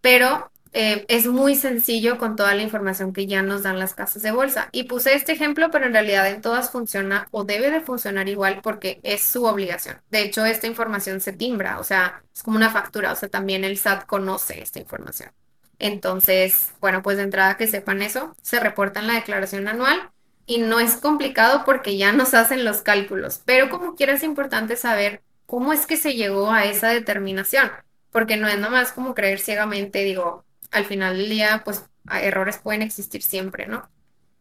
pero 0.00 0.52
eh, 0.72 1.04
es 1.08 1.26
muy 1.26 1.54
sencillo 1.54 2.18
con 2.18 2.36
toda 2.36 2.54
la 2.54 2.62
información 2.62 3.12
que 3.12 3.26
ya 3.26 3.42
nos 3.42 3.62
dan 3.62 3.78
las 3.78 3.94
casas 3.94 4.22
de 4.22 4.30
bolsa. 4.30 4.68
Y 4.72 4.84
puse 4.84 5.14
este 5.14 5.32
ejemplo, 5.32 5.70
pero 5.70 5.86
en 5.86 5.92
realidad 5.92 6.28
en 6.28 6.40
todas 6.40 6.70
funciona 6.70 7.28
o 7.30 7.44
debe 7.44 7.70
de 7.70 7.80
funcionar 7.80 8.28
igual 8.28 8.60
porque 8.62 9.00
es 9.02 9.22
su 9.22 9.44
obligación. 9.44 10.00
De 10.10 10.22
hecho, 10.22 10.44
esta 10.44 10.66
información 10.66 11.20
se 11.20 11.32
timbra, 11.32 11.78
o 11.78 11.84
sea, 11.84 12.22
es 12.34 12.42
como 12.42 12.56
una 12.56 12.70
factura, 12.70 13.12
o 13.12 13.16
sea, 13.16 13.28
también 13.28 13.64
el 13.64 13.78
SAT 13.78 14.06
conoce 14.06 14.62
esta 14.62 14.78
información. 14.78 15.30
Entonces, 15.78 16.72
bueno, 16.80 17.02
pues 17.02 17.16
de 17.18 17.22
entrada 17.24 17.56
que 17.56 17.66
sepan 17.66 18.02
eso, 18.02 18.34
se 18.42 18.60
reporta 18.60 19.00
en 19.00 19.06
la 19.06 19.14
declaración 19.14 19.68
anual 19.68 20.10
y 20.46 20.58
no 20.58 20.80
es 20.80 20.96
complicado 20.96 21.62
porque 21.64 21.96
ya 21.96 22.12
nos 22.12 22.34
hacen 22.34 22.64
los 22.64 22.82
cálculos, 22.82 23.42
pero 23.44 23.70
como 23.70 23.94
quiera 23.94 24.14
es 24.14 24.22
importante 24.24 24.76
saber 24.76 25.22
cómo 25.46 25.72
es 25.72 25.86
que 25.86 25.96
se 25.96 26.14
llegó 26.14 26.50
a 26.50 26.64
esa 26.64 26.88
determinación 26.88 27.70
porque 28.10 28.36
no 28.36 28.48
es 28.48 28.58
nomás 28.58 28.92
como 28.92 29.14
creer 29.14 29.38
ciegamente, 29.38 30.04
digo, 30.04 30.44
al 30.70 30.84
final 30.84 31.16
del 31.16 31.30
día, 31.30 31.62
pues 31.64 31.84
errores 32.10 32.58
pueden 32.58 32.82
existir 32.82 33.22
siempre, 33.22 33.66
¿no? 33.66 33.88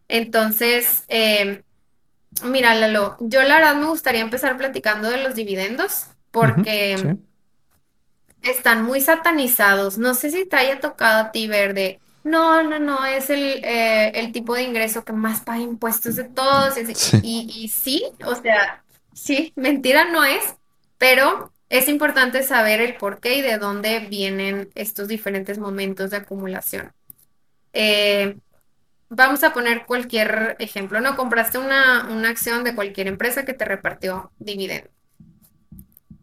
Entonces, 0.07 1.03
eh, 1.07 1.63
mira, 2.43 2.75
Lalo, 2.75 3.17
yo 3.19 3.43
la 3.43 3.55
verdad 3.55 3.75
me 3.75 3.87
gustaría 3.87 4.21
empezar 4.21 4.57
platicando 4.57 5.09
de 5.09 5.23
los 5.23 5.35
dividendos, 5.35 5.91
sí. 5.91 6.07
porque 6.31 7.17
están 8.41 8.83
muy 8.83 9.01
satanizados. 9.01 9.97
No 9.97 10.13
sé 10.13 10.31
si 10.31 10.45
te 10.45 10.55
haya 10.55 10.79
tocado 10.79 11.25
a 11.25 11.31
ti 11.31 11.47
ver 11.47 11.73
de, 11.73 11.99
no, 12.23 12.63
no, 12.63 12.79
no, 12.79 13.05
es 13.05 13.29
el, 13.29 13.61
eh, 13.63 14.11
el 14.15 14.31
tipo 14.31 14.55
de 14.55 14.63
ingreso 14.63 15.03
que 15.03 15.13
más 15.13 15.41
paga 15.41 15.59
impuestos 15.59 16.15
de 16.15 16.25
todos. 16.25 16.75
Sí. 16.93 17.21
y 17.23 17.67
sí, 17.69 18.03
o 18.25 18.35
sea, 18.35 18.83
sí, 19.13 19.51
mentira 19.55 20.05
no 20.05 20.23
es, 20.23 20.55
pero 20.97 21.51
es 21.69 21.89
importante 21.89 22.43
saber 22.43 22.81
el 22.81 22.95
por 22.95 23.19
qué 23.19 23.35
y 23.35 23.41
de 23.41 23.57
dónde 23.57 23.99
vienen 23.99 24.69
estos 24.75 25.07
diferentes 25.07 25.57
momentos 25.59 26.11
de 26.11 26.17
acumulación. 26.17 26.93
Eh, 27.73 28.37
vamos 29.09 29.43
a 29.43 29.53
poner 29.53 29.85
cualquier 29.85 30.55
ejemplo, 30.59 31.01
¿no? 31.01 31.15
Compraste 31.15 31.57
una, 31.57 32.07
una 32.09 32.29
acción 32.29 32.63
de 32.63 32.75
cualquier 32.75 33.07
empresa 33.07 33.45
que 33.45 33.53
te 33.53 33.65
repartió 33.65 34.31
dividendo. 34.39 34.89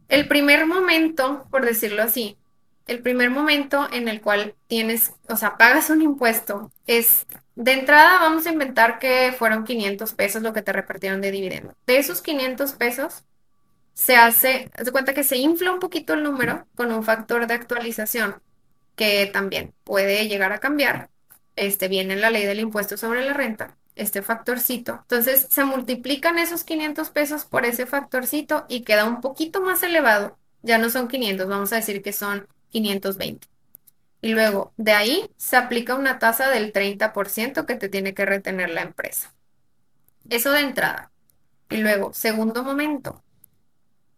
El 0.09 0.29
primer 0.29 0.67
momento, 0.67 1.47
por 1.51 1.65
decirlo 1.65 2.03
así, 2.03 2.39
el 2.87 3.01
primer 3.01 3.31
momento 3.31 3.89
en 3.93 4.09
el 4.09 4.21
cual 4.21 4.55
tienes, 4.67 5.13
o 5.29 5.37
sea, 5.37 5.57
pagas 5.57 5.91
un 5.91 6.03
impuesto, 6.03 6.71
es 6.87 7.27
de 7.55 7.73
entrada 7.73 8.19
vamos 8.19 8.47
a 8.47 8.53
inventar 8.53 8.99
que 8.99 9.35
fueron 9.39 9.65
500 9.65 10.13
pesos 10.15 10.43
lo 10.43 10.53
que 10.53 10.63
te 10.63 10.73
repartieron 10.73 11.21
de 11.21 11.31
dividendo. 11.31 11.75
De 11.87 11.99
esos 11.99 12.21
500 12.21 12.73
pesos 12.73 13.25
se 13.95 14.17
hace, 14.17 14.71
de 14.77 14.93
cuenta 14.93 15.15
que 15.15 15.25
se 15.25 15.39
infla 15.39 15.73
un 15.73 15.81
poquito 15.81 16.15
el 16.15 16.23
número 16.25 16.67
con 16.75 16.93
un 16.93 17.05
factor 17.05 17.47
de 17.47 17.55
actualización 17.55 18.43
que 18.97 19.27
también 19.27 19.73
puede 19.85 20.29
llegar 20.29 20.53
a 20.53 20.59
cambiar. 20.59 21.11
Este 21.57 21.89
viene 21.89 22.15
en 22.15 22.21
la 22.21 22.31
ley 22.31 22.45
del 22.45 22.61
impuesto 22.61 22.97
sobre 22.97 23.25
la 23.25 23.33
renta, 23.33 23.77
este 23.95 24.23
factorcito. 24.23 24.99
Entonces 25.03 25.47
se 25.51 25.65
multiplican 25.65 26.39
esos 26.39 26.65
500 26.65 27.11
pesos 27.11 27.45
por 27.45 27.65
ese 27.65 27.87
factorcito 27.87 28.67
y 28.69 28.83
queda 28.83 29.05
un 29.05 29.21
poquito 29.21 29.61
más 29.61 29.83
elevado. 29.83 30.37
Ya 30.63 30.79
no 30.79 30.91
son 30.91 31.09
500, 31.09 31.47
vamos 31.49 31.73
a 31.73 31.77
decir 31.77 32.03
que 32.03 32.13
son 32.13 32.49
520. 32.71 33.47
Y 34.23 34.33
luego 34.33 34.73
de 34.77 34.93
ahí 34.93 35.31
se 35.37 35.57
aplica 35.57 35.95
una 35.95 36.19
tasa 36.19 36.49
del 36.51 36.73
30% 36.73 37.67
que 37.67 37.77
te 37.77 37.89
tiene 37.89 38.15
que 38.15 38.25
retener 38.27 38.71
la 38.71 38.83
empresa. 38.83 39.33
Eso 40.31 40.51
de 40.53 40.61
entrada. 40.61 41.13
Y 41.71 41.79
luego, 41.79 42.13
segundo 42.13 42.65
momento 42.65 43.23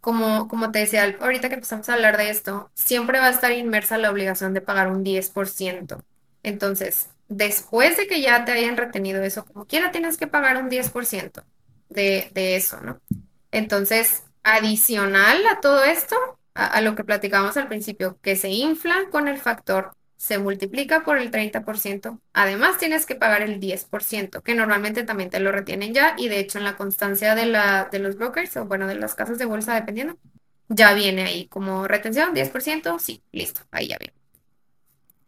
como, 0.07 0.47
como 0.47 0.71
te 0.71 0.79
decía, 0.81 1.17
ahorita 1.21 1.49
que 1.49 1.57
empezamos 1.57 1.89
a 1.89 1.95
hablar 1.95 2.17
de 2.17 2.31
esto, 2.31 2.71
siempre 2.77 3.19
va 3.19 3.27
a 3.27 3.31
estar 3.31 3.51
inmersa 3.53 3.99
la 3.99 4.13
obligación 4.13 4.55
de 4.55 4.61
pagar 4.61 4.89
un 4.93 5.03
10%. 5.03 6.05
Entonces, 6.45 7.09
después 7.29 7.97
de 7.97 8.07
que 8.07 8.21
ya 8.23 8.45
te 8.45 8.53
hayan 8.53 8.77
retenido 8.77 9.21
eso, 9.25 9.45
como 9.45 9.67
quiera 9.67 9.91
tienes 9.91 10.17
que 10.17 10.29
pagar 10.29 10.59
un 10.63 10.69
10% 10.69 11.43
de, 11.89 12.31
de 12.35 12.55
eso, 12.57 12.81
¿no? 12.83 13.01
Entonces, 13.51 14.23
adicional 14.45 15.45
a 15.49 15.61
todo 15.61 15.83
esto, 15.85 16.17
a, 16.55 16.67
a 16.69 16.81
lo 16.83 16.95
que 16.95 17.03
platicamos 17.05 17.57
al 17.57 17.67
principio, 17.69 18.19
que 18.23 18.37
se 18.37 18.51
infla 18.51 19.09
con 19.11 19.27
el 19.29 19.39
factor, 19.41 19.96
se 20.17 20.39
multiplica 20.39 21.05
por 21.05 21.19
el 21.19 21.31
30%, 21.31 22.21
además 22.33 22.79
tienes 22.79 23.07
que 23.07 23.15
pagar 23.17 23.43
el 23.43 23.61
10%, 23.61 24.43
que 24.43 24.55
normalmente 24.55 25.05
también 25.05 25.31
te 25.31 25.41
lo 25.41 25.53
retienen 25.53 25.95
ya, 25.95 26.15
y 26.19 26.29
de 26.29 26.41
hecho 26.41 26.59
en 26.59 26.65
la 26.65 26.77
constancia 26.77 27.35
de, 27.35 27.47
la, 27.47 27.89
de 27.91 27.99
los 27.99 28.17
brokers, 28.17 28.57
o 28.57 28.65
bueno, 28.67 28.87
de 28.87 28.97
las 28.97 29.15
casas 29.15 29.39
de 29.39 29.45
bolsa, 29.47 29.75
dependiendo, 29.75 30.19
ya 30.69 30.95
viene 30.95 31.25
ahí 31.25 31.49
como 31.49 31.87
retención, 31.89 32.35
10%, 32.35 32.99
sí, 32.99 33.23
listo, 33.33 33.61
ahí 33.71 33.89
ya 33.89 33.99
viene. 33.99 34.15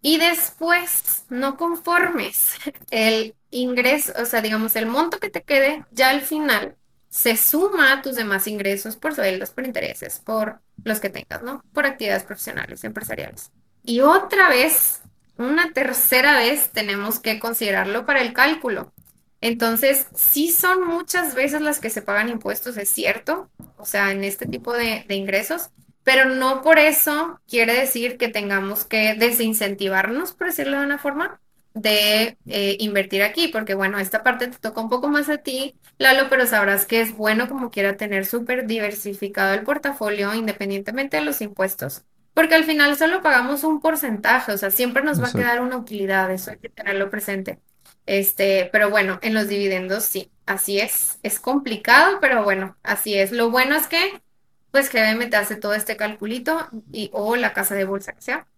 Y 0.00 0.18
después, 0.18 1.24
no 1.28 1.56
conformes, 1.56 2.52
el 2.90 3.34
ingreso, 3.50 4.12
o 4.20 4.24
sea, 4.26 4.40
digamos, 4.42 4.76
el 4.76 4.86
monto 4.86 5.18
que 5.18 5.30
te 5.30 5.42
quede, 5.42 5.84
ya 5.90 6.10
al 6.10 6.22
final 6.22 6.76
se 7.08 7.36
suma 7.36 7.92
a 7.92 8.02
tus 8.02 8.16
demás 8.16 8.46
ingresos 8.46 8.96
por 8.96 9.14
sueldos, 9.14 9.50
por 9.50 9.64
intereses, 9.66 10.20
por 10.20 10.60
los 10.84 11.00
que 11.00 11.10
tengas, 11.10 11.42
¿no? 11.42 11.64
Por 11.72 11.86
actividades 11.86 12.24
profesionales, 12.24 12.84
empresariales. 12.84 13.50
Y 13.88 14.00
otra 14.00 14.50
vez, 14.50 15.00
una 15.38 15.72
tercera 15.72 16.36
vez, 16.36 16.68
tenemos 16.72 17.20
que 17.20 17.38
considerarlo 17.38 18.04
para 18.04 18.20
el 18.20 18.34
cálculo. 18.34 18.92
Entonces, 19.40 20.08
sí 20.14 20.52
son 20.52 20.86
muchas 20.86 21.34
veces 21.34 21.62
las 21.62 21.80
que 21.80 21.88
se 21.88 22.02
pagan 22.02 22.28
impuestos, 22.28 22.76
es 22.76 22.90
cierto, 22.90 23.48
o 23.78 23.86
sea, 23.86 24.12
en 24.12 24.24
este 24.24 24.44
tipo 24.44 24.74
de, 24.74 25.06
ingresos, 25.08 25.70
pero 26.04 26.26
no 26.26 26.60
por 26.60 26.78
eso 26.78 27.40
quiere 27.48 27.72
decir 27.80 28.18
que 28.18 28.28
tengamos 28.28 28.84
que 28.84 29.14
desincentivarnos, 29.14 30.32
por 30.32 30.48
decirlo 30.48 30.80
de 30.80 30.84
una 30.84 30.98
forma, 30.98 31.40
de 31.72 32.36
eh, 32.44 32.76
invertir 32.80 33.22
aquí, 33.22 33.48
porque 33.48 33.72
bueno, 33.72 33.98
esta 33.98 34.22
parte 34.22 34.48
te 34.48 34.58
toca 34.58 34.82
un 34.82 34.90
poco 34.90 35.08
más 35.08 35.30
a 35.30 35.38
ti, 35.38 35.76
Lalo, 35.96 36.28
pero 36.28 36.46
sabrás 36.46 36.84
que 36.84 37.00
es 37.00 37.16
bueno 37.16 37.48
como 37.48 37.70
quiera 37.70 37.96
tener 37.96 38.26
súper 38.26 38.66
diversificado 38.66 39.54
el 39.54 39.62
portafolio 39.62 40.34
independientemente 40.34 41.16
de 41.16 41.24
los 41.24 41.40
impuestos, 41.40 42.04
porque 42.34 42.54
al 42.54 42.64
final 42.64 42.96
solo 42.96 43.22
pagamos 43.22 43.64
un 43.64 43.80
porcentaje, 43.80 44.52
o 44.52 44.58
sea, 44.58 44.70
siempre 44.70 45.02
nos 45.02 45.22
va 45.22 45.28
a 45.28 45.34
quedar 45.34 45.60
una 45.60 45.76
utilidad, 45.76 46.30
eso 46.30 46.50
hay 46.52 46.58
que 46.58 46.68
tenerlo 46.68 47.10
presente. 47.10 47.60
Este, 48.06 48.68
pero 48.72 48.90
bueno, 48.90 49.18
en 49.22 49.34
los 49.34 49.48
dividendos 49.48 50.04
sí, 50.04 50.32
así 50.46 50.78
es. 50.80 51.18
Es 51.22 51.40
complicado, 51.40 52.20
pero 52.20 52.42
bueno, 52.44 52.76
así 52.82 53.14
es. 53.14 53.32
Lo 53.32 53.50
bueno 53.50 53.76
es 53.76 53.86
que 53.88 54.22
pues 54.70 54.90
GBM 54.92 55.28
te 55.30 55.36
hace 55.36 55.56
todo 55.56 55.74
este 55.74 55.96
calculito 55.96 56.68
y, 56.92 57.10
o 57.12 57.36
la 57.36 57.52
casa 57.52 57.74
de 57.74 57.84
bolsa 57.84 58.12
que 58.14 58.22
sea. 58.22 58.48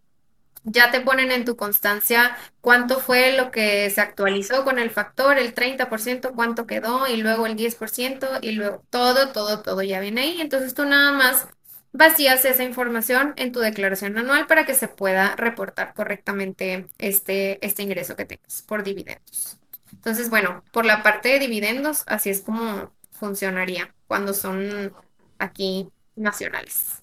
ya 0.65 0.91
te 0.91 1.01
ponen 1.01 1.33
en 1.33 1.45
tu 1.45 1.57
constancia 1.57 2.37
cuánto 2.61 3.01
fue 3.01 3.37
lo 3.37 3.51
que 3.51 3.89
se 3.91 4.01
actualizó 4.01 4.65
con 4.65 4.79
el 4.79 4.91
factor, 4.91 5.39
el 5.39 5.55
30%, 5.55 6.35
cuánto 6.35 6.67
quedó 6.67 7.07
y 7.09 7.17
luego 7.17 7.47
el 7.47 7.57
10% 7.57 8.39
y 8.43 8.53
luego 8.53 8.85
todo, 8.91 9.33
todo, 9.33 9.63
todo 9.63 9.83
ya 9.83 10.01
viene 10.01 10.23
ahí. 10.23 10.41
Entonces 10.41 10.75
tú 10.75 10.85
nada 10.85 11.13
más 11.13 11.49
vacías 11.93 12.45
esa 12.45 12.65
información 12.65 13.35
en 13.37 13.53
tu 13.53 13.61
declaración 13.61 14.17
anual 14.17 14.47
para 14.47 14.67
que 14.67 14.75
se 14.75 14.89
pueda 14.89 15.37
reportar 15.37 15.95
correctamente 15.95 16.87
este, 16.99 17.65
este 17.67 17.83
ingreso 17.83 18.17
que 18.17 18.25
tengas 18.25 18.63
por 18.63 18.83
dividendos. 18.83 19.59
Entonces, 19.93 20.31
bueno, 20.31 20.63
por 20.73 20.85
la 20.87 21.03
parte 21.03 21.31
de 21.31 21.39
dividendos, 21.41 22.05
así 22.07 22.31
es 22.31 22.41
como 22.41 22.93
funcionaría 23.11 23.95
cuando 24.07 24.33
son 24.33 24.93
aquí 25.39 25.89
nacionales. 26.17 27.03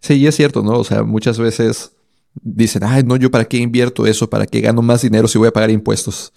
Sí, 0.00 0.14
y 0.14 0.26
es 0.26 0.36
cierto, 0.36 0.62
¿no? 0.62 0.78
O 0.78 0.84
sea, 0.84 1.02
muchas 1.02 1.38
veces 1.38 1.92
dicen, 2.34 2.84
ay, 2.84 3.02
no, 3.02 3.16
yo 3.16 3.30
para 3.30 3.44
qué 3.44 3.56
invierto 3.58 4.06
eso, 4.06 4.28
para 4.28 4.46
qué 4.46 4.60
gano 4.60 4.82
más 4.82 5.02
dinero 5.02 5.28
si 5.28 5.38
voy 5.38 5.48
a 5.48 5.52
pagar 5.52 5.70
impuestos. 5.70 6.32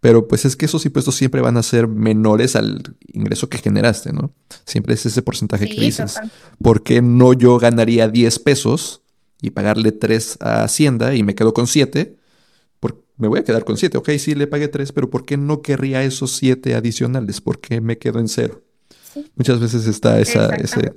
Pero 0.00 0.28
pues 0.28 0.44
es 0.44 0.54
que 0.54 0.66
esos 0.66 0.84
impuestos 0.86 1.16
siempre 1.16 1.40
van 1.40 1.56
a 1.56 1.62
ser 1.62 1.88
menores 1.88 2.54
al 2.54 2.82
ingreso 3.12 3.48
que 3.48 3.58
generaste, 3.58 4.12
¿no? 4.12 4.32
Siempre 4.64 4.94
es 4.94 5.04
ese 5.06 5.22
porcentaje 5.22 5.68
que 5.68 5.80
dices. 5.80 6.20
¿Por 6.62 6.82
qué 6.82 7.02
no 7.02 7.32
yo 7.32 7.58
ganaría 7.58 8.08
10 8.08 8.38
pesos 8.38 9.02
y 9.42 9.50
pagarle 9.50 9.92
3 9.92 10.38
a 10.40 10.62
Hacienda 10.64 11.14
y 11.14 11.22
me 11.22 11.34
quedo 11.34 11.52
con 11.52 11.66
7? 11.66 12.16
Me 13.18 13.26
voy 13.26 13.40
a 13.40 13.44
quedar 13.44 13.64
con 13.64 13.76
7. 13.76 13.98
Ok, 13.98 14.10
sí, 14.18 14.36
le 14.36 14.46
pagué 14.46 14.68
3, 14.68 14.92
pero 14.92 15.10
¿por 15.10 15.24
qué 15.24 15.36
no 15.36 15.60
querría 15.60 16.04
esos 16.04 16.36
7 16.36 16.74
adicionales? 16.76 17.40
¿Por 17.40 17.60
qué 17.60 17.80
me 17.80 17.98
quedo 17.98 18.20
en 18.20 18.28
0? 18.28 18.62
Muchas 19.34 19.58
veces 19.58 19.86
está 19.88 20.20
esa, 20.20 20.54
ese, 20.54 20.94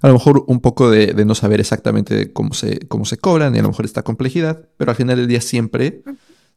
a 0.00 0.06
lo 0.06 0.12
mejor 0.12 0.44
un 0.46 0.60
poco 0.60 0.88
de, 0.88 1.12
no 1.24 1.34
saber 1.34 1.58
exactamente 1.58 2.32
cómo 2.32 2.54
se, 2.54 2.78
cómo 2.86 3.04
se 3.04 3.16
cobran 3.16 3.56
y 3.56 3.58
a 3.58 3.62
lo 3.62 3.68
mejor 3.68 3.84
esta 3.84 4.02
complejidad, 4.02 4.68
pero 4.76 4.92
al 4.92 4.96
final 4.96 5.16
del 5.16 5.26
día 5.26 5.40
siempre 5.40 6.04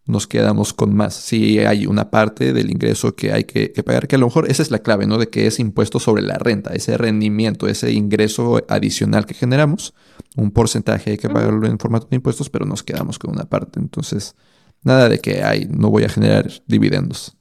nos 0.09 0.27
quedamos 0.27 0.73
con 0.73 0.95
más. 0.95 1.13
Si 1.15 1.59
hay 1.59 1.85
una 1.85 2.09
parte 2.09 2.51
del 2.51 2.71
ingreso 2.71 3.15
que 3.15 3.31
hay 3.31 3.43
que, 3.43 3.69
pagar, 3.83 4.07
que 4.07 4.15
a 4.15 4.19
lo 4.19 4.25
mejor 4.25 4.49
esa 4.49 4.63
es 4.63 4.71
la 4.71 4.79
clave, 4.79 5.05
¿no? 5.07 5.17
De 5.17 5.29
que 5.29 5.47
es 5.47 5.59
impuesto 5.59 5.99
sobre 5.99 6.23
la 6.23 6.37
renta, 6.37 6.73
ese 6.73 6.97
rendimiento, 6.97 7.67
ese 7.67 7.91
ingreso 7.91 8.63
adicional 8.67 9.25
que 9.25 9.33
generamos, 9.35 9.93
un 10.35 10.51
porcentaje 10.51 11.11
hay 11.11 11.17
que 11.17 11.29
pagarlo 11.29 11.67
en 11.67 11.77
formato 11.77 12.07
de 12.09 12.15
impuestos, 12.15 12.49
pero 12.49 12.65
nos 12.65 12.83
quedamos 12.83 13.19
con 13.19 13.31
una 13.31 13.45
parte. 13.45 13.79
Entonces, 13.79 14.35
nada 14.83 15.09
de 15.09 15.19
que 15.19 15.43
hay, 15.43 15.67
no 15.69 15.89
voy 15.89 16.03
a 16.03 16.09
generar 16.09 16.49
dividendos. 16.65 17.35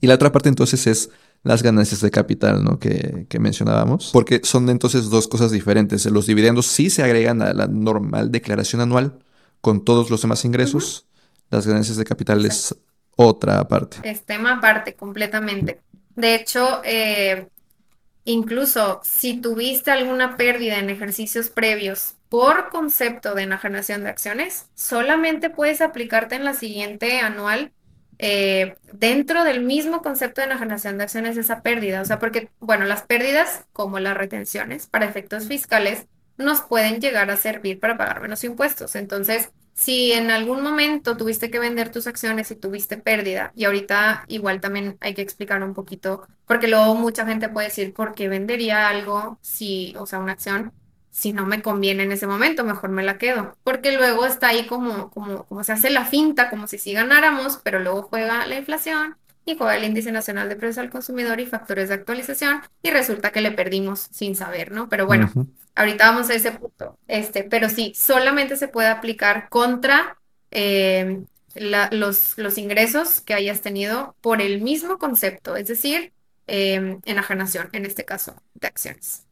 Y 0.00 0.06
la 0.06 0.14
otra 0.14 0.32
parte 0.32 0.48
entonces 0.48 0.86
es 0.86 1.10
las 1.42 1.62
ganancias 1.62 2.00
de 2.00 2.10
capital, 2.10 2.62
¿no? 2.62 2.78
Que, 2.78 3.26
mencionábamos. 3.40 4.10
Porque 4.12 4.40
son 4.44 4.68
entonces 4.68 5.08
dos 5.08 5.28
cosas 5.28 5.50
diferentes. 5.50 6.04
Los 6.06 6.26
dividendos 6.26 6.66
sí 6.66 6.90
se 6.90 7.02
agregan 7.02 7.40
a 7.42 7.54
la 7.54 7.66
normal 7.66 8.30
declaración 8.30 8.82
anual 8.82 9.18
con 9.60 9.84
todos 9.84 10.10
los 10.10 10.22
demás 10.22 10.44
ingresos. 10.44 11.06
Las 11.50 11.66
ganancias 11.66 11.96
de 11.96 12.04
capital 12.04 12.44
es 12.46 12.74
otra 13.16 13.66
parte. 13.66 13.98
Es 14.02 14.24
tema 14.24 14.54
aparte, 14.54 14.94
completamente. 14.94 15.80
De 16.14 16.34
hecho, 16.34 16.80
eh, 16.84 17.48
incluso 18.24 19.00
si 19.04 19.40
tuviste 19.40 19.90
alguna 19.90 20.36
pérdida 20.36 20.78
en 20.78 20.90
ejercicios 20.90 21.48
previos 21.48 22.14
por 22.28 22.68
concepto 22.70 23.34
de 23.34 23.42
enajenación 23.42 24.04
de 24.04 24.10
acciones, 24.10 24.66
solamente 24.74 25.50
puedes 25.50 25.80
aplicarte 25.80 26.36
en 26.36 26.44
la 26.44 26.54
siguiente 26.54 27.18
anual 27.18 27.72
eh, 28.18 28.76
dentro 28.92 29.44
del 29.44 29.62
mismo 29.62 30.02
concepto 30.02 30.40
de 30.40 30.46
enajenación 30.46 30.98
de 30.98 31.04
acciones 31.04 31.36
esa 31.36 31.62
pérdida. 31.62 32.02
O 32.02 32.04
sea, 32.04 32.18
porque, 32.18 32.50
bueno, 32.60 32.84
las 32.84 33.02
pérdidas, 33.02 33.64
como 33.72 33.98
las 33.98 34.16
retenciones, 34.16 34.86
para 34.86 35.06
efectos 35.06 35.46
fiscales, 35.48 36.06
nos 36.36 36.60
pueden 36.60 37.00
llegar 37.00 37.30
a 37.30 37.36
servir 37.36 37.80
para 37.80 37.96
pagar 37.96 38.20
menos 38.20 38.44
impuestos. 38.44 38.94
Entonces, 38.94 39.50
si 39.74 40.12
en 40.12 40.30
algún 40.30 40.62
momento 40.62 41.16
tuviste 41.16 41.50
que 41.50 41.58
vender 41.58 41.90
tus 41.90 42.06
acciones 42.06 42.50
y 42.50 42.56
tuviste 42.56 42.96
pérdida, 42.98 43.52
y 43.54 43.64
ahorita 43.64 44.24
igual 44.28 44.60
también 44.60 44.96
hay 45.00 45.14
que 45.14 45.22
explicar 45.22 45.62
un 45.62 45.74
poquito, 45.74 46.26
porque 46.46 46.68
luego 46.68 46.94
mucha 46.94 47.26
gente 47.26 47.48
puede 47.48 47.68
decir, 47.68 47.94
¿por 47.94 48.14
qué 48.14 48.28
vendería 48.28 48.88
algo 48.88 49.38
si, 49.42 49.94
o 49.98 50.06
sea, 50.06 50.18
una 50.18 50.32
acción? 50.32 50.72
si 51.12 51.32
no 51.32 51.44
me 51.44 51.60
conviene 51.60 52.04
en 52.04 52.12
ese 52.12 52.26
momento, 52.26 52.64
mejor 52.64 52.90
me 52.90 53.02
la 53.02 53.18
quedo. 53.18 53.56
Porque 53.64 53.92
luego 53.96 54.26
está 54.26 54.48
ahí 54.48 54.66
como, 54.66 55.10
como, 55.10 55.44
como 55.44 55.64
se 55.64 55.72
hace 55.72 55.90
la 55.90 56.04
finta, 56.04 56.50
como 56.50 56.66
si 56.68 56.78
sí 56.78 56.92
ganáramos, 56.92 57.60
pero 57.64 57.80
luego 57.80 58.02
juega 58.02 58.46
la 58.46 58.56
inflación 58.56 59.16
y 59.50 59.56
juega 59.56 59.76
el 59.76 59.84
índice 59.84 60.12
nacional 60.12 60.48
de 60.48 60.56
precios 60.56 60.78
al 60.78 60.90
consumidor 60.90 61.40
y 61.40 61.46
factores 61.46 61.88
de 61.88 61.96
actualización 61.96 62.62
y 62.82 62.90
resulta 62.90 63.32
que 63.32 63.40
le 63.40 63.50
perdimos 63.50 64.08
sin 64.10 64.36
saber, 64.36 64.72
¿no? 64.72 64.88
Pero 64.88 65.06
bueno, 65.06 65.30
ahorita 65.74 66.10
vamos 66.10 66.30
a 66.30 66.34
ese 66.34 66.52
punto. 66.52 66.98
Este, 67.08 67.44
pero 67.44 67.68
sí, 67.68 67.92
solamente 67.96 68.56
se 68.56 68.68
puede 68.68 68.88
aplicar 68.88 69.48
contra 69.48 70.18
eh, 70.50 71.22
los, 71.54 72.38
los 72.38 72.58
ingresos 72.58 73.20
que 73.20 73.34
hayas 73.34 73.60
tenido 73.60 74.14
por 74.20 74.40
el 74.40 74.60
mismo 74.60 74.98
concepto, 74.98 75.56
es 75.56 75.66
decir, 75.66 76.12
eh, 76.46 76.98
enajenación, 77.04 77.68
en 77.72 77.86
este 77.86 78.04
caso, 78.04 78.34
de 78.54 78.68
acciones. 78.68 79.24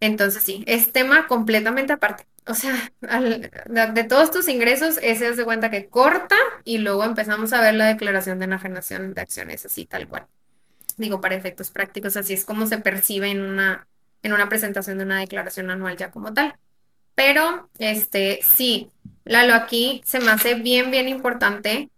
Entonces 0.00 0.42
sí, 0.42 0.64
es 0.66 0.92
tema 0.92 1.26
completamente 1.26 1.92
aparte. 1.92 2.26
O 2.48 2.54
sea, 2.54 2.92
de, 3.00 4.04
todos 4.04 4.30
tus 4.30 4.48
ingresos, 4.48 4.98
ese 5.02 5.26
hace 5.26 5.44
cuenta 5.44 5.70
que 5.70 5.88
corta 5.88 6.36
y 6.64 6.78
luego 6.78 7.04
empezamos 7.04 7.52
a 7.52 7.60
ver 7.60 7.74
la 7.74 7.86
declaración 7.86 8.38
de 8.38 8.44
enajenación 8.44 9.14
de 9.14 9.20
acciones 9.20 9.66
así 9.66 9.84
tal 9.84 10.06
cual. 10.06 10.26
Digo, 10.96 11.20
para 11.20 11.34
efectos 11.34 11.70
prácticos, 11.70 12.16
así 12.16 12.34
es 12.34 12.44
como 12.44 12.66
se 12.66 12.78
percibe 12.78 13.30
en 13.30 13.42
una, 13.42 13.88
en 14.22 14.32
una 14.32 14.48
presentación 14.48 14.98
de 14.98 15.04
una 15.04 15.18
declaración 15.18 15.70
anual 15.70 15.96
ya 15.96 16.10
como 16.10 16.32
tal. 16.32 16.56
Pero, 17.16 17.68
este, 17.78 18.40
sí, 18.42 18.90
Lalo, 19.24 19.54
aquí 19.54 20.00
se 20.04 20.20
me 20.20 20.30
hace 20.30 20.54
bien, 20.54 20.90
bien 20.92 21.08
importante 21.08 21.90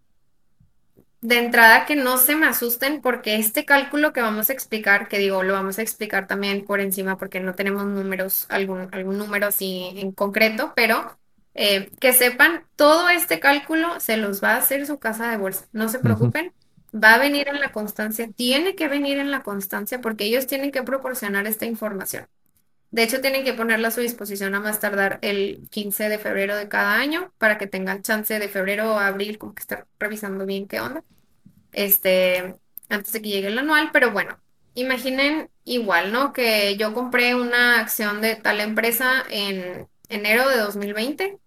de 1.21 1.39
entrada 1.39 1.85
que 1.87 1.97
no 1.97 2.19
se 2.19 2.37
me 2.37 2.47
asusten 2.47 3.01
porque 3.01 3.37
este 3.37 3.65
cálculo 3.65 4.13
que 4.13 4.21
vamos 4.21 4.51
a 4.51 4.53
explicar, 4.53 5.09
que 5.09 5.19
digo, 5.19 5.43
lo 5.43 5.53
vamos 5.55 5.79
a 5.79 5.83
explicar 5.83 6.27
también 6.27 6.65
por 6.65 6.81
encima 6.81 7.19
porque 7.19 7.41
no 7.41 7.55
tenemos 7.55 7.85
números, 7.87 8.47
algún, 8.49 8.89
algún 8.93 9.19
número 9.19 9.47
así 9.49 9.93
en 9.97 10.13
concreto, 10.13 10.73
pero 10.77 11.19
eh, 11.55 11.91
que 12.01 12.13
sepan, 12.13 12.65
todo 12.77 13.09
este 13.09 13.41
cálculo 13.41 13.99
se 14.01 14.17
los 14.17 14.43
va 14.43 14.53
a 14.55 14.59
hacer 14.59 14.87
su 14.87 14.99
casa 14.99 15.31
de 15.31 15.37
bolsa, 15.39 15.67
no 15.73 15.89
se 15.89 15.99
preocupen. 15.99 16.53
Va 16.95 17.15
a 17.15 17.19
venir 17.19 17.49
en 17.49 17.61
la 17.61 17.71
constancia, 17.73 18.31
tiene 18.35 18.75
que 18.75 18.89
venir 18.89 19.19
en 19.19 19.31
la 19.31 19.43
constancia 19.43 20.01
porque 20.01 20.25
ellos 20.25 20.47
tienen 20.47 20.73
que 20.73 20.83
proporcionar 20.83 21.47
esta 21.47 21.67
información. 21.67 22.27
De 22.91 23.03
hecho, 23.03 23.21
tienen 23.21 23.45
que 23.45 23.53
ponerla 23.53 23.89
a 23.89 23.91
su 23.91 24.01
disposición 24.01 24.55
a 24.55 24.61
más 24.61 24.81
tardar 24.81 25.19
el 25.23 25.69
15 25.71 26.09
de 26.09 26.19
febrero 26.19 26.57
de 26.57 26.69
cada 26.69 26.95
año 26.95 27.33
para 27.39 27.59
que 27.59 27.67
tengan 27.67 28.03
chance 28.03 28.39
de 28.39 28.49
febrero 28.49 28.95
o 28.95 28.99
abril, 28.99 29.39
como 29.39 29.55
que 29.55 29.61
estar 29.61 29.87
revisando 29.99 30.47
bien 30.47 30.67
qué 30.67 30.81
onda. 30.81 31.05
Este, 31.73 32.57
antes 32.89 33.13
de 33.13 33.23
que 33.23 33.29
llegue 33.29 33.49
el 33.49 33.59
anual, 33.59 33.91
pero 33.93 34.11
bueno, 34.13 34.39
imaginen 34.75 35.51
igual, 35.65 36.13
¿no? 36.13 36.33
Que 36.33 36.77
yo 36.77 36.95
compré 36.95 37.35
una 37.35 37.81
acción 37.81 38.21
de 38.23 38.37
tal 38.37 38.61
empresa 38.61 39.25
en 39.31 39.89
enero 40.09 40.49
de 40.49 40.57
2020. 40.59 41.39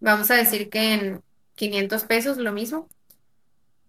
Vamos 0.00 0.30
a 0.30 0.34
decir 0.34 0.68
que 0.68 0.94
en 0.94 1.22
500 1.54 2.04
pesos 2.04 2.38
lo 2.38 2.52
mismo. 2.52 2.88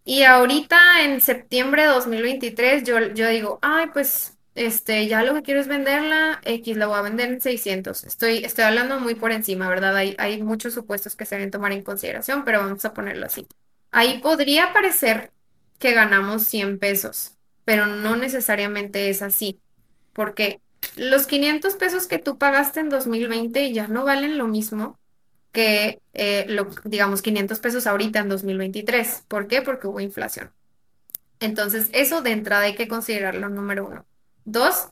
Y 0.06 0.24
ahorita 0.24 1.04
en 1.04 1.22
septiembre 1.22 1.84
de 1.84 1.90
2023 1.90 2.84
yo, 2.84 3.00
yo 3.14 3.28
digo, 3.30 3.60
ay, 3.62 3.88
pues 3.94 4.37
este, 4.58 5.08
ya 5.08 5.24
lo 5.24 5.36
que 5.36 5.44
quiero 5.44 5.60
es 5.62 5.68
venderla, 5.68 6.42
X 6.44 6.76
la 6.78 6.88
voy 6.88 6.98
a 6.98 7.02
vender 7.04 7.30
en 7.30 7.42
600. 7.42 8.04
Estoy, 8.04 8.44
estoy 8.44 8.66
hablando 8.66 9.00
muy 9.00 9.14
por 9.16 9.32
encima, 9.32 9.70
¿verdad? 9.70 9.96
Hay, 9.96 10.16
hay 10.18 10.42
muchos 10.42 10.74
supuestos 10.74 11.16
que 11.16 11.26
se 11.26 11.36
deben 11.36 11.52
tomar 11.52 11.72
en 11.72 11.84
consideración, 11.84 12.44
pero 12.44 12.60
vamos 12.60 12.84
a 12.84 12.94
ponerlo 12.94 13.28
así. 13.28 13.48
Ahí 13.92 14.20
podría 14.20 14.74
parecer 14.74 15.32
que 15.80 15.94
ganamos 15.94 16.44
100 16.46 16.80
pesos, 16.80 17.36
pero 17.66 17.86
no 17.86 18.16
necesariamente 18.16 19.10
es 19.10 19.22
así, 19.22 19.62
porque 20.14 20.60
los 20.96 21.28
500 21.28 21.76
pesos 21.76 22.08
que 22.08 22.18
tú 22.18 22.38
pagaste 22.40 22.80
en 22.80 22.90
2020 22.90 23.72
ya 23.74 23.88
no 23.88 24.06
valen 24.06 24.40
lo 24.40 24.48
mismo 24.48 25.00
que, 25.52 26.02
eh, 26.14 26.48
digamos, 26.84 27.22
500 27.22 27.60
pesos 27.60 27.88
ahorita 27.88 28.20
en 28.20 28.30
2023. 28.30 29.24
¿Por 29.28 29.48
qué? 29.48 29.62
Porque 29.62 29.88
hubo 29.88 30.00
inflación. 30.00 30.52
Entonces, 31.40 31.90
eso 31.94 32.22
de 32.22 32.32
entrada 32.32 32.64
hay 32.64 32.76
que 32.76 32.88
considerarlo 32.88 33.50
número 33.50 33.88
uno. 33.88 34.06
Dos, 34.50 34.88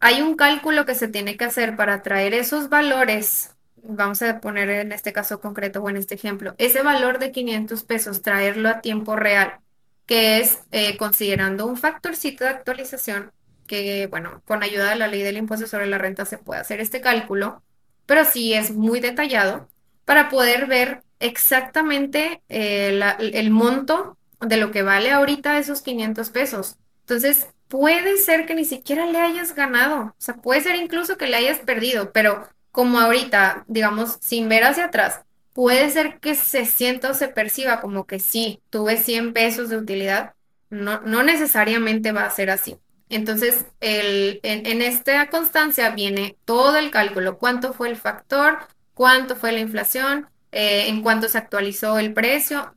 hay 0.00 0.22
un 0.22 0.34
cálculo 0.34 0.86
que 0.86 0.94
se 0.94 1.08
tiene 1.08 1.36
que 1.36 1.44
hacer 1.44 1.76
para 1.76 2.00
traer 2.00 2.32
esos 2.32 2.70
valores, 2.70 3.54
vamos 3.82 4.22
a 4.22 4.40
poner 4.40 4.70
en 4.70 4.92
este 4.92 5.12
caso 5.12 5.40
concreto 5.42 5.82
o 5.82 5.90
en 5.90 5.98
este 5.98 6.14
ejemplo, 6.14 6.54
ese 6.56 6.82
valor 6.82 7.18
de 7.18 7.30
500 7.30 7.84
pesos, 7.84 8.22
traerlo 8.22 8.70
a 8.70 8.80
tiempo 8.80 9.14
real, 9.14 9.58
que 10.06 10.40
es 10.40 10.60
eh, 10.72 10.96
considerando 10.96 11.66
un 11.66 11.76
factorcito 11.76 12.44
de 12.44 12.50
actualización, 12.50 13.30
que 13.66 14.06
bueno, 14.06 14.40
con 14.46 14.62
ayuda 14.62 14.88
de 14.88 14.96
la 14.96 15.06
ley 15.08 15.22
del 15.22 15.36
impuesto 15.36 15.66
sobre 15.66 15.86
la 15.86 15.98
renta 15.98 16.24
se 16.24 16.38
puede 16.38 16.62
hacer 16.62 16.80
este 16.80 17.02
cálculo, 17.02 17.62
pero 18.06 18.24
sí 18.24 18.54
es 18.54 18.70
muy 18.70 19.00
detallado 19.00 19.68
para 20.06 20.30
poder 20.30 20.66
ver 20.66 21.02
exactamente 21.20 22.42
eh, 22.48 22.98
el 23.18 23.50
monto 23.50 24.16
de 24.40 24.56
lo 24.56 24.70
que 24.70 24.82
vale 24.82 25.12
ahorita 25.12 25.58
esos 25.58 25.82
500 25.82 26.30
pesos. 26.30 26.78
Entonces, 27.00 27.48
puede 27.74 28.18
ser 28.18 28.46
que 28.46 28.54
ni 28.54 28.64
siquiera 28.64 29.04
le 29.04 29.18
hayas 29.18 29.52
ganado, 29.52 30.04
o 30.04 30.14
sea, 30.18 30.36
puede 30.36 30.60
ser 30.60 30.76
incluso 30.76 31.16
que 31.18 31.26
le 31.26 31.34
hayas 31.34 31.58
perdido, 31.58 32.12
pero 32.12 32.46
como 32.70 33.00
ahorita, 33.00 33.64
digamos, 33.66 34.16
sin 34.20 34.48
ver 34.48 34.62
hacia 34.62 34.84
atrás, 34.84 35.22
puede 35.52 35.90
ser 35.90 36.20
que 36.20 36.36
se 36.36 36.66
sienta 36.66 37.10
o 37.10 37.14
se 37.14 37.26
perciba 37.26 37.80
como 37.80 38.06
que 38.06 38.20
sí, 38.20 38.60
tuve 38.70 38.96
100 38.96 39.32
pesos 39.32 39.70
de 39.70 39.76
utilidad, 39.76 40.34
no, 40.70 41.00
no 41.00 41.24
necesariamente 41.24 42.12
va 42.12 42.26
a 42.26 42.30
ser 42.30 42.50
así. 42.50 42.76
Entonces, 43.08 43.64
el, 43.80 44.38
en, 44.44 44.80
esta 44.80 45.28
constancia 45.28 45.90
viene 45.90 46.36
todo 46.44 46.76
el 46.76 46.92
cálculo, 46.92 47.38
cuánto 47.38 47.72
fue 47.72 47.88
el 47.88 47.96
factor, 47.96 48.58
cuánto 48.94 49.34
fue 49.34 49.50
la 49.50 49.58
inflación, 49.58 50.28
eh, 50.52 50.86
en 50.86 51.02
cuánto 51.02 51.28
se 51.28 51.38
actualizó 51.38 51.98
el 51.98 52.14
precio, 52.14 52.72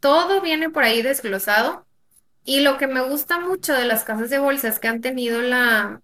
todo 0.00 0.40
viene 0.40 0.70
por 0.70 0.82
ahí 0.82 1.02
desglosado. 1.02 1.86
Y 2.44 2.60
lo 2.60 2.78
que 2.78 2.86
me 2.86 3.02
gusta 3.02 3.38
mucho 3.40 3.74
de 3.74 3.84
las 3.86 4.04
casas 4.04 4.30
de 4.30 4.38
bolsa 4.38 4.68
es 4.68 4.78
que 4.80 4.88
han 4.88 5.00
tenido 5.00 5.40
la, 5.42 6.02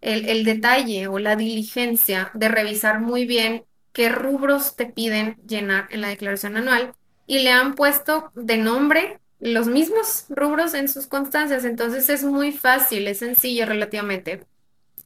el, 0.00 0.28
el 0.28 0.44
detalle 0.44 1.08
o 1.08 1.18
la 1.18 1.36
diligencia 1.36 2.30
de 2.34 2.48
revisar 2.48 3.00
muy 3.00 3.26
bien 3.26 3.64
qué 3.92 4.08
rubros 4.08 4.76
te 4.76 4.86
piden 4.86 5.36
llenar 5.46 5.88
en 5.90 6.00
la 6.00 6.08
declaración 6.08 6.56
anual 6.56 6.94
y 7.26 7.40
le 7.40 7.50
han 7.50 7.74
puesto 7.74 8.30
de 8.34 8.58
nombre 8.58 9.20
los 9.40 9.66
mismos 9.66 10.26
rubros 10.28 10.74
en 10.74 10.88
sus 10.88 11.06
constancias. 11.06 11.64
Entonces 11.64 12.08
es 12.08 12.24
muy 12.24 12.52
fácil, 12.52 13.06
es 13.08 13.18
sencillo 13.18 13.66
relativamente 13.66 14.46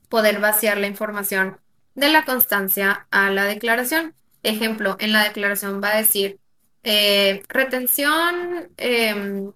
poder 0.09 0.41
vaciar 0.41 0.79
la 0.79 0.87
información 0.87 1.59
de 1.95 2.09
la 2.09 2.25
constancia 2.25 3.07
a 3.11 3.31
la 3.31 3.45
declaración. 3.45 4.15
Ejemplo, 4.43 4.97
en 5.01 5.13
la 5.13 5.25
declaración 5.25 5.81
va 5.83 5.95
a 5.95 5.99
decir 5.99 6.39
eh, 6.85 7.43
retención, 7.49 8.71
em, 8.77 9.53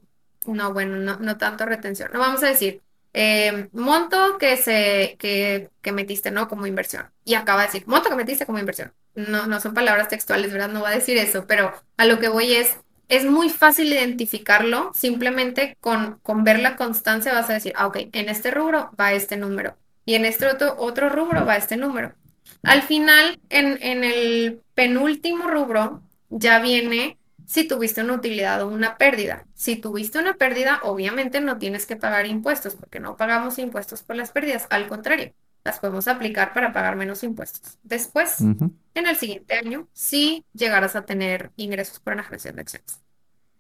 no, 0.47 0.73
bueno, 0.73 0.97
no, 0.97 1.19
no 1.19 1.37
tanto 1.39 1.67
retención, 1.67 2.11
no 2.13 2.19
vamos 2.19 2.43
a 2.43 2.49
decir 2.49 2.83
eh, 3.15 3.69
monto 3.73 4.39
que 4.39 4.57
se 4.57 5.17
que, 5.19 5.71
que, 5.83 5.93
metiste, 5.93 6.31
¿no? 6.31 6.49
Como 6.49 6.67
inversión. 6.67 7.11
Y 7.25 7.35
acaba 7.35 7.61
de 7.61 7.67
decir, 7.67 7.85
monto 7.87 8.09
que 8.09 8.17
metiste 8.17 8.47
como 8.47 8.59
inversión. 8.59 8.93
No, 9.15 9.47
no 9.47 9.61
son 9.61 9.75
palabras 9.75 10.09
textuales, 10.09 10.53
¿verdad? 10.53 10.69
No 10.69 10.81
va 10.83 10.89
a 10.89 10.95
decir 10.95 11.19
eso, 11.19 11.47
pero 11.47 11.73
a 11.99 12.07
lo 12.07 12.19
que 12.19 12.29
voy 12.29 12.55
es, 12.55 12.79
es 13.09 13.25
muy 13.27 13.51
fácil 13.51 13.93
identificarlo, 13.93 14.93
simplemente 14.95 15.77
con, 15.81 16.19
con 16.23 16.45
ver 16.45 16.61
la 16.61 16.77
constancia 16.77 17.35
vas 17.35 17.51
a 17.51 17.55
decir, 17.55 17.75
ah, 17.77 17.87
ok, 17.87 17.99
en 18.13 18.29
este 18.31 18.51
rubro 18.51 18.91
va 18.99 19.13
este 19.13 19.37
número 19.37 19.77
y 20.07 20.15
en 20.15 20.25
este 20.25 20.47
otro, 20.47 20.77
otro 20.79 21.11
rubro 21.11 21.45
va 21.45 21.57
este 21.57 21.77
número. 21.77 22.15
Al 22.63 22.83
final, 22.83 23.41
en, 23.51 23.79
en 23.83 24.05
el 24.05 24.63
penúltimo 24.75 25.49
rubro, 25.49 26.03
ya 26.31 26.61
viene 26.61 27.19
si 27.53 27.65
tuviste 27.65 28.01
una 28.01 28.15
utilidad 28.15 28.63
o 28.63 28.69
una 28.69 28.97
pérdida. 28.97 29.45
Si 29.53 29.77
tuviste 29.77 30.19
una 30.19 30.33
pérdida, 30.39 30.81
obviamente 30.85 31.39
no 31.43 31.59
tienes 31.59 31.85
que 31.85 31.97
pagar 31.97 32.25
impuestos 32.25 32.75
porque 32.75 32.99
no 32.99 33.19
pagamos 33.19 33.59
impuestos 33.59 34.03
por 34.03 34.17
las 34.17 34.31
pérdidas. 34.31 34.67
Al 34.71 34.89
contrario, 34.89 35.35
las 35.63 35.79
podemos 35.79 36.09
aplicar 36.09 36.55
para 36.55 36.73
pagar 36.73 36.97
menos 36.97 37.23
impuestos. 37.23 37.79
Después, 37.83 38.41
en 38.41 39.07
el 39.07 39.17
siguiente 39.19 39.53
año, 39.53 39.87
sí 39.93 40.47
llegarás 40.55 40.97
a 40.97 41.05
tener 41.05 41.51
ingresos 41.57 42.01
por 42.01 42.15
enajenación 42.15 42.57
de 42.57 42.63
acciones. 42.63 43.01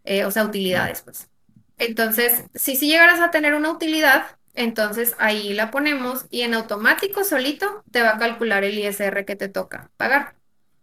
Eh, 0.04 0.24
o 0.24 0.30
sea, 0.30 0.46
utilidades, 0.46 1.02
pues. 1.02 1.28
Entonces, 1.76 2.44
si 2.54 2.76
sí 2.76 2.86
llegaras 2.86 3.20
a 3.20 3.30
tener 3.30 3.52
una 3.52 3.70
utilidad, 3.70 4.24
entonces 4.54 5.14
ahí 5.18 5.52
la 5.52 5.70
ponemos 5.70 6.24
y 6.30 6.40
en 6.40 6.54
automático 6.54 7.24
solito 7.24 7.84
te 7.90 8.00
va 8.00 8.14
a 8.14 8.18
calcular 8.18 8.64
el 8.64 8.78
ISR 8.78 9.26
que 9.26 9.36
te 9.36 9.50
toca 9.50 9.90
pagar, 9.98 10.34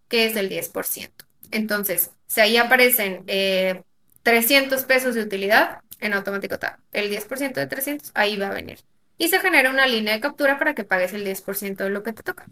que 0.07 0.27
es 0.27 0.35
el 0.35 0.47
10%. 0.47 1.25
Entonces, 1.49 2.11
si 2.29 2.41
ahí 2.41 2.57
aparecen 2.57 3.25
300 3.25 4.81
eh, 4.81 4.85
pesos 4.87 5.15
de 5.15 5.23
utilidad, 5.23 5.79
en 5.99 6.13
automático 6.13 6.53
está 6.53 6.79
el 6.93 7.09
10% 7.09 7.53
de 7.53 7.67
300, 7.67 8.11
ahí 8.13 8.37
va 8.37 8.47
a 8.47 8.53
venir. 8.53 8.79
Y 9.17 9.29
se 9.29 9.39
genera 9.39 9.71
una 9.71 9.87
línea 9.87 10.13
de 10.13 10.21
captura 10.21 10.59
para 10.59 10.75
que 10.75 10.83
pagues 10.83 11.11
el 11.13 11.25
10% 11.25 11.83
de 11.83 11.89
lo 11.89 12.03
que 12.03 12.13
te 12.13 12.23
toca. 12.23 12.45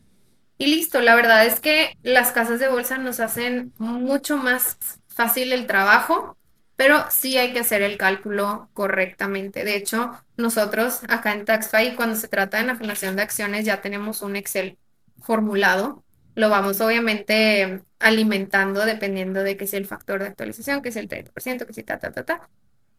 Y 0.57 0.65
listo, 0.67 0.99
la 0.99 1.15
verdad 1.15 1.45
es 1.45 1.59
que 1.59 1.95
las 2.01 2.31
casas 2.31 2.59
de 2.59 2.67
bolsa 2.67 2.97
nos 2.97 3.19
hacen 3.19 3.71
mucho 3.77 4.37
más 4.37 4.77
fácil 5.07 5.53
el 5.53 5.67
trabajo, 5.67 6.35
pero 6.75 7.05
sí 7.11 7.37
hay 7.37 7.53
que 7.53 7.59
hacer 7.59 7.83
el 7.83 7.97
cálculo 7.97 8.69
correctamente. 8.73 9.63
De 9.63 9.75
hecho, 9.75 10.11
nosotros 10.37 11.01
acá 11.07 11.33
en 11.33 11.45
TaxFi, 11.45 11.95
cuando 11.95 12.15
se 12.15 12.27
trata 12.27 12.57
de 12.57 12.63
la 12.63 12.75
generación 12.75 13.15
de 13.15 13.21
acciones, 13.21 13.63
ya 13.63 13.81
tenemos 13.81 14.23
un 14.23 14.35
Excel 14.35 14.79
formulado 15.21 16.03
lo 16.37 16.49
vamos 16.49 16.79
obviamente 16.81 17.81
alimentando 17.97 18.85
dependiendo 18.85 19.41
de 19.41 19.57
qué 19.57 19.63
es 19.63 19.73
el 19.73 19.87
factor 19.87 20.19
de 20.19 20.27
actualización, 20.27 20.83
que 20.83 20.89
es 20.89 20.95
el 20.95 21.09
30%, 21.09 21.65
que 21.65 21.73
si 21.73 21.81
ta, 21.81 21.97
ta, 21.97 22.11
ta, 22.11 22.23
ta, 22.25 22.47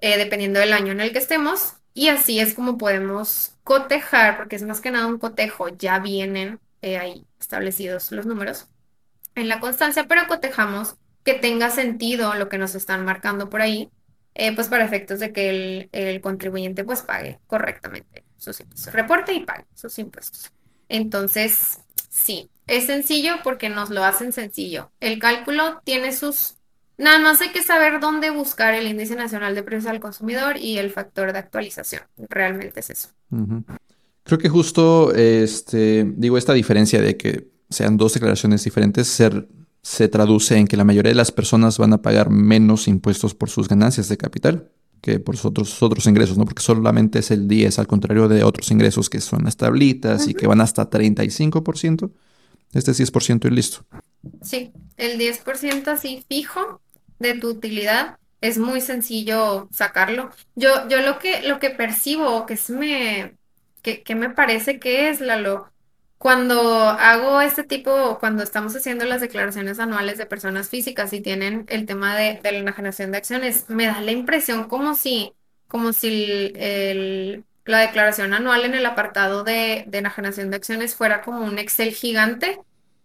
eh, 0.01 0.19
dependiendo 0.19 0.59
del 0.59 0.73
año 0.73 0.91
en 0.91 1.01
el 1.01 1.13
que 1.13 1.19
estemos. 1.19 1.75
Y 1.95 2.09
así 2.09 2.41
es 2.41 2.53
como 2.53 2.79
podemos 2.79 3.53
cotejar, 3.63 4.37
porque 4.37 4.57
es 4.57 4.65
más 4.65 4.81
que 4.81 4.91
nada 4.91 5.07
un 5.07 5.19
cotejo, 5.19 5.69
ya 5.69 6.01
vienen 6.01 6.59
eh, 6.83 6.99
ahí 6.99 7.25
establecidos 7.39 8.11
los 8.11 8.27
números 8.27 8.67
en 9.37 9.49
la 9.49 9.61
constancia, 9.61 10.07
pero 10.09 10.27
cotejamos 10.27 10.97
que 11.23 11.35
tenga 11.35 11.71
sentido 11.71 12.35
lo 12.35 12.49
que 12.49 12.59
nos 12.59 12.75
están 12.75 13.05
marcando 13.05 13.49
por 13.49 13.61
ahí, 13.63 13.89
eh, 14.35 14.53
pues 14.53 14.67
para 14.67 14.85
efectos 14.85 15.21
de 15.21 15.33
que 15.33 15.51
el, 15.51 15.89
el, 15.93 16.21
contribuyente 16.21 16.83
pues 16.83 17.03
pague 17.03 17.39
correctamente 17.47 18.25
sus 18.37 18.59
impuestos, 18.59 18.93
reporte 18.93 19.33
y 19.33 19.45
pague 19.45 19.65
sus 19.75 19.97
impuestos. 20.01 20.51
Entonces, 20.89 21.79
sí, 22.09 22.51
es 22.69 22.87
sencillo 22.87 23.33
porque 23.43 23.69
nos 23.69 23.91
lo 23.91 24.05
hacen 24.05 24.33
sencillo. 24.33 24.91
El 25.01 25.19
cálculo 25.19 25.81
tiene 25.85 26.13
sus... 26.13 26.55
Nada 26.99 27.19
más 27.19 27.41
hay 27.41 27.51
que 27.51 27.63
saber 27.63 28.01
dónde 28.01 28.31
buscar 28.31 28.75
el 28.75 28.87
índice 28.87 29.15
nacional 29.15 29.55
de 29.55 29.63
precios 29.63 29.91
al 29.91 30.01
consumidor 30.01 30.57
y 30.57 30.79
el 30.79 30.91
factor 30.91 31.33
de 31.33 31.39
actualización. 31.39 32.03
Realmente 32.29 32.81
es 32.81 32.91
eso. 32.91 33.09
Creo 34.25 34.39
que 34.39 34.49
justo, 34.49 35.15
este, 35.15 36.05
digo, 36.17 36.37
esta 36.37 36.53
diferencia 36.53 37.01
de 37.01 37.17
que 37.17 37.49
sean 37.71 37.97
dos 37.97 38.15
declaraciones 38.15 38.65
diferentes 38.65 39.07
se, 39.07 39.31
se 39.81 40.09
traduce 40.09 40.57
en 40.57 40.67
que 40.67 40.77
la 40.77 40.85
mayoría 40.85 41.11
de 41.11 41.17
las 41.17 41.31
personas 41.31 41.79
van 41.79 41.93
a 41.93 42.03
pagar 42.03 42.31
menos 42.31 42.89
impuestos 42.89 43.35
por 43.35 43.49
sus 43.49 43.69
ganancias 43.69 44.09
de 44.09 44.17
capital 44.17 44.71
que 45.01 45.21
por 45.21 45.37
sus 45.37 45.47
otros, 45.47 45.83
otros 45.83 46.07
ingresos, 46.09 46.37
¿no? 46.37 46.45
Porque 46.45 46.63
solamente 46.63 47.21
es 47.21 47.31
el 47.31 47.47
10, 47.47 47.79
al 47.79 47.87
contrario 47.87 48.27
de 48.27 48.43
otros 48.43 48.71
ingresos 48.73 49.09
que 49.09 49.21
son 49.21 49.45
las 49.45 49.57
tablitas 49.57 50.27
y 50.27 50.35
que 50.35 50.49
van 50.49 50.61
hasta 50.61 50.91
35%. 50.91 52.11
Este 52.73 52.93
10% 52.93 53.49
y 53.49 53.51
listo. 53.51 53.85
Sí, 54.43 54.73
el 54.97 55.19
10% 55.19 55.89
así 55.89 56.25
fijo 56.29 56.81
de 57.19 57.35
tu 57.35 57.49
utilidad 57.49 58.19
es 58.41 58.59
muy 58.59 58.81
sencillo 58.81 59.69
sacarlo. 59.73 60.31
Yo, 60.55 60.89
yo 60.89 61.01
lo 61.01 61.19
que, 61.19 61.43
lo 61.43 61.59
que 61.59 61.71
percibo, 61.71 62.47
que 62.47 62.55
es 62.55 62.71
me, 62.71 63.35
que, 63.83 64.03
que 64.03 64.15
me 64.15 64.31
parece 64.31 64.79
que 64.79 65.11
es, 65.11 65.21
Lalo, 65.21 65.71
cuando 66.19 66.61
hago 66.61 67.41
este 67.41 67.63
tipo, 67.63 68.19
cuando 68.19 68.43
estamos 68.43 68.75
haciendo 68.75 69.05
las 69.05 69.21
declaraciones 69.21 69.79
anuales 69.79 70.19
de 70.19 70.27
personas 70.27 70.69
físicas 70.69 71.13
y 71.13 71.21
tienen 71.21 71.65
el 71.69 71.87
tema 71.87 72.17
de, 72.17 72.41
de 72.43 72.53
la 72.53 72.59
enajenación 72.59 73.13
de 73.13 73.19
acciones, 73.19 73.67
me 73.69 73.87
da 73.87 74.01
la 74.01 74.13
impresión 74.13 74.69
como 74.69 74.95
si, 74.95 75.33
como 75.69 75.93
si 75.93 76.53
el, 76.57 77.45
la 77.69 77.81
declaración 77.81 78.33
anual 78.33 78.65
en 78.65 78.75
el 78.75 78.87
apartado 78.87 79.45
de, 79.45 79.85
de 79.87 79.99
enajenación 79.99 80.51
de 80.51 80.57
acciones 80.57 80.95
fuera 80.95 81.21
como 81.21 81.45
un 81.45 81.59
Excel 81.59 81.93
gigante, 81.93 82.59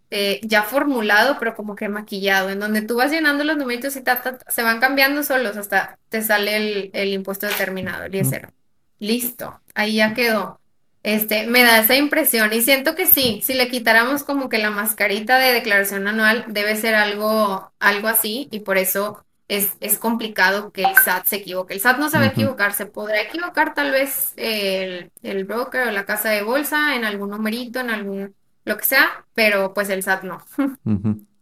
eh, 0.09 0.39
ya 0.43 0.64
formulado, 0.64 1.38
pero 1.38 1.53
como 1.53 1.76
que 1.76 1.89
maquillado, 1.89 2.49
en 2.49 2.59
donde 2.59 2.82
tú 2.82 2.95
vas 2.95 3.11
llenando 3.11 3.43
los 3.43 3.57
numeritos 3.57 3.95
y 3.97 4.03
se 4.47 4.64
van 4.64 4.80
cambiando 4.80 5.24
solos 5.24 5.57
hasta 5.57 5.99
te 6.07 6.22
sale 6.22 6.55
el, 6.55 6.91
el 6.93 7.09
impuesto 7.09 7.45
determinado, 7.45 8.05
el 8.05 8.16
ISR. 8.16 8.53
Listo, 8.99 9.59
ahí 9.76 9.95
ya 9.95 10.14
quedó. 10.14 10.61
Este, 11.03 11.45
me 11.47 11.64
da 11.64 11.80
esa 11.80 11.97
impresión 11.97 12.53
y 12.53 12.61
siento 12.61 12.95
que 12.95 13.05
sí, 13.05 13.41
si 13.43 13.53
le 13.55 13.68
quitáramos 13.68 14.24
como 14.24 14.47
que 14.47 14.59
la 14.59 14.72
mascarita 14.72 15.39
de 15.39 15.51
declaración 15.51 16.07
anual, 16.07 16.45
debe 16.47 16.78
ser 16.78 16.95
algo, 16.95 17.74
algo 17.80 18.07
así 18.07 18.47
y 18.49 18.61
por 18.61 18.78
eso 18.78 19.26
es, 19.47 19.97
complicado 19.99 20.71
que 20.71 20.83
el 20.83 20.95
SAT 21.03 21.25
se 21.25 21.35
equivoque. 21.37 21.73
El 21.73 21.79
SAT 21.79 21.99
no 21.99 22.09
sabe 22.09 22.27
equivocar, 22.27 22.73
se 22.73 22.85
podrá 22.85 23.21
equivocar 23.21 23.73
tal 23.73 23.91
vez 23.91 24.33
el, 24.37 25.11
el, 25.21 25.45
broker 25.45 25.87
o 25.87 25.91
la 25.91 26.05
casa 26.05 26.29
de 26.29 26.43
bolsa 26.43 26.95
en 26.95 27.05
algún 27.05 27.29
numerito, 27.29 27.79
en 27.79 27.89
algún, 27.89 28.35
lo 28.65 28.77
que 28.77 28.85
sea, 28.85 29.25
pero 29.33 29.73
pues 29.73 29.89
el 29.89 30.03
SAT 30.03 30.23
no. 30.23 30.43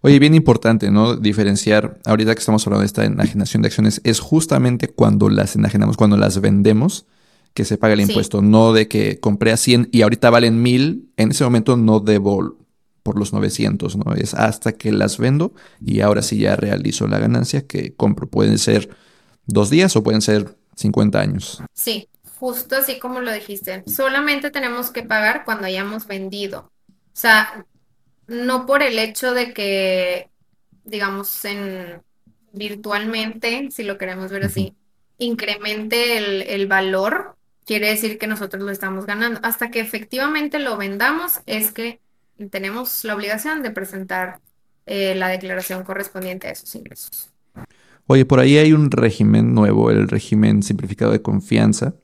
Oye, 0.00 0.18
bien 0.18 0.34
importante, 0.34 0.90
¿no? 0.90 1.16
Diferenciar, 1.16 1.98
ahorita 2.04 2.34
que 2.34 2.40
estamos 2.40 2.66
hablando 2.66 2.80
de 2.80 2.86
esta 2.86 3.04
enajenación 3.04 3.62
de 3.62 3.68
acciones, 3.68 4.00
es 4.04 4.20
justamente 4.20 4.88
cuando 4.88 5.28
las 5.28 5.54
enajenamos, 5.54 5.96
cuando 5.96 6.16
las 6.16 6.40
vendemos, 6.40 7.06
que 7.54 7.64
se 7.64 7.76
paga 7.76 7.92
el 7.94 8.00
impuesto, 8.00 8.40
no 8.40 8.72
de 8.72 8.88
que 8.88 9.20
compré 9.20 9.52
a 9.52 9.58
100 9.58 9.90
y 9.92 10.02
ahorita 10.02 10.30
valen 10.30 10.62
1000, 10.62 11.10
en 11.16 11.30
ese 11.30 11.44
momento 11.44 11.76
no 11.76 12.00
debo 12.00 12.56
por 13.02 13.18
los 13.18 13.32
900, 13.32 13.96
¿no? 13.96 14.14
Es 14.14 14.34
hasta 14.34 14.72
que 14.72 14.92
las 14.92 15.18
vendo 15.18 15.52
y 15.80 16.00
ahora 16.00 16.22
sí 16.22 16.38
ya 16.38 16.56
realizo 16.56 17.06
la 17.08 17.18
ganancia 17.18 17.66
que 17.66 17.94
compro. 17.94 18.28
Pueden 18.28 18.58
ser 18.58 18.90
dos 19.46 19.70
días 19.70 19.96
o 19.96 20.02
pueden 20.02 20.22
ser 20.22 20.56
50 20.76 21.20
años. 21.20 21.62
Sí, 21.74 22.08
justo 22.38 22.76
así 22.76 22.98
como 22.98 23.20
lo 23.20 23.32
dijiste. 23.32 23.82
Solamente 23.86 24.50
tenemos 24.50 24.90
que 24.90 25.02
pagar 25.02 25.44
cuando 25.44 25.66
hayamos 25.66 26.06
vendido. 26.06 26.70
O 26.88 27.14
sea, 27.14 27.66
no 28.26 28.66
por 28.66 28.82
el 28.82 28.98
hecho 28.98 29.34
de 29.34 29.52
que, 29.52 30.30
digamos, 30.84 31.44
en 31.44 32.02
virtualmente, 32.52 33.68
si 33.70 33.82
lo 33.82 33.98
queremos 33.98 34.30
ver 34.30 34.44
así, 34.44 34.74
incremente 35.18 36.18
el, 36.18 36.42
el 36.42 36.66
valor, 36.66 37.36
quiere 37.64 37.88
decir 37.88 38.18
que 38.18 38.26
nosotros 38.26 38.62
lo 38.62 38.70
estamos 38.70 39.06
ganando. 39.06 39.40
Hasta 39.42 39.70
que 39.70 39.80
efectivamente 39.80 40.58
lo 40.58 40.76
vendamos 40.76 41.40
es 41.46 41.72
que 41.72 42.00
tenemos 42.50 43.04
la 43.04 43.14
obligación 43.14 43.62
de 43.62 43.70
presentar 43.70 44.40
eh, 44.86 45.14
la 45.14 45.28
declaración 45.28 45.84
correspondiente 45.84 46.48
a 46.48 46.50
esos 46.50 46.74
ingresos. 46.74 47.30
Oye, 48.06 48.24
por 48.24 48.40
ahí 48.40 48.58
hay 48.58 48.72
un 48.72 48.90
régimen 48.90 49.54
nuevo, 49.54 49.90
el 49.90 50.08
régimen 50.08 50.62
simplificado 50.62 51.12
de 51.12 51.22
confianza, 51.22 51.94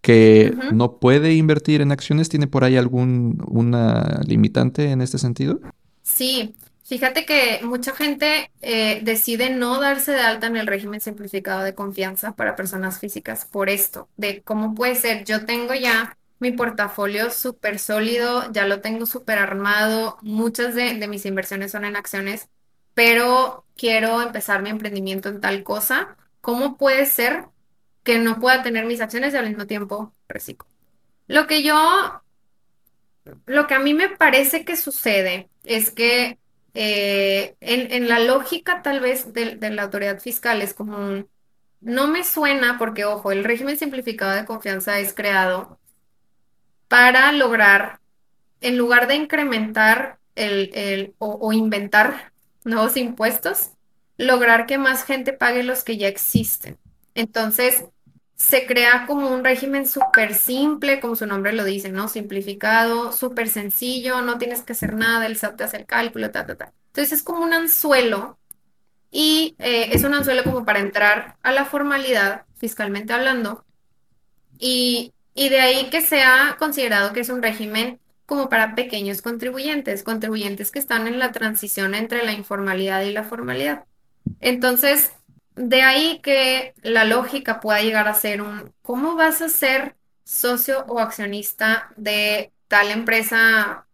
que 0.00 0.54
no 0.72 0.98
puede 0.98 1.34
invertir 1.34 1.80
en 1.80 1.92
acciones. 1.92 2.28
¿Tiene 2.28 2.46
por 2.46 2.64
ahí 2.64 2.76
alguna 2.76 4.20
limitante 4.26 4.90
en 4.90 5.00
este 5.00 5.18
sentido? 5.18 5.60
Sí, 6.02 6.54
fíjate 6.82 7.24
que 7.24 7.60
mucha 7.62 7.94
gente 7.94 8.50
eh, 8.60 9.00
decide 9.02 9.50
no 9.50 9.80
darse 9.80 10.12
de 10.12 10.20
alta 10.20 10.46
en 10.46 10.56
el 10.56 10.66
régimen 10.66 11.00
simplificado 11.00 11.62
de 11.62 11.74
confianza 11.74 12.32
para 12.36 12.56
personas 12.56 12.98
físicas 12.98 13.46
por 13.46 13.70
esto, 13.70 14.08
de 14.16 14.42
cómo 14.42 14.74
puede 14.74 14.94
ser, 14.94 15.24
yo 15.24 15.46
tengo 15.46 15.74
ya 15.74 16.16
mi 16.44 16.52
portafolio 16.52 17.30
súper 17.30 17.78
sólido, 17.78 18.52
ya 18.52 18.66
lo 18.66 18.82
tengo 18.82 19.06
súper 19.06 19.38
armado, 19.38 20.18
muchas 20.20 20.74
de, 20.74 20.94
mis 21.08 21.24
inversiones 21.24 21.72
son 21.72 21.86
en 21.86 21.96
acciones, 21.96 22.50
pero 22.92 23.64
quiero 23.74 24.20
empezar 24.20 24.60
mi 24.60 24.68
emprendimiento 24.68 25.30
en 25.30 25.40
tal 25.40 25.62
cosa. 25.62 26.18
¿Cómo 26.42 26.76
puede 26.76 27.06
ser 27.06 27.46
que 28.02 28.18
no 28.18 28.40
pueda 28.40 28.62
tener 28.62 28.84
mis 28.84 29.00
acciones 29.00 29.32
y 29.32 29.38
al 29.38 29.48
mismo 29.48 29.66
tiempo 29.66 30.12
reciclo? 30.28 30.68
Lo 31.28 31.46
que 31.46 31.62
yo, 31.62 32.22
lo 33.46 33.66
que 33.66 33.74
a 33.74 33.78
mí 33.78 33.94
me 33.94 34.10
parece 34.10 34.66
que 34.66 34.76
sucede 34.76 35.48
es 35.64 35.90
que 35.90 36.38
eh, 36.74 37.56
en, 37.60 38.06
la 38.06 38.18
lógica 38.18 38.82
tal 38.82 39.00
vez 39.00 39.32
de, 39.32 39.56
la 39.70 39.84
autoridad 39.84 40.20
fiscal 40.20 40.60
es 40.60 40.74
como 40.74 41.24
no 41.80 42.08
me 42.08 42.22
suena 42.22 42.76
porque, 42.78 43.06
ojo, 43.06 43.32
el 43.32 43.44
régimen 43.44 43.78
simplificado 43.78 44.32
de 44.32 44.44
confianza 44.44 44.98
es 45.00 45.14
creado 45.14 45.78
para 46.94 47.32
lograr, 47.32 47.98
en 48.60 48.78
lugar 48.78 49.08
de 49.08 49.16
incrementar 49.16 50.20
el, 50.36 50.70
el 50.74 51.14
o, 51.18 51.52
inventar 51.52 52.32
nuevos 52.62 52.96
impuestos, 52.96 53.70
lograr 54.16 54.66
que 54.66 54.78
más 54.78 55.02
gente 55.02 55.32
pague 55.32 55.64
los 55.64 55.82
que 55.82 55.96
ya 55.96 56.06
existen. 56.06 56.78
Entonces, 57.16 57.84
se 58.36 58.64
crea 58.64 59.06
como 59.08 59.28
un 59.30 59.42
régimen 59.42 59.88
súper 59.88 60.36
simple, 60.36 61.00
como 61.00 61.16
su 61.16 61.26
nombre 61.26 61.52
lo 61.52 61.64
dice, 61.64 61.90
¿no? 61.90 62.06
Simplificado, 62.06 63.10
súper 63.10 63.48
sencillo, 63.48 64.22
no 64.22 64.38
tienes 64.38 64.62
que 64.62 64.74
hacer 64.74 64.94
nada, 64.94 65.26
el 65.26 65.36
SAT 65.36 65.56
te 65.56 65.64
hace 65.64 65.78
el 65.78 65.86
cálculo, 65.86 66.30
ta, 66.30 66.46
ta, 66.46 66.54
ta. 66.54 66.72
Entonces 66.92 67.10
es 67.12 67.24
como 67.24 67.42
un 67.42 67.54
anzuelo 67.54 68.38
y 69.10 69.56
eh, 69.58 69.88
es 69.90 70.04
un 70.04 70.14
anzuelo 70.14 70.44
como 70.44 70.64
para 70.64 70.78
entrar 70.78 71.38
a 71.42 71.50
la 71.50 71.64
formalidad, 71.64 72.44
fiscalmente 72.54 73.12
hablando, 73.12 73.64
y, 74.60 75.13
y 75.34 75.48
de 75.48 75.60
ahí 75.60 75.90
que 75.90 76.00
sea 76.00 76.56
considerado 76.58 77.12
que 77.12 77.20
es 77.20 77.28
un 77.28 77.42
régimen 77.42 78.00
como 78.26 78.48
para 78.48 78.74
pequeños 78.74 79.22
contribuyentes, 79.22 80.02
contribuyentes 80.02 80.70
que 80.70 80.78
están 80.78 81.06
en 81.06 81.18
la 81.18 81.32
transición 81.32 81.94
entre 81.94 82.24
la 82.24 82.32
informalidad 82.32 83.02
y 83.02 83.12
la 83.12 83.24
formalidad. 83.24 83.84
Entonces, 84.40 85.12
de 85.56 85.82
ahí 85.82 86.20
que 86.22 86.74
la 86.82 87.04
lógica 87.04 87.60
pueda 87.60 87.80
llegar 87.82 88.08
a 88.08 88.14
ser 88.14 88.42
un, 88.42 88.72
¿cómo 88.82 89.16
vas 89.16 89.42
a 89.42 89.48
ser 89.48 89.96
socio 90.24 90.84
o 90.88 90.98
accionista 91.00 91.92
de 91.96 92.52
tal 92.68 92.90
empresa 92.90 93.86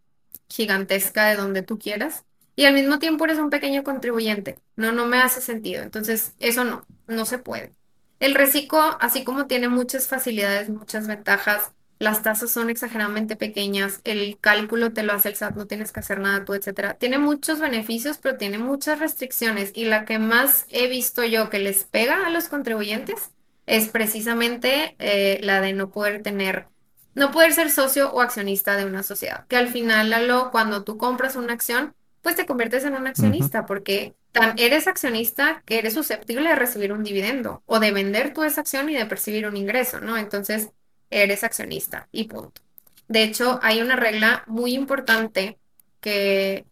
gigantesca 0.49 1.27
de 1.29 1.37
donde 1.37 1.63
tú 1.63 1.79
quieras? 1.79 2.25
Y 2.57 2.65
al 2.67 2.75
mismo 2.75 2.99
tiempo 2.99 3.25
eres 3.25 3.39
un 3.39 3.51
pequeño 3.51 3.85
contribuyente. 3.85 4.59
No, 4.77 4.93
no 4.93 5.07
me 5.07 5.19
hace 5.21 5.41
sentido. 5.41 5.83
Entonces, 5.83 6.35
eso 6.39 6.65
no, 6.65 6.87
no 7.07 7.25
se 7.25 7.39
puede. 7.39 7.75
El 8.21 8.35
reciclo, 8.35 8.99
así 9.01 9.25
como 9.25 9.47
tiene 9.47 9.69
muchas 9.69 10.07
facilidades, 10.07 10.69
muchas 10.69 11.09
ventajas, 11.09 11.73
las 11.99 12.23
tasas 12.23 12.51
son 12.51 12.71
exageradamente 12.71 13.35
pequeñas, 13.37 14.01
el 14.05 14.39
cálculo 14.41 14.93
te 14.93 15.03
lo 15.03 15.13
hace 15.13 15.29
el 15.31 15.37
SAT, 15.37 15.57
no 15.57 15.67
tienes 15.67 15.93
que 15.93 16.01
hacer 16.01 16.21
nada 16.21 16.45
tú, 16.45 16.55
etcétera. 16.55 16.95
Tiene 16.95 17.19
muchos 17.19 17.61
beneficios, 17.61 18.19
pero 18.19 18.37
tiene 18.37 18.59
muchas 18.59 18.99
restricciones 18.99 19.73
y 19.75 19.85
la 19.85 20.05
que 20.05 20.19
más 20.19 20.67
he 20.71 20.89
visto 20.89 21.25
yo 21.25 21.51
que 21.51 21.59
les 21.59 21.85
pega 21.85 22.27
a 22.27 22.31
los 22.31 22.49
contribuyentes 22.49 23.31
es 23.67 23.89
precisamente 23.89 24.97
eh, 24.99 25.41
la 25.43 25.61
de 25.61 25.73
no 25.73 25.91
poder 25.91 26.23
tener, 26.23 26.67
no 27.15 27.31
poder 27.31 27.53
ser 27.55 27.71
socio 27.71 28.13
o 28.13 28.21
accionista 28.21 28.77
de 28.77 28.85
una 28.85 29.03
sociedad, 29.03 29.47
que 29.47 29.57
al 29.57 29.69
final, 29.69 30.11
Lalo, 30.11 30.51
cuando 30.51 30.85
tú 30.85 30.99
compras 30.99 31.37
una 31.37 31.53
acción, 31.53 31.95
pues 32.23 32.37
te 32.37 32.47
conviertes 32.47 32.85
en 32.85 32.95
un 32.95 33.07
accionista 33.07 33.67
porque 33.67 34.15
tan 34.33 34.59
eres 34.59 34.87
accionista 34.87 35.63
que 35.67 35.79
eres 35.79 35.95
susceptible 35.95 36.49
de 36.49 36.55
recibir 36.55 36.93
un 36.93 37.03
dividendo 37.03 37.63
o 37.67 37.81
de 37.81 37.93
vender 37.93 38.33
tu 38.33 38.45
esa 38.45 38.61
acción 38.61 38.89
y 38.91 38.95
de 38.95 39.07
percibir 39.07 39.47
un 39.47 39.57
ingreso, 39.57 40.01
¿no? 40.01 40.17
Entonces, 40.17 40.71
eres 41.11 41.45
accionista 41.45 42.09
y 42.13 42.25
punto. 42.25 42.63
De 43.09 43.25
hecho, 43.25 43.59
hay 43.63 43.81
una 43.81 43.97
regla 43.97 44.45
muy 44.47 44.75
importante 44.75 45.59
que, 46.01 46.65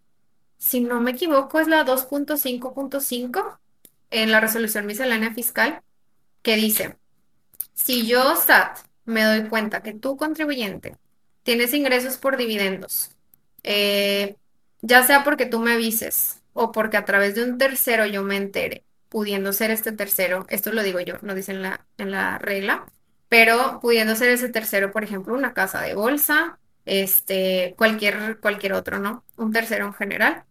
si 0.58 0.80
no 0.80 1.00
me 1.00 1.12
equivoco, 1.12 1.58
es 1.58 1.66
la 1.68 1.84
2.5.5 1.84 3.58
en 4.10 4.30
la 4.30 4.40
resolución 4.40 4.86
miscelánea 4.86 5.34
fiscal, 5.34 5.82
que 6.42 6.56
dice, 6.56 6.96
si 7.74 8.06
yo, 8.06 8.36
SAT, 8.36 8.78
me 9.04 9.24
doy 9.24 9.48
cuenta 9.48 9.82
que 9.82 9.94
tú, 9.94 10.16
contribuyente, 10.16 10.96
tienes 11.42 11.74
ingresos 11.74 12.18
por 12.18 12.36
dividendos, 12.36 13.10
eh, 13.64 14.36
ya 14.80 15.02
sea 15.04 15.24
porque 15.24 15.46
tú 15.46 15.58
me 15.58 15.72
avises 15.72 16.37
o 16.58 16.72
porque 16.72 16.96
a 16.96 17.04
través 17.04 17.34
de 17.34 17.44
un 17.44 17.58
tercero 17.58 18.06
yo 18.06 18.22
me 18.24 18.36
entere, 18.36 18.84
pudiendo 19.08 19.52
ser 19.52 19.70
este 19.70 19.92
tercero, 19.92 20.46
esto 20.48 20.72
lo 20.72 20.82
digo 20.82 21.00
yo, 21.00 21.16
no 21.22 21.34
dice 21.34 21.52
en 21.52 21.62
la, 21.62 21.86
en 21.98 22.10
la 22.10 22.38
regla, 22.38 22.86
pero 23.28 23.78
pudiendo 23.80 24.14
ser 24.16 24.30
ese 24.30 24.48
tercero, 24.48 24.92
por 24.92 25.04
ejemplo, 25.04 25.34
una 25.34 25.54
casa 25.54 25.80
de 25.82 25.94
bolsa, 25.94 26.58
este, 26.84 27.74
cualquier, 27.76 28.40
cualquier 28.40 28.72
otro, 28.74 28.98
¿no? 28.98 29.24
Un 29.36 29.52
tercero 29.52 29.86
en 29.86 29.94
general. 29.94 30.44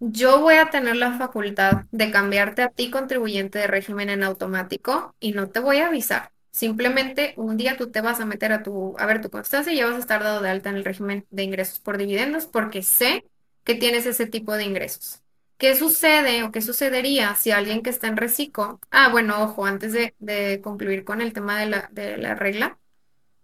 Yo 0.00 0.40
voy 0.40 0.56
a 0.56 0.70
tener 0.70 0.96
la 0.96 1.16
facultad 1.18 1.84
de 1.92 2.10
cambiarte 2.10 2.62
a 2.62 2.68
ti 2.70 2.90
contribuyente 2.90 3.58
de 3.58 3.66
régimen 3.66 4.10
en 4.10 4.22
automático 4.22 5.14
y 5.20 5.32
no 5.32 5.48
te 5.50 5.60
voy 5.60 5.78
a 5.78 5.88
avisar. 5.88 6.32
Simplemente 6.52 7.34
un 7.36 7.56
día 7.56 7.76
tú 7.76 7.90
te 7.90 8.00
vas 8.02 8.20
a 8.20 8.26
meter 8.26 8.52
a 8.52 8.62
tu, 8.62 8.94
a 8.98 9.06
ver 9.06 9.20
tu 9.22 9.30
constancia 9.30 9.72
y 9.72 9.76
ya 9.78 9.86
vas 9.86 9.96
a 9.96 9.98
estar 10.00 10.22
dado 10.22 10.42
de 10.42 10.50
alta 10.50 10.70
en 10.70 10.76
el 10.76 10.84
régimen 10.84 11.26
de 11.30 11.42
ingresos 11.44 11.80
por 11.80 11.98
dividendos 11.98 12.46
porque 12.46 12.82
sé 12.82 13.26
que 13.64 13.74
tienes 13.76 14.06
ese 14.06 14.26
tipo 14.26 14.54
de 14.54 14.64
ingresos. 14.64 15.23
¿Qué 15.64 15.74
sucede 15.74 16.42
o 16.42 16.52
qué 16.52 16.60
sucedería 16.60 17.34
si 17.36 17.50
alguien 17.50 17.82
que 17.82 17.88
está 17.88 18.06
en 18.06 18.18
reciclo, 18.18 18.80
ah, 18.90 19.08
bueno, 19.08 19.42
ojo, 19.42 19.64
antes 19.64 19.94
de, 19.94 20.60
concluir 20.62 21.04
con 21.04 21.22
el 21.22 21.32
tema 21.32 21.58
de 21.58 22.18
la, 22.18 22.34
regla, 22.34 22.78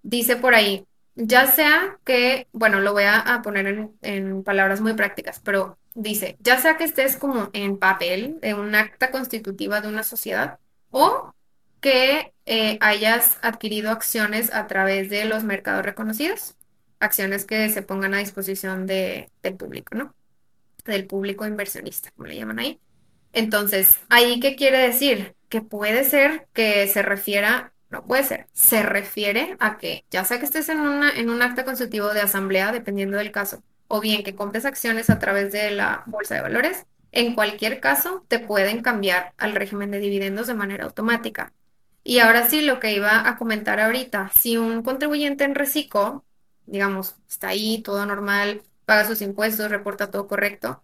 dice 0.02 0.36
por 0.36 0.54
ahí, 0.54 0.86
ya 1.14 1.46
sea 1.46 1.98
que, 2.04 2.46
bueno, 2.52 2.80
lo 2.80 2.92
voy 2.92 3.04
a, 3.06 3.40
poner 3.42 3.88
en, 4.02 4.44
palabras 4.44 4.82
muy 4.82 4.92
prácticas, 4.92 5.40
pero 5.42 5.78
dice, 5.94 6.36
ya 6.40 6.60
sea 6.60 6.76
que 6.76 6.84
estés 6.84 7.16
como 7.16 7.48
en 7.54 7.78
papel, 7.78 8.38
en 8.42 8.58
un 8.58 8.74
acta 8.74 9.10
constitutiva 9.10 9.80
de 9.80 9.88
una 9.88 10.02
sociedad, 10.02 10.58
o 10.90 11.32
que 11.80 12.34
eh, 12.44 12.76
hayas 12.82 13.38
adquirido 13.40 13.90
acciones 13.90 14.52
a 14.52 14.66
través 14.66 15.08
de 15.08 15.24
los 15.24 15.42
mercados 15.42 15.86
reconocidos, 15.86 16.54
acciones 16.98 17.46
que 17.46 17.70
se 17.70 17.80
pongan 17.80 18.12
a 18.12 18.18
disposición 18.18 18.86
de, 18.86 19.30
del 19.42 19.56
público, 19.56 19.94
¿no? 19.94 20.14
Del 20.84 21.06
público 21.06 21.46
inversionista, 21.46 22.10
como 22.12 22.28
le 22.28 22.36
llaman 22.36 22.58
ahí. 22.58 22.80
Entonces, 23.32 23.98
¿ahí 24.08 24.40
qué 24.40 24.56
quiere 24.56 24.78
decir? 24.78 25.36
Que 25.48 25.62
puede 25.62 26.04
ser 26.04 26.48
que 26.52 26.88
se 26.88 27.02
refiera, 27.02 27.72
no 27.90 28.04
puede 28.04 28.24
ser, 28.24 28.46
se 28.52 28.82
refiere 28.82 29.56
a 29.60 29.78
que 29.78 30.04
ya 30.10 30.24
sea 30.24 30.38
que 30.38 30.44
estés 30.46 30.68
en, 30.68 30.80
una, 30.80 31.10
en 31.16 31.30
un 31.30 31.42
acta 31.42 31.64
constitutivo 31.64 32.12
de 32.12 32.20
asamblea, 32.20 32.72
dependiendo 32.72 33.18
del 33.18 33.32
caso, 33.32 33.62
o 33.88 34.00
bien 34.00 34.22
que 34.24 34.34
compres 34.34 34.64
acciones 34.64 35.10
a 35.10 35.18
través 35.18 35.52
de 35.52 35.70
la 35.70 36.04
bolsa 36.06 36.34
de 36.36 36.42
valores, 36.42 36.86
en 37.12 37.34
cualquier 37.34 37.80
caso 37.80 38.24
te 38.28 38.38
pueden 38.38 38.82
cambiar 38.82 39.34
al 39.38 39.54
régimen 39.54 39.90
de 39.90 39.98
dividendos 39.98 40.46
de 40.46 40.54
manera 40.54 40.84
automática. 40.84 41.52
Y 42.04 42.18
ahora 42.20 42.48
sí, 42.48 42.62
lo 42.62 42.80
que 42.80 42.92
iba 42.94 43.28
a 43.28 43.36
comentar 43.36 43.80
ahorita, 43.80 44.30
si 44.34 44.56
un 44.56 44.82
contribuyente 44.82 45.44
en 45.44 45.54
reciclo, 45.54 46.24
digamos, 46.66 47.16
está 47.28 47.48
ahí, 47.48 47.82
todo 47.82 48.06
normal, 48.06 48.62
paga 48.90 49.06
sus 49.06 49.22
impuestos, 49.22 49.70
reporta 49.70 50.10
todo 50.10 50.26
correcto, 50.26 50.82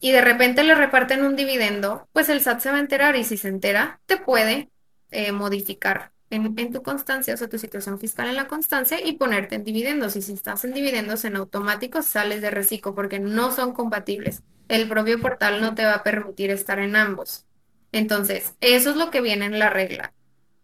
y 0.00 0.10
de 0.10 0.20
repente 0.20 0.64
le 0.64 0.74
reparten 0.74 1.22
un 1.22 1.36
dividendo, 1.36 2.08
pues 2.12 2.28
el 2.28 2.40
SAT 2.40 2.58
se 2.58 2.70
va 2.72 2.78
a 2.78 2.80
enterar 2.80 3.14
y 3.14 3.22
si 3.22 3.36
se 3.36 3.46
entera, 3.46 4.00
te 4.06 4.16
puede 4.16 4.68
eh, 5.12 5.30
modificar 5.30 6.10
en, 6.30 6.72
tu 6.72 6.82
constancia, 6.82 7.34
o 7.34 7.36
sea, 7.36 7.48
tu 7.48 7.56
situación 7.56 8.00
fiscal 8.00 8.26
en 8.26 8.34
la 8.34 8.48
constancia 8.48 8.98
y 9.00 9.12
ponerte 9.12 9.54
en 9.54 9.62
dividendos. 9.62 10.16
Y 10.16 10.22
si 10.22 10.32
estás 10.32 10.64
en 10.64 10.74
dividendos 10.74 11.24
en 11.24 11.36
automático, 11.36 12.02
sales 12.02 12.42
de 12.42 12.50
reciclo 12.50 12.96
porque 12.96 13.20
no 13.20 13.52
son 13.52 13.74
compatibles. 13.74 14.42
El 14.66 14.88
propio 14.88 15.20
portal 15.20 15.60
no 15.60 15.76
te 15.76 15.84
va 15.84 15.94
a 15.94 16.02
permitir 16.02 16.50
estar 16.50 16.80
en 16.80 16.96
ambos. 16.96 17.46
Entonces, 17.92 18.54
eso 18.60 18.90
es 18.90 18.96
lo 18.96 19.12
que 19.12 19.20
viene 19.20 19.46
en 19.46 19.60
la 19.60 19.70
regla 19.70 20.12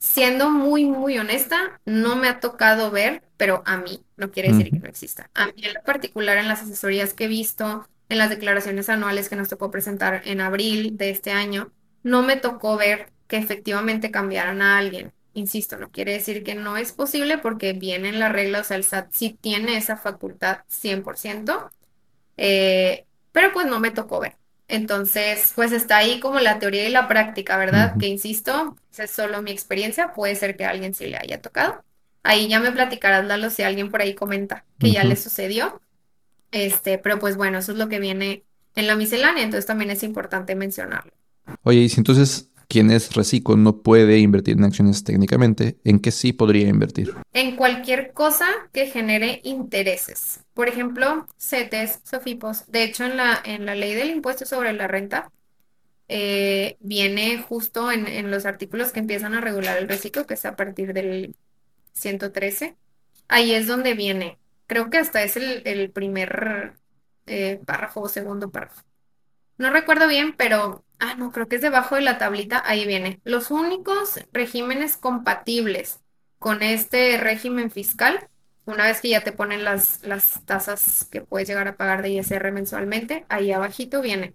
siendo 0.06 0.50
muy, 0.50 0.84
muy 0.84 1.18
honesta, 1.18 1.80
no 1.84 2.14
me 2.14 2.28
ha 2.28 2.38
tocado 2.38 2.90
ver, 2.92 3.22
pero 3.36 3.62
a 3.66 3.76
mí, 3.76 4.04
no 4.16 4.30
quiere 4.30 4.50
decir 4.50 4.70
que 4.70 4.78
no 4.78 4.88
exista. 4.88 5.30
A 5.34 5.46
mí 5.46 5.54
en 5.64 5.74
particular 5.84 6.38
en 6.38 6.46
las 6.46 6.62
asesorías 6.62 7.12
que 7.12 7.24
he 7.24 7.28
visto, 7.28 7.88
en 8.08 8.18
las 8.18 8.30
declaraciones 8.30 8.88
anuales 8.88 9.28
que 9.28 9.34
nos 9.34 9.48
tocó 9.48 9.70
presentar 9.70 10.22
en 10.24 10.40
abril 10.40 10.96
de 10.96 11.10
este 11.10 11.32
año, 11.32 11.72
no 12.04 12.22
me 12.22 12.36
tocó 12.36 12.76
ver 12.76 13.10
que 13.26 13.36
efectivamente 13.36 14.12
cambiaran 14.12 14.62
a 14.62 14.78
alguien. 14.78 15.12
Insisto, 15.34 15.76
no 15.76 15.90
quiere 15.90 16.12
decir 16.12 16.44
que 16.44 16.54
no 16.54 16.76
es 16.76 16.92
posible 16.92 17.36
porque 17.38 17.72
viene 17.72 18.08
en 18.08 18.20
la 18.20 18.28
regla, 18.28 18.60
o 18.60 18.64
sea, 18.64 18.76
el 18.76 18.84
SAT 18.84 19.12
sí 19.12 19.36
tiene 19.40 19.76
esa 19.76 19.96
facultad 19.96 20.60
100%, 20.68 21.70
eh, 22.36 23.06
pero 23.32 23.52
pues 23.52 23.66
no 23.66 23.80
me 23.80 23.90
tocó 23.90 24.20
ver. 24.20 24.36
Entonces, 24.68 25.52
pues 25.54 25.72
está 25.72 25.98
ahí 25.98 26.18
como 26.18 26.40
la 26.40 26.58
teoría 26.58 26.88
y 26.88 26.90
la 26.90 27.06
práctica, 27.06 27.56
¿verdad? 27.56 27.96
Que 27.98 28.08
insisto, 28.08 28.76
es 28.98 29.10
solo 29.10 29.40
mi 29.42 29.52
experiencia, 29.52 30.12
puede 30.12 30.34
ser 30.34 30.56
que 30.56 30.64
a 30.64 30.70
alguien 30.70 30.92
sí 30.92 31.06
le 31.06 31.16
haya 31.16 31.40
tocado. 31.40 31.84
Ahí 32.24 32.48
ya 32.48 32.58
me 32.58 32.72
platicarás, 32.72 33.24
Lalo, 33.24 33.50
si 33.50 33.62
alguien 33.62 33.90
por 33.90 34.02
ahí 34.02 34.14
comenta 34.14 34.64
que 34.80 34.90
ya 34.90 35.04
le 35.04 35.14
sucedió. 35.14 35.80
Este, 36.50 36.98
pero 36.98 37.18
pues 37.18 37.36
bueno, 37.36 37.58
eso 37.58 37.72
es 37.72 37.78
lo 37.78 37.88
que 37.88 38.00
viene 38.00 38.42
en 38.74 38.86
la 38.86 38.96
miscelánea, 38.96 39.44
entonces 39.44 39.66
también 39.66 39.90
es 39.90 40.02
importante 40.02 40.54
mencionarlo. 40.56 41.12
Oye, 41.62 41.80
y 41.80 41.88
si 41.88 42.00
entonces 42.00 42.50
quien 42.68 42.90
es 42.90 43.14
reciclo 43.14 43.56
no 43.56 43.82
puede 43.82 44.18
invertir 44.18 44.56
en 44.56 44.64
acciones 44.64 45.04
técnicamente, 45.04 45.78
¿en 45.84 46.00
qué 46.00 46.10
sí 46.10 46.32
podría 46.32 46.68
invertir? 46.68 47.14
En 47.32 47.56
cualquier 47.56 48.12
cosa 48.12 48.46
que 48.72 48.86
genere 48.86 49.40
intereses. 49.44 50.40
Por 50.54 50.68
ejemplo, 50.68 51.26
CETES, 51.38 52.00
SOFIPOS. 52.04 52.70
De 52.70 52.82
hecho, 52.84 53.04
en 53.04 53.16
la, 53.16 53.40
en 53.44 53.66
la 53.66 53.74
ley 53.74 53.94
del 53.94 54.10
impuesto 54.10 54.46
sobre 54.46 54.72
la 54.72 54.88
renta, 54.88 55.30
eh, 56.08 56.76
viene 56.80 57.38
justo 57.38 57.90
en, 57.90 58.06
en 58.06 58.30
los 58.30 58.46
artículos 58.46 58.92
que 58.92 59.00
empiezan 59.00 59.34
a 59.34 59.40
regular 59.40 59.78
el 59.78 59.88
reciclo, 59.88 60.26
que 60.26 60.34
es 60.34 60.44
a 60.44 60.56
partir 60.56 60.92
del 60.92 61.34
113. 61.92 62.76
Ahí 63.28 63.52
es 63.52 63.66
donde 63.66 63.94
viene. 63.94 64.38
Creo 64.66 64.90
que 64.90 64.98
hasta 64.98 65.22
es 65.22 65.36
el, 65.36 65.62
el 65.64 65.90
primer 65.90 66.74
eh, 67.26 67.60
párrafo 67.64 68.02
o 68.02 68.08
segundo 68.08 68.50
párrafo. 68.50 68.82
No 69.58 69.70
recuerdo 69.70 70.08
bien, 70.08 70.34
pero, 70.36 70.84
ah, 70.98 71.14
no, 71.16 71.32
creo 71.32 71.48
que 71.48 71.56
es 71.56 71.62
debajo 71.62 71.94
de 71.96 72.00
la 72.02 72.18
tablita, 72.18 72.62
ahí 72.66 72.86
viene. 72.86 73.20
Los 73.24 73.50
únicos 73.50 74.18
regímenes 74.32 74.96
compatibles 74.96 76.00
con 76.38 76.62
este 76.62 77.18
régimen 77.18 77.70
fiscal, 77.70 78.28
una 78.64 78.84
vez 78.84 79.00
que 79.00 79.10
ya 79.10 79.22
te 79.22 79.32
ponen 79.32 79.64
las, 79.64 80.02
las 80.02 80.44
tasas 80.44 81.06
que 81.10 81.20
puedes 81.22 81.48
llegar 81.48 81.68
a 81.68 81.76
pagar 81.76 82.02
de 82.02 82.10
ISR 82.10 82.52
mensualmente, 82.52 83.24
ahí 83.28 83.52
abajito 83.52 84.00
viene. 84.02 84.34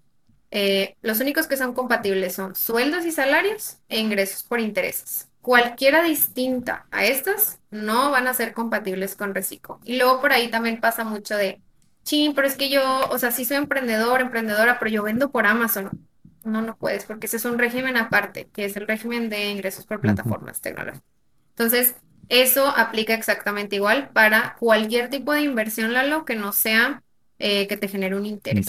eh, 0.50 0.96
los 1.02 1.20
únicos 1.20 1.46
que 1.46 1.56
son 1.56 1.72
compatibles 1.74 2.34
son 2.34 2.54
sueldos 2.54 3.04
y 3.06 3.12
salarios 3.12 3.78
e 3.88 3.98
ingresos 4.00 4.42
por 4.42 4.60
intereses. 4.60 5.28
Cualquiera 5.40 6.02
distinta 6.02 6.86
a 6.90 7.04
estas 7.06 7.60
no 7.70 8.10
van 8.10 8.26
a 8.28 8.34
ser 8.34 8.52
compatibles 8.54 9.16
con 9.16 9.34
Reciclo. 9.34 9.80
Y 9.84 9.96
luego 9.96 10.20
por 10.20 10.32
ahí 10.32 10.50
también 10.50 10.80
pasa 10.80 11.04
mucho 11.04 11.36
de 11.36 11.60
Sí, 12.04 12.32
pero 12.34 12.48
es 12.48 12.56
que 12.56 12.68
yo, 12.68 12.82
o 13.10 13.18
sea, 13.18 13.30
sí 13.30 13.44
soy 13.44 13.56
emprendedor, 13.58 14.20
emprendedora, 14.20 14.78
pero 14.78 14.90
yo 14.90 15.02
vendo 15.04 15.30
por 15.30 15.46
Amazon. 15.46 16.08
No, 16.44 16.62
no 16.62 16.76
puedes, 16.76 17.04
porque 17.04 17.26
ese 17.26 17.36
es 17.36 17.44
un 17.44 17.58
régimen 17.58 17.96
aparte, 17.96 18.48
que 18.52 18.64
es 18.64 18.76
el 18.76 18.86
régimen 18.86 19.28
de 19.28 19.50
ingresos 19.50 19.86
por 19.86 20.00
plataformas 20.00 20.60
tecnológicas. 20.60 21.04
Entonces, 21.50 21.94
eso 22.28 22.66
aplica 22.68 23.14
exactamente 23.14 23.76
igual 23.76 24.10
para 24.12 24.56
cualquier 24.58 25.10
tipo 25.10 25.32
de 25.32 25.42
inversión, 25.42 25.92
Lalo, 25.92 26.24
que 26.24 26.34
no 26.34 26.52
sea 26.52 27.02
eh, 27.38 27.66
que 27.68 27.76
te 27.76 27.88
genere 27.88 28.16
un 28.16 28.26
interés. 28.26 28.66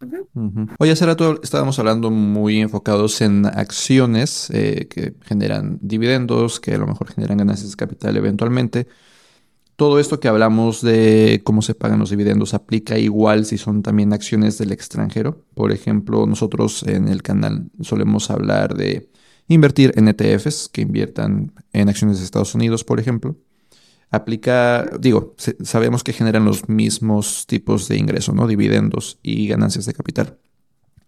Ujú, 0.00 0.28
Ujú. 0.34 0.66
Oye, 0.78 0.92
hace 0.92 1.06
rato 1.06 1.40
estábamos 1.42 1.78
hablando 1.78 2.10
muy 2.10 2.60
enfocados 2.60 3.20
en 3.22 3.46
acciones 3.46 4.50
eh, 4.50 4.88
que 4.88 5.14
generan 5.24 5.78
dividendos, 5.80 6.60
que 6.60 6.74
a 6.74 6.78
lo 6.78 6.86
mejor 6.86 7.10
generan 7.12 7.38
ganancias 7.38 7.70
de 7.70 7.76
capital 7.76 8.16
eventualmente. 8.16 8.88
Todo 9.76 10.00
esto 10.00 10.20
que 10.20 10.28
hablamos 10.28 10.80
de 10.80 11.42
cómo 11.44 11.60
se 11.60 11.74
pagan 11.74 11.98
los 11.98 12.08
dividendos 12.08 12.54
aplica 12.54 12.98
igual 12.98 13.44
si 13.44 13.58
son 13.58 13.82
también 13.82 14.14
acciones 14.14 14.56
del 14.56 14.72
extranjero. 14.72 15.44
Por 15.54 15.70
ejemplo, 15.70 16.26
nosotros 16.26 16.82
en 16.84 17.08
el 17.08 17.22
canal 17.22 17.70
solemos 17.82 18.30
hablar 18.30 18.74
de 18.74 19.10
invertir 19.48 19.92
en 19.96 20.08
ETFs 20.08 20.70
que 20.70 20.80
inviertan 20.80 21.52
en 21.74 21.90
acciones 21.90 22.18
de 22.18 22.24
Estados 22.24 22.54
Unidos, 22.54 22.84
por 22.84 23.00
ejemplo. 23.00 23.36
Aplica, 24.10 24.86
digo, 24.98 25.34
sabemos 25.62 26.02
que 26.02 26.14
generan 26.14 26.46
los 26.46 26.70
mismos 26.70 27.46
tipos 27.46 27.86
de 27.88 27.98
ingresos, 27.98 28.34
¿no? 28.34 28.46
Dividendos 28.46 29.18
y 29.22 29.46
ganancias 29.46 29.84
de 29.84 29.92
capital. 29.92 30.38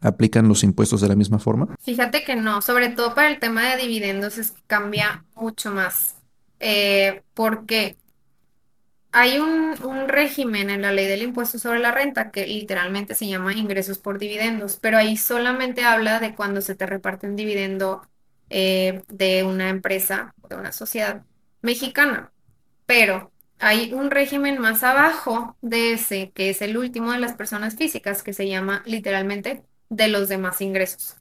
¿Aplican 0.00 0.46
los 0.46 0.62
impuestos 0.62 1.00
de 1.00 1.08
la 1.08 1.16
misma 1.16 1.38
forma? 1.38 1.74
Fíjate 1.80 2.22
que 2.22 2.36
no, 2.36 2.60
sobre 2.60 2.90
todo 2.90 3.14
para 3.14 3.30
el 3.30 3.40
tema 3.40 3.64
de 3.70 3.82
dividendos 3.82 4.36
es 4.36 4.52
cambia 4.66 5.24
mucho 5.34 5.72
más. 5.72 6.16
Eh, 6.60 7.22
¿por 7.34 7.64
qué? 7.64 7.96
Hay 9.12 9.38
un, 9.38 9.76
régimen 10.08 10.70
en 10.70 10.82
la 10.82 10.92
ley 10.92 11.06
del 11.06 11.22
impuesto 11.22 11.58
sobre 11.58 11.78
la 11.80 11.92
renta 11.92 12.30
que 12.30 12.46
literalmente 12.46 13.14
se 13.14 13.26
llama 13.26 13.54
ingresos 13.54 13.98
por 13.98 14.18
dividendos, 14.18 14.76
pero 14.80 14.98
ahí 14.98 15.16
solamente 15.16 15.84
habla 15.84 16.20
de 16.20 16.34
cuando 16.34 16.60
se 16.60 16.74
te 16.74 16.86
reparte 16.86 17.26
un 17.26 17.36
dividendo 17.36 18.02
eh, 18.50 19.02
de 19.08 19.44
una 19.44 19.70
empresa 19.70 20.34
de 20.48 20.56
una 20.56 20.72
sociedad 20.72 21.24
mexicana. 21.62 22.32
Pero 22.86 23.32
hay 23.58 23.92
un 23.92 24.10
régimen 24.10 24.58
más 24.60 24.82
abajo 24.84 25.56
de 25.62 25.92
ese, 25.94 26.30
que 26.32 26.50
es 26.50 26.62
el 26.62 26.76
último 26.76 27.12
de 27.12 27.20
las 27.20 27.34
personas 27.34 27.76
físicas, 27.76 28.22
que 28.22 28.32
se 28.32 28.48
llama 28.48 28.82
literalmente 28.86 29.64
de 29.88 30.08
los 30.08 30.28
demás 30.28 30.60
ingresos. 30.60 31.16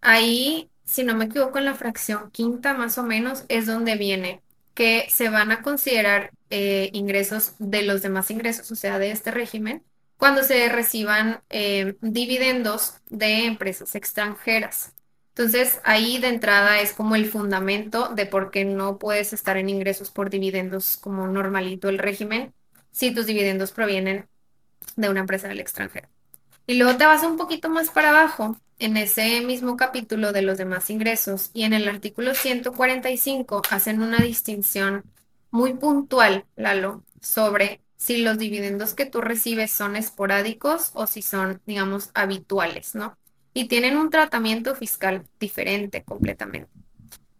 Ahí, 0.00 0.70
si 0.84 1.04
no 1.04 1.14
me 1.16 1.26
equivoco, 1.26 1.58
en 1.58 1.66
la 1.66 1.74
fracción 1.74 2.30
quinta 2.30 2.74
más 2.74 2.98
o 2.98 3.02
menos 3.04 3.44
es 3.48 3.66
donde 3.66 3.96
viene 3.96 4.42
que 4.80 5.08
se 5.10 5.28
van 5.28 5.50
a 5.50 5.60
considerar 5.60 6.30
eh, 6.48 6.88
ingresos 6.94 7.52
de 7.58 7.82
los 7.82 8.00
demás 8.00 8.30
ingresos, 8.30 8.70
o 8.72 8.76
sea, 8.76 8.98
de 8.98 9.10
este 9.10 9.30
régimen, 9.30 9.84
cuando 10.16 10.42
se 10.42 10.70
reciban 10.70 11.42
eh, 11.50 11.96
dividendos 12.00 12.94
de 13.10 13.44
empresas 13.44 13.94
extranjeras. 13.94 14.94
Entonces, 15.34 15.82
ahí 15.84 16.16
de 16.16 16.28
entrada 16.28 16.80
es 16.80 16.94
como 16.94 17.14
el 17.14 17.26
fundamento 17.26 18.08
de 18.14 18.24
por 18.24 18.50
qué 18.50 18.64
no 18.64 18.96
puedes 18.98 19.34
estar 19.34 19.58
en 19.58 19.68
ingresos 19.68 20.10
por 20.10 20.30
dividendos 20.30 20.96
como 20.96 21.28
normalito 21.28 21.90
el 21.90 21.98
régimen 21.98 22.54
si 22.90 23.14
tus 23.14 23.26
dividendos 23.26 23.72
provienen 23.72 24.30
de 24.96 25.10
una 25.10 25.20
empresa 25.20 25.48
del 25.48 25.60
extranjero. 25.60 26.08
Y 26.66 26.76
luego 26.76 26.96
te 26.96 27.04
vas 27.04 27.22
un 27.22 27.36
poquito 27.36 27.68
más 27.68 27.90
para 27.90 28.08
abajo, 28.08 28.56
en 28.80 28.96
ese 28.96 29.40
mismo 29.42 29.76
capítulo 29.76 30.32
de 30.32 30.42
los 30.42 30.58
demás 30.58 30.90
ingresos 30.90 31.50
y 31.54 31.64
en 31.64 31.72
el 31.74 31.88
artículo 31.88 32.34
145 32.34 33.62
hacen 33.70 34.02
una 34.02 34.18
distinción 34.20 35.04
muy 35.50 35.74
puntual, 35.74 36.46
Lalo, 36.56 37.04
sobre 37.20 37.82
si 37.96 38.18
los 38.18 38.38
dividendos 38.38 38.94
que 38.94 39.06
tú 39.06 39.20
recibes 39.20 39.70
son 39.72 39.96
esporádicos 39.96 40.90
o 40.94 41.06
si 41.06 41.22
son, 41.22 41.62
digamos, 41.66 42.10
habituales, 42.14 42.94
¿no? 42.94 43.16
Y 43.54 43.66
tienen 43.68 43.96
un 43.98 44.10
tratamiento 44.10 44.74
fiscal 44.76 45.26
diferente 45.40 46.04
completamente. 46.04 46.70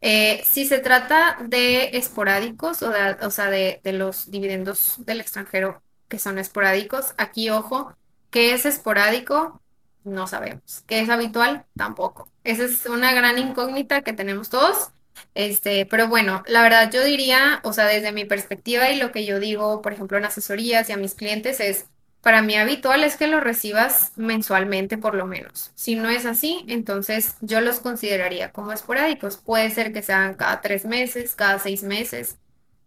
Eh, 0.02 0.42
si 0.46 0.66
se 0.66 0.78
trata 0.80 1.38
de 1.46 1.96
esporádicos, 1.98 2.82
o, 2.82 2.90
de- 2.90 3.16
o 3.26 3.30
sea, 3.30 3.50
de, 3.50 3.80
de 3.84 3.92
los 3.92 4.30
dividendos 4.30 4.96
del 5.04 5.20
extranjero 5.20 5.82
que 6.08 6.18
son 6.18 6.38
esporádicos, 6.38 7.14
aquí 7.18 7.50
ojo, 7.50 7.94
¿qué 8.30 8.54
es 8.54 8.64
esporádico? 8.66 9.59
No 10.04 10.26
sabemos. 10.26 10.82
¿Qué 10.86 11.00
es 11.00 11.10
habitual? 11.10 11.66
Tampoco. 11.76 12.28
Esa 12.44 12.64
es 12.64 12.86
una 12.86 13.12
gran 13.12 13.38
incógnita 13.38 14.02
que 14.02 14.12
tenemos 14.12 14.48
todos. 14.48 14.90
Este, 15.34 15.84
pero 15.86 16.08
bueno, 16.08 16.42
la 16.46 16.62
verdad 16.62 16.90
yo 16.90 17.04
diría, 17.04 17.60
o 17.64 17.72
sea, 17.72 17.86
desde 17.86 18.12
mi 18.12 18.24
perspectiva 18.24 18.90
y 18.90 18.98
lo 18.98 19.12
que 19.12 19.26
yo 19.26 19.38
digo, 19.38 19.82
por 19.82 19.92
ejemplo, 19.92 20.16
en 20.18 20.24
asesorías 20.24 20.88
y 20.88 20.92
a 20.92 20.96
mis 20.96 21.14
clientes 21.14 21.60
es 21.60 21.86
para 22.22 22.42
mí 22.42 22.54
habitual 22.56 23.02
es 23.04 23.16
que 23.16 23.26
los 23.26 23.42
recibas 23.42 24.12
mensualmente 24.16 24.98
por 24.98 25.14
lo 25.14 25.26
menos. 25.26 25.72
Si 25.74 25.94
no 25.96 26.08
es 26.10 26.26
así, 26.26 26.64
entonces 26.68 27.36
yo 27.40 27.60
los 27.60 27.80
consideraría 27.80 28.52
como 28.52 28.72
esporádicos. 28.72 29.36
Puede 29.38 29.70
ser 29.70 29.92
que 29.92 30.02
sean 30.02 30.34
cada 30.34 30.60
tres 30.60 30.84
meses, 30.84 31.34
cada 31.34 31.58
seis 31.58 31.82
meses, 31.82 32.38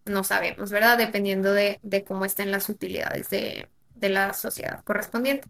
no 0.06 0.24
sabemos, 0.24 0.72
¿verdad? 0.72 0.98
Dependiendo 0.98 1.54
de, 1.54 1.80
de 1.84 2.04
cómo 2.04 2.26
estén 2.26 2.52
las 2.52 2.70
utilidades 2.70 3.30
de, 3.30 3.70
de 3.96 4.10
la 4.10 4.34
sociedad 4.34 4.84
correspondiente. 4.84 5.48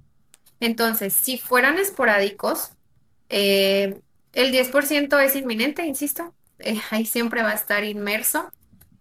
Entonces, 0.63 1.13
si 1.13 1.37
fueran 1.37 1.77
esporádicos, 1.77 2.71
eh, 3.27 3.99
el 4.31 4.51
10% 4.53 5.19
es 5.19 5.35
inminente, 5.35 5.85
insisto, 5.85 6.33
eh, 6.59 6.79
ahí 6.89 7.05
siempre 7.05 7.43
va 7.43 7.49
a 7.51 7.55
estar 7.55 7.83
inmerso, 7.83 8.49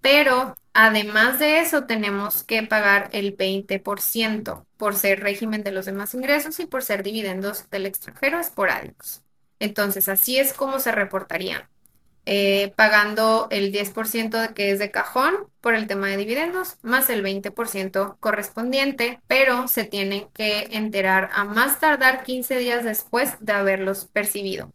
pero 0.00 0.56
además 0.74 1.38
de 1.38 1.60
eso 1.60 1.84
tenemos 1.84 2.42
que 2.42 2.64
pagar 2.64 3.10
el 3.12 3.36
20% 3.36 4.66
por 4.76 4.96
ser 4.96 5.20
régimen 5.20 5.62
de 5.62 5.70
los 5.70 5.86
demás 5.86 6.14
ingresos 6.14 6.58
y 6.58 6.66
por 6.66 6.82
ser 6.82 7.04
dividendos 7.04 7.70
del 7.70 7.86
extranjero 7.86 8.40
esporádicos. 8.40 9.22
Entonces, 9.60 10.08
así 10.08 10.38
es 10.40 10.54
como 10.54 10.80
se 10.80 10.90
reportarían 10.90 11.68
eh, 12.24 12.72
pagando 12.76 13.48
el 13.50 13.72
10% 13.72 14.40
de 14.40 14.54
que 14.54 14.70
es 14.70 14.78
de 14.78 14.90
cajón 14.90 15.34
por 15.60 15.74
el 15.74 15.86
tema 15.86 16.08
de 16.08 16.16
dividendos, 16.16 16.76
más 16.82 17.10
el 17.10 17.24
20% 17.24 18.16
correspondiente, 18.20 19.20
pero 19.26 19.68
se 19.68 19.84
tienen 19.84 20.28
que 20.32 20.68
enterar 20.72 21.30
a 21.32 21.44
más 21.44 21.80
tardar 21.80 22.22
15 22.24 22.58
días 22.58 22.84
después 22.84 23.34
de 23.40 23.52
haberlos 23.52 24.06
percibido. 24.06 24.72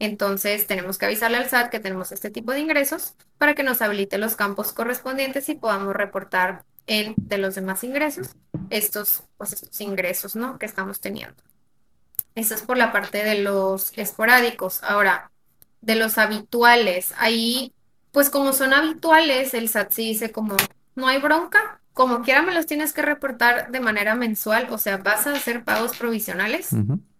Entonces, 0.00 0.66
tenemos 0.66 0.96
que 0.98 1.06
avisarle 1.06 1.36
al 1.36 1.48
SAT 1.48 1.70
que 1.70 1.78
tenemos 1.78 2.10
este 2.10 2.30
tipo 2.30 2.52
de 2.52 2.60
ingresos 2.60 3.14
para 3.38 3.54
que 3.54 3.62
nos 3.62 3.82
habilite 3.82 4.18
los 4.18 4.34
campos 4.34 4.72
correspondientes 4.72 5.48
y 5.48 5.54
podamos 5.54 5.94
reportar 5.94 6.64
en 6.86 7.14
de 7.16 7.38
los 7.38 7.54
demás 7.54 7.84
ingresos 7.84 8.30
estos, 8.70 9.22
pues, 9.36 9.52
estos 9.52 9.80
ingresos, 9.80 10.36
¿no? 10.36 10.58
que 10.58 10.66
estamos 10.66 11.00
teniendo. 11.00 11.42
Eso 12.34 12.54
es 12.54 12.62
por 12.62 12.78
la 12.78 12.92
parte 12.92 13.22
de 13.22 13.36
los 13.36 13.92
esporádicos. 13.98 14.82
Ahora, 14.82 15.29
de 15.80 15.94
los 15.96 16.18
habituales, 16.18 17.14
ahí, 17.18 17.72
pues 18.12 18.30
como 18.30 18.52
son 18.52 18.72
habituales, 18.72 19.54
el 19.54 19.68
SAT 19.68 19.92
sí 19.92 20.02
dice 20.08 20.30
como, 20.30 20.56
no 20.94 21.08
hay 21.08 21.18
bronca, 21.18 21.80
como 21.92 22.22
quiera 22.22 22.42
me 22.42 22.54
los 22.54 22.66
tienes 22.66 22.92
que 22.92 23.02
reportar 23.02 23.70
de 23.70 23.80
manera 23.80 24.14
mensual, 24.14 24.68
o 24.70 24.78
sea, 24.78 24.98
vas 24.98 25.26
a 25.26 25.32
hacer 25.32 25.64
pagos 25.64 25.96
provisionales 25.96 26.70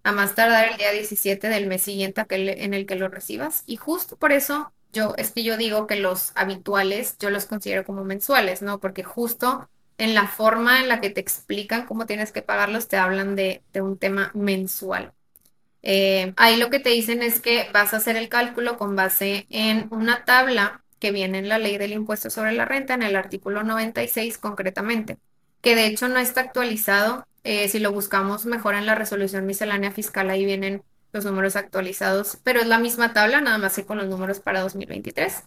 a 0.02 0.12
más 0.12 0.34
tardar 0.34 0.70
el 0.70 0.76
día 0.76 0.92
17 0.92 1.48
del 1.48 1.66
mes 1.66 1.82
siguiente 1.82 2.24
en 2.28 2.74
el 2.74 2.86
que 2.86 2.94
lo 2.96 3.08
recibas. 3.08 3.62
Y 3.66 3.76
justo 3.76 4.16
por 4.16 4.32
eso 4.32 4.72
yo, 4.92 5.14
es 5.16 5.32
que 5.32 5.42
yo 5.42 5.56
digo 5.56 5.86
que 5.86 5.96
los 5.96 6.32
habituales 6.34 7.16
yo 7.18 7.30
los 7.30 7.46
considero 7.46 7.84
como 7.84 8.04
mensuales, 8.04 8.62
¿no? 8.62 8.80
Porque 8.80 9.04
justo 9.04 9.68
en 9.98 10.14
la 10.14 10.26
forma 10.26 10.80
en 10.80 10.88
la 10.88 11.00
que 11.00 11.10
te 11.10 11.20
explican 11.20 11.86
cómo 11.86 12.06
tienes 12.06 12.32
que 12.32 12.42
pagarlos, 12.42 12.88
te 12.88 12.96
hablan 12.96 13.36
de, 13.36 13.62
un 13.74 13.98
tema 13.98 14.30
mensual. 14.34 15.12
Eh, 15.82 16.34
ahí 16.36 16.56
lo 16.56 16.70
que 16.70 16.80
te 16.80 16.90
dicen 16.90 17.22
es 17.22 17.40
que 17.40 17.68
vas 17.72 17.94
a 17.94 17.98
hacer 17.98 18.16
el 18.16 18.28
cálculo 18.28 18.76
con 18.76 18.96
base 18.96 19.46
en 19.50 19.88
una 19.90 20.24
tabla 20.24 20.84
que 20.98 21.12
viene 21.12 21.38
en 21.38 21.48
la 21.48 21.58
ley 21.58 21.78
del 21.78 21.92
impuesto 21.92 22.28
sobre 22.30 22.52
la 22.52 22.66
renta, 22.66 22.94
en 22.94 23.02
el 23.02 23.16
artículo 23.16 23.62
96 23.62 24.38
concretamente, 24.38 25.18
que 25.62 25.74
de 25.74 25.86
hecho 25.86 26.08
no 26.08 26.18
está 26.18 26.42
actualizado. 26.42 27.26
Eh, 27.42 27.68
si 27.68 27.78
lo 27.78 27.90
buscamos 27.90 28.44
mejor 28.44 28.74
en 28.74 28.84
la 28.84 28.94
resolución 28.94 29.46
miscelánea 29.46 29.90
fiscal, 29.90 30.28
ahí 30.28 30.44
vienen 30.44 30.82
los 31.12 31.24
números 31.24 31.56
actualizados, 31.56 32.38
pero 32.44 32.60
es 32.60 32.66
la 32.66 32.78
misma 32.78 33.14
tabla, 33.14 33.40
nada 33.40 33.58
más 33.58 33.74
que 33.74 33.86
con 33.86 33.98
los 33.98 34.08
números 34.08 34.40
para 34.40 34.60
2023. 34.60 35.42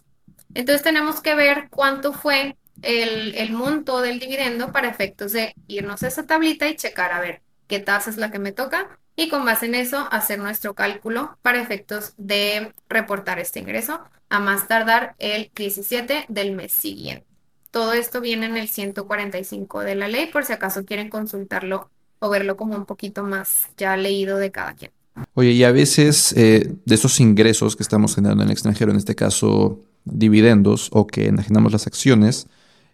Entonces 0.54 0.82
tenemos 0.82 1.20
que 1.20 1.34
ver 1.36 1.68
cuánto 1.70 2.12
fue 2.12 2.56
el, 2.82 3.34
el, 3.36 3.52
monto 3.52 4.00
del 4.00 4.18
dividendo 4.18 4.72
para 4.72 4.88
efectos 4.88 5.32
de 5.32 5.54
irnos 5.68 6.02
a 6.02 6.08
esa 6.08 6.26
tablita 6.26 6.68
y 6.68 6.76
checar 6.76 7.12
a 7.12 7.20
ver 7.20 7.40
qué 7.74 7.80
tasa 7.80 8.08
es 8.08 8.18
la 8.18 8.30
que 8.30 8.38
me 8.38 8.52
toca 8.52 8.86
y 9.16 9.28
con 9.28 9.44
base 9.44 9.66
en 9.66 9.74
eso 9.74 10.06
hacer 10.12 10.38
nuestro 10.38 10.74
cálculo 10.74 11.36
para 11.42 11.60
efectos 11.60 12.12
de 12.18 12.72
reportar 12.88 13.40
este 13.40 13.58
ingreso 13.58 13.98
a 14.28 14.38
más 14.38 14.68
tardar 14.68 15.16
el 15.18 15.50
17 15.56 16.26
del 16.28 16.52
mes 16.52 16.70
siguiente. 16.70 17.26
Todo 17.72 17.92
esto 17.92 18.20
viene 18.20 18.46
en 18.46 18.56
el 18.56 18.68
145 18.68 19.80
de 19.80 19.96
la 19.96 20.06
ley 20.06 20.26
por 20.26 20.44
si 20.44 20.52
acaso 20.52 20.84
quieren 20.84 21.10
consultarlo 21.10 21.90
o 22.20 22.30
verlo 22.30 22.56
como 22.56 22.76
un 22.76 22.86
poquito 22.86 23.24
más 23.24 23.66
ya 23.76 23.96
leído 23.96 24.38
de 24.38 24.52
cada 24.52 24.74
quien. 24.74 24.92
Oye, 25.34 25.50
y 25.50 25.64
a 25.64 25.72
veces 25.72 26.32
eh, 26.36 26.76
de 26.84 26.94
esos 26.94 27.18
ingresos 27.18 27.74
que 27.74 27.82
estamos 27.82 28.14
generando 28.14 28.44
en 28.44 28.50
el 28.50 28.52
extranjero, 28.52 28.92
en 28.92 28.98
este 28.98 29.16
caso 29.16 29.80
dividendos 30.04 30.90
o 30.92 31.08
que 31.08 31.26
enajenamos 31.26 31.72
las 31.72 31.88
acciones, 31.88 32.46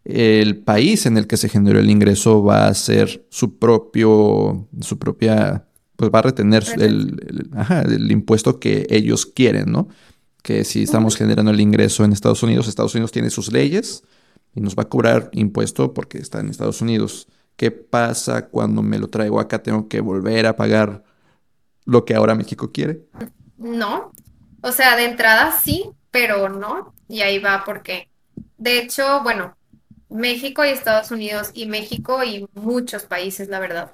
el 0.05 0.59
país 0.63 1.07
en 1.07 1.17
el 1.17 1.27
que 1.27 1.37
se 1.37 1.49
generó 1.49 1.79
el 1.79 1.91
ingreso 1.91 2.43
va 2.43 2.67
a 2.67 2.75
ser 2.75 3.27
su 3.31 3.59
propio, 3.59 4.69
su 4.81 4.99
propia, 4.99 5.67
pues 5.97 6.11
va 6.11 6.21
a 6.21 6.23
retener 6.23 6.65
el, 6.79 8.11
impuesto 8.11 8.59
que 8.59 8.87
ellos 8.91 9.27
quieren, 9.27 9.71
¿no? 9.71 9.89
Que 10.43 10.65
si 10.65 10.85
estamos 10.85 11.17
generando 11.17 11.51
el 11.51 11.61
ingreso 11.61 12.05
en 12.05 12.13
Estados 12.13 12.43
Unidos, 12.43 12.67
Estados 12.67 12.95
Unidos 12.95 13.13
tiene 13.13 13.31
sus 13.31 13.53
leyes 13.53 14.03
y 14.55 14.61
nos 14.61 14.75
va 14.75 14.85
a 14.85 14.89
cobrar 14.89 15.29
impuesto 15.33 15.93
porque 15.93 16.19
está 16.19 16.41
en 16.41 16.49
Estados 16.49 16.81
Unidos. 16.81 17.29
¿Qué 17.57 17.71
pasa 17.71 18.49
cuando 18.49 18.83
me 18.83 18.99
lo 18.99 19.11
traigo 19.11 19.39
acá? 19.39 19.63
Tengo 19.63 19.87
que 19.87 20.01
volver 20.01 20.47
a 20.47 20.57
pagar 20.57 21.05
lo 21.85 22.05
que 22.05 22.15
ahora 22.15 22.35
México 22.35 22.73
quiere? 22.73 23.05
No, 23.59 24.13
o 24.63 24.73
sea, 24.73 24.97
de 24.97 25.05
entrada 25.05 25.59
sí, 25.61 25.91
pero 26.11 26.49
no, 26.49 26.95
y 27.09 27.21
ahí 27.21 27.39
va 27.39 27.65
porque, 27.67 28.09
de 28.57 28.79
hecho, 28.79 29.23
bueno, 29.23 29.57
México 30.11 30.65
y 30.65 30.69
Estados 30.69 31.11
Unidos 31.11 31.51
y 31.55 31.67
México 31.67 32.23
y 32.25 32.47
muchos 32.55 33.05
países, 33.05 33.49
la 33.49 33.61
verdad, 33.61 33.93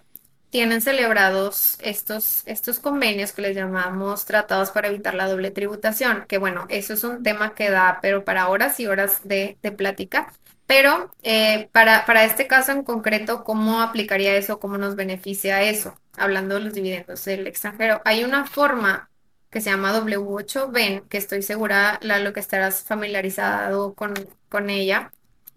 tienen 0.51 0.81
celebrados 0.81 1.77
estos, 1.81 2.43
estos 2.47 2.79
convenios 2.79 3.33
que 3.33 3.43
les 3.43 3.57
llamamos 3.57 4.25
tratados 4.25 4.71
para 4.71 4.89
evitar 4.89 5.15
la 5.15 5.29
doble 5.29 5.51
tributación, 5.51 6.25
que 6.29 6.39
bueno, 6.39 6.67
eso 6.71 6.95
es 6.95 7.05
un 7.05 7.23
tema 7.23 7.55
que 7.55 7.71
da, 7.71 7.99
pero 8.01 8.25
para 8.25 8.49
horas 8.49 8.81
y 8.81 8.87
horas 8.87 9.21
de, 9.25 9.59
plática. 9.77 10.33
Pero 10.67 11.13
eh, 11.23 11.69
para, 11.73 12.07
para 12.07 12.25
este 12.25 12.47
caso 12.47 12.73
en 12.73 12.83
concreto, 12.83 13.45
¿cómo 13.45 13.83
aplicaría 13.83 14.35
eso? 14.37 14.59
¿Cómo 14.59 14.79
nos 14.79 14.97
beneficia 14.97 15.63
eso? 15.63 15.95
Hablando 16.17 16.57
de 16.57 16.63
los 16.63 16.73
dividendos 16.75 17.25
del 17.25 17.47
extranjero. 17.47 18.01
Hay 18.05 18.25
una 18.25 18.47
forma 18.47 19.11
que 19.51 19.61
se 19.61 19.71
llama 19.71 19.93
W8BEN, 19.93 21.09
que 21.09 21.19
estoy 21.19 21.43
segura, 21.43 22.01
lo 22.03 22.33
que 22.33 22.41
estarás 22.41 22.83
familiarizado 22.83 23.95
con, 23.95 24.15
con 24.49 24.71
ella, 24.71 25.13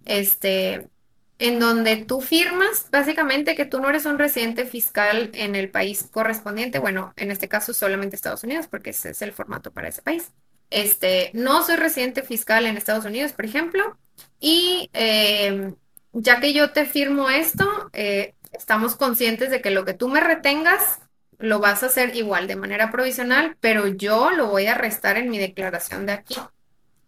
este, 0.10 0.90
en 1.38 1.60
donde 1.60 1.98
tú 1.98 2.20
firmas 2.20 2.88
básicamente 2.92 3.56
que 3.56 3.66
tú 3.66 3.80
no 3.80 3.90
eres 3.90 4.06
un 4.06 4.18
residente 4.18 4.66
fiscal 4.66 5.30
en 5.34 5.56
el 5.56 5.70
país 5.70 6.10
correspondiente, 6.12 6.80
bueno, 6.80 7.14
en 7.16 7.32
este 7.32 7.48
caso 7.48 7.74
solamente 7.74 8.16
Estados 8.16 8.44
Unidos, 8.44 8.68
porque 8.68 8.90
ese 8.90 9.12
es 9.12 9.22
el 9.22 9.34
formato 9.34 9.72
para 9.72 9.88
ese 9.88 10.02
país. 10.02 10.32
Este, 10.72 11.30
no 11.34 11.64
soy 11.64 11.76
residente 11.76 12.24
fiscal 12.24 12.66
en 12.66 12.76
Estados 12.76 13.06
Unidos, 13.06 13.34
por 13.34 13.46
ejemplo, 13.46 13.98
y 14.40 14.90
em, 14.94 15.76
ya 16.12 16.40
que 16.40 16.54
yo 16.54 16.72
te 16.72 16.86
firmo 16.86 17.30
esto, 17.30 17.90
eh, 17.94 18.34
estamos 18.52 18.96
conscientes 18.96 19.52
de 19.52 19.62
que 19.62 19.70
lo 19.70 19.86
que 19.86 19.94
tú 19.94 20.10
me 20.10 20.22
retengas 20.22 21.00
lo 21.38 21.60
vas 21.60 21.84
a 21.84 21.86
hacer 21.86 22.16
igual 22.16 22.48
de 22.48 22.56
manera 22.56 22.92
provisional, 22.92 23.56
pero 23.60 23.88
yo 23.88 24.32
lo 24.32 24.48
voy 24.48 24.66
a 24.66 24.74
restar 24.76 25.18
en 25.18 25.30
mi 25.30 25.38
declaración 25.38 26.08
de 26.08 26.14
aquí. 26.14 26.36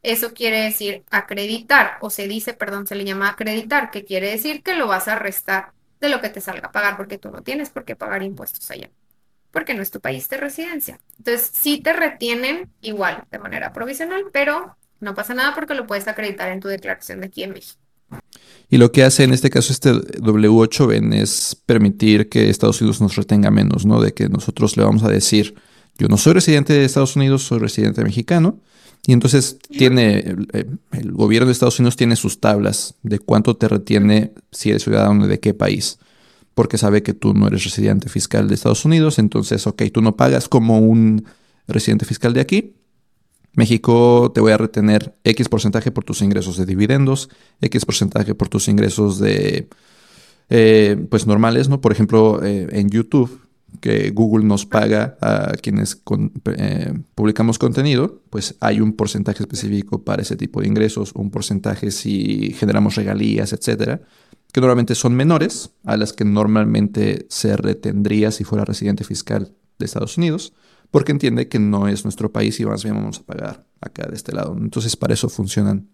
Eso 0.03 0.33
quiere 0.33 0.61
decir 0.61 1.03
acreditar, 1.11 1.97
o 2.01 2.09
se 2.09 2.27
dice, 2.27 2.53
perdón, 2.53 2.87
se 2.87 2.95
le 2.95 3.05
llama 3.05 3.29
acreditar, 3.29 3.91
que 3.91 4.03
quiere 4.03 4.31
decir 4.31 4.63
que 4.63 4.75
lo 4.75 4.87
vas 4.87 5.07
a 5.07 5.15
restar 5.15 5.73
de 5.99 6.09
lo 6.09 6.21
que 6.21 6.29
te 6.29 6.41
salga 6.41 6.67
a 6.67 6.71
pagar, 6.71 6.97
porque 6.97 7.17
tú 7.17 7.29
no 7.29 7.41
tienes 7.43 7.69
por 7.69 7.85
qué 7.85 7.95
pagar 7.95 8.23
impuestos 8.23 8.69
allá, 8.71 8.89
porque 9.51 9.75
no 9.75 9.83
es 9.83 9.91
tu 9.91 9.99
país 9.99 10.27
de 10.29 10.37
residencia. 10.37 10.99
Entonces, 11.17 11.51
sí 11.53 11.77
te 11.77 11.93
retienen 11.93 12.69
igual 12.81 13.23
de 13.29 13.37
manera 13.37 13.73
provisional, 13.73 14.23
pero 14.33 14.75
no 14.99 15.13
pasa 15.13 15.35
nada 15.35 15.53
porque 15.53 15.75
lo 15.75 15.85
puedes 15.85 16.07
acreditar 16.07 16.49
en 16.49 16.59
tu 16.59 16.67
declaración 16.67 17.21
de 17.21 17.27
aquí 17.27 17.43
en 17.43 17.51
México. 17.51 17.79
Y 18.69 18.77
lo 18.77 18.91
que 18.91 19.03
hace 19.03 19.23
en 19.23 19.33
este 19.33 19.49
caso 19.49 19.71
este 19.71 19.91
W8BEN 19.91 21.13
es 21.13 21.55
permitir 21.65 22.29
que 22.29 22.49
Estados 22.49 22.81
Unidos 22.81 23.01
nos 23.01 23.15
retenga 23.15 23.51
menos, 23.51 23.85
¿no? 23.85 24.01
De 24.01 24.13
que 24.13 24.29
nosotros 24.29 24.77
le 24.77 24.83
vamos 24.83 25.03
a 25.03 25.09
decir, 25.09 25.55
yo 25.97 26.07
no 26.07 26.17
soy 26.17 26.33
residente 26.33 26.73
de 26.73 26.85
Estados 26.85 27.15
Unidos, 27.15 27.43
soy 27.43 27.59
residente 27.59 28.03
mexicano. 28.03 28.59
Y 29.05 29.13
entonces 29.13 29.57
tiene, 29.69 30.35
el, 30.91 31.11
gobierno 31.11 31.47
de 31.47 31.53
Estados 31.53 31.79
Unidos 31.79 31.95
tiene 31.95 32.15
sus 32.15 32.39
tablas 32.39 32.95
de 33.01 33.17
cuánto 33.19 33.57
te 33.57 33.67
retiene 33.67 34.33
si 34.51 34.69
eres 34.69 34.83
ciudadano 34.83 35.27
de 35.27 35.39
qué 35.39 35.53
país. 35.53 35.97
Porque 36.53 36.77
sabe 36.77 37.01
que 37.01 37.13
tú 37.13 37.33
no 37.33 37.47
eres 37.47 37.63
residente 37.63 38.09
fiscal 38.09 38.47
de 38.47 38.55
Estados 38.55 38.85
Unidos, 38.85 39.17
entonces, 39.17 39.65
ok, 39.65 39.83
tú 39.91 40.01
no 40.01 40.15
pagas 40.15 40.47
como 40.47 40.79
un 40.79 41.25
residente 41.67 42.05
fiscal 42.05 42.33
de 42.33 42.41
aquí, 42.41 42.75
México 43.53 44.31
te 44.33 44.41
voy 44.41 44.51
a 44.51 44.57
retener 44.57 45.15
X 45.23 45.49
porcentaje 45.49 45.91
por 45.91 46.03
tus 46.03 46.21
ingresos 46.21 46.57
de 46.57 46.65
dividendos, 46.65 47.29
X 47.61 47.85
porcentaje 47.85 48.33
por 48.33 48.49
tus 48.49 48.67
ingresos 48.67 49.19
de, 49.19 49.67
eh, 50.49 51.05
pues 51.09 51.27
normales, 51.27 51.67
¿no? 51.67 51.81
Por 51.81 51.91
ejemplo, 51.91 52.43
eh, 52.43 52.67
en 52.71 52.89
YouTube, 52.89 53.41
que 53.79 54.11
Google 54.11 54.45
nos 54.45 54.65
paga 54.65 55.17
a 55.21 55.53
quienes 55.61 56.01
eh, 56.57 56.93
publicamos 57.15 57.57
contenido, 57.57 58.21
pues 58.29 58.55
hay 58.59 58.81
un 58.81 58.93
porcentaje 58.93 59.43
específico 59.43 60.03
para 60.03 60.21
ese 60.21 60.35
tipo 60.35 60.61
de 60.61 60.67
ingresos, 60.67 61.13
un 61.15 61.31
porcentaje 61.31 61.91
si 61.91 62.53
generamos 62.57 62.95
regalías, 62.95 63.53
etcétera, 63.53 64.01
que 64.51 64.61
normalmente 64.61 64.95
son 64.95 65.15
menores 65.15 65.71
a 65.85 65.95
las 65.97 66.13
que 66.13 66.25
normalmente 66.25 67.25
se 67.29 67.55
retendría 67.55 68.31
si 68.31 68.43
fuera 68.43 68.65
residente 68.65 69.03
fiscal 69.03 69.53
de 69.79 69.85
Estados 69.85 70.17
Unidos 70.17 70.53
porque 70.91 71.13
entiende 71.13 71.47
que 71.47 71.57
no 71.57 71.87
es 71.87 72.03
nuestro 72.03 72.31
país 72.31 72.59
y 72.59 72.65
más 72.65 72.83
bien 72.83 72.95
vamos 72.95 73.19
a 73.19 73.23
pagar 73.23 73.63
acá 73.79 74.07
de 74.07 74.15
este 74.15 74.33
lado. 74.33 74.55
Entonces, 74.59 74.95
para 74.97 75.13
eso 75.13 75.29
funcionan 75.29 75.87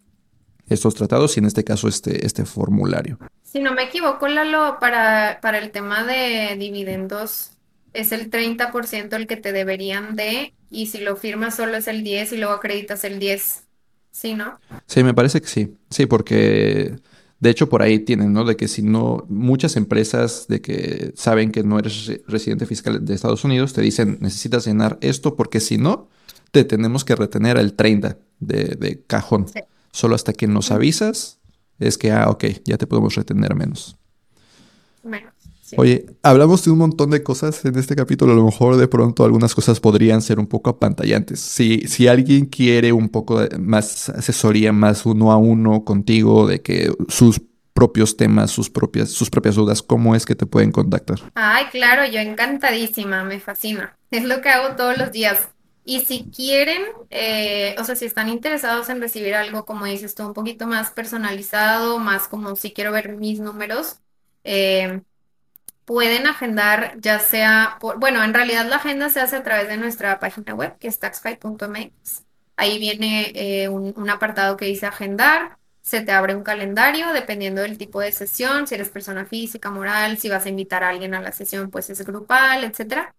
estos 0.68 0.96
tratados 0.96 1.38
y 1.38 1.40
en 1.40 1.46
este 1.46 1.64
caso 1.64 1.88
este, 1.88 2.26
este 2.26 2.44
formulario. 2.46 3.20
Si 3.44 3.60
no 3.60 3.74
me 3.74 3.84
equivoco, 3.84 4.28
Lalo, 4.28 4.78
para, 4.82 5.40
para 5.42 5.60
el 5.60 5.72
tema 5.72 6.04
de 6.04 6.58
dividendos 6.58 7.52
es 7.98 8.12
el 8.12 8.30
30% 8.30 9.16
el 9.16 9.28
que 9.28 9.38
te 9.38 9.52
deberían 9.52 10.16
de 10.16 10.54
y 10.70 10.88
si 10.88 11.00
lo 11.00 11.16
firmas 11.16 11.56
solo 11.56 11.78
es 11.78 11.88
el 11.88 12.04
10 12.04 12.34
y 12.34 12.38
luego 12.38 12.54
acreditas 12.54 13.04
el 13.04 13.20
10. 13.20 13.64
¿Sí, 14.12 14.34
no? 14.34 14.60
Sí, 14.86 15.04
me 15.04 15.14
parece 15.14 15.42
que 15.42 15.48
sí. 15.48 15.76
Sí, 15.90 16.06
porque 16.06 16.96
de 17.40 17.50
hecho, 17.52 17.70
por 17.70 17.82
ahí 17.82 18.00
tienen, 18.00 18.34
¿no? 18.34 18.46
De 18.46 18.56
que 18.56 18.68
si 18.68 18.82
no, 18.82 19.26
muchas 19.30 19.76
empresas 19.76 20.48
de 20.48 20.62
que 20.62 21.12
saben 21.16 21.52
que 21.52 21.64
no 21.64 21.78
eres 21.78 22.12
residente 22.28 22.66
fiscal 22.66 23.06
de 23.06 23.14
Estados 23.14 23.44
Unidos, 23.44 23.74
te 23.74 23.82
dicen, 23.82 24.18
necesitas 24.22 24.66
llenar 24.66 24.98
esto 25.02 25.36
porque 25.36 25.60
si 25.60 25.78
no, 25.78 26.08
te 26.52 26.64
tenemos 26.64 27.06
que 27.06 27.16
retener 27.16 27.58
el 27.58 27.74
30 27.74 28.18
de, 28.40 29.04
cajón. 29.06 29.46
Solo 29.92 30.16
hasta 30.16 30.34
que 30.34 30.48
nos 30.48 30.72
avisas 30.72 31.40
es 31.80 31.98
que, 31.98 32.12
ah, 32.12 32.30
ok, 32.30 32.46
ya 32.64 32.78
te 32.78 32.88
podemos 32.88 33.16
retener 33.16 33.54
menos. 33.56 33.98
Menos. 35.72 35.84
Oye, 35.84 36.06
hablamos 36.24 36.64
de 36.64 36.72
un 36.72 36.78
montón 36.78 37.10
de 37.10 37.24
cosas 37.24 37.64
en 37.66 37.78
este 37.78 37.96
capítulo. 37.96 38.34
A 38.34 38.36
lo 38.36 38.46
mejor 38.46 38.78
de 38.78 38.88
pronto 38.88 39.24
algunas 39.26 39.54
cosas 39.54 39.80
podrían 39.80 40.22
ser 40.22 40.40
un 40.40 40.48
poco 40.48 40.70
apantallantes. 40.70 41.40
Si, 41.40 41.82
si 41.88 42.08
alguien 42.08 42.46
quiere 42.46 42.94
un 42.94 43.10
poco 43.10 43.42
más 43.60 44.10
asesoría, 44.10 44.72
más 44.72 45.06
uno 45.06 45.32
a 45.32 45.38
uno 45.38 45.84
contigo, 45.84 46.48
de 46.48 46.62
que 46.62 46.92
sus 47.10 47.42
propios 47.74 48.18
temas, 48.18 48.50
sus 48.50 48.70
propias, 48.70 49.10
sus 49.10 49.30
propias 49.30 49.56
dudas, 49.56 49.84
¿cómo 49.84 50.16
es 50.16 50.26
que 50.26 50.36
te 50.36 50.46
pueden 50.46 50.72
contactar? 50.72 51.20
Ay, 51.36 51.66
claro, 51.72 52.06
yo 52.06 52.20
encantadísima, 52.20 53.24
me 53.24 53.40
fascina. 53.40 53.96
Es 54.10 54.24
lo 54.24 54.42
que 54.42 54.50
hago 54.50 54.76
todos 54.76 54.98
los 54.98 55.12
días. 55.12 55.38
Y 55.86 56.02
si 56.02 56.26
quieren, 56.36 56.82
eh, 57.12 57.76
o 57.80 57.84
sea, 57.84 57.96
si 57.96 58.06
están 58.06 58.30
interesados 58.30 58.90
en 58.90 59.00
recibir 59.00 59.36
algo, 59.36 59.66
como 59.66 59.86
dices 59.86 60.16
tú, 60.16 60.26
un 60.26 60.34
poquito 60.34 60.66
más 60.68 60.92
personalizado, 60.92 62.00
más 62.00 62.28
como 62.28 62.56
si 62.56 62.72
quiero 62.72 62.92
ver 62.92 63.16
mis 63.16 63.40
números, 63.40 64.00
eh, 64.44 65.02
pueden 65.88 66.28
agendar 66.28 66.98
ya 67.00 67.18
sea 67.20 67.78
por, 67.80 67.98
bueno, 67.98 68.22
en 68.24 68.34
realidad 68.34 68.66
la 68.68 68.76
agenda 68.76 69.10
se 69.10 69.22
hace 69.22 69.38
a 69.38 69.44
través 69.44 69.70
de 69.70 69.78
nuestra 69.78 70.20
página 70.20 70.54
web, 70.54 70.78
que 70.80 70.90
es 70.90 71.00
taxfight.mx. 71.00 72.26
Ahí 72.58 72.78
viene 72.78 73.32
eh, 73.36 73.70
un, 73.70 74.10
apartado 74.10 74.58
que 74.58 74.66
dice 74.66 74.86
agendar, 74.86 75.58
se 75.82 76.02
te 76.02 76.12
abre 76.12 76.36
un 76.36 76.44
calendario 76.44 77.14
dependiendo 77.14 77.62
del 77.62 77.78
tipo 77.78 78.02
de 78.02 78.12
sesión, 78.12 78.68
si 78.68 78.76
eres 78.76 78.90
persona 78.90 79.26
física, 79.26 79.72
moral, 79.72 80.18
si 80.18 80.30
vas 80.30 80.46
a 80.46 80.50
invitar 80.50 80.84
a 80.84 80.90
alguien 80.90 81.14
a 81.16 81.22
la 81.22 81.32
sesión, 81.32 81.72
pues 81.72 81.90
es 81.90 82.06
grupal, 82.06 82.66
etcétera. 82.66 83.16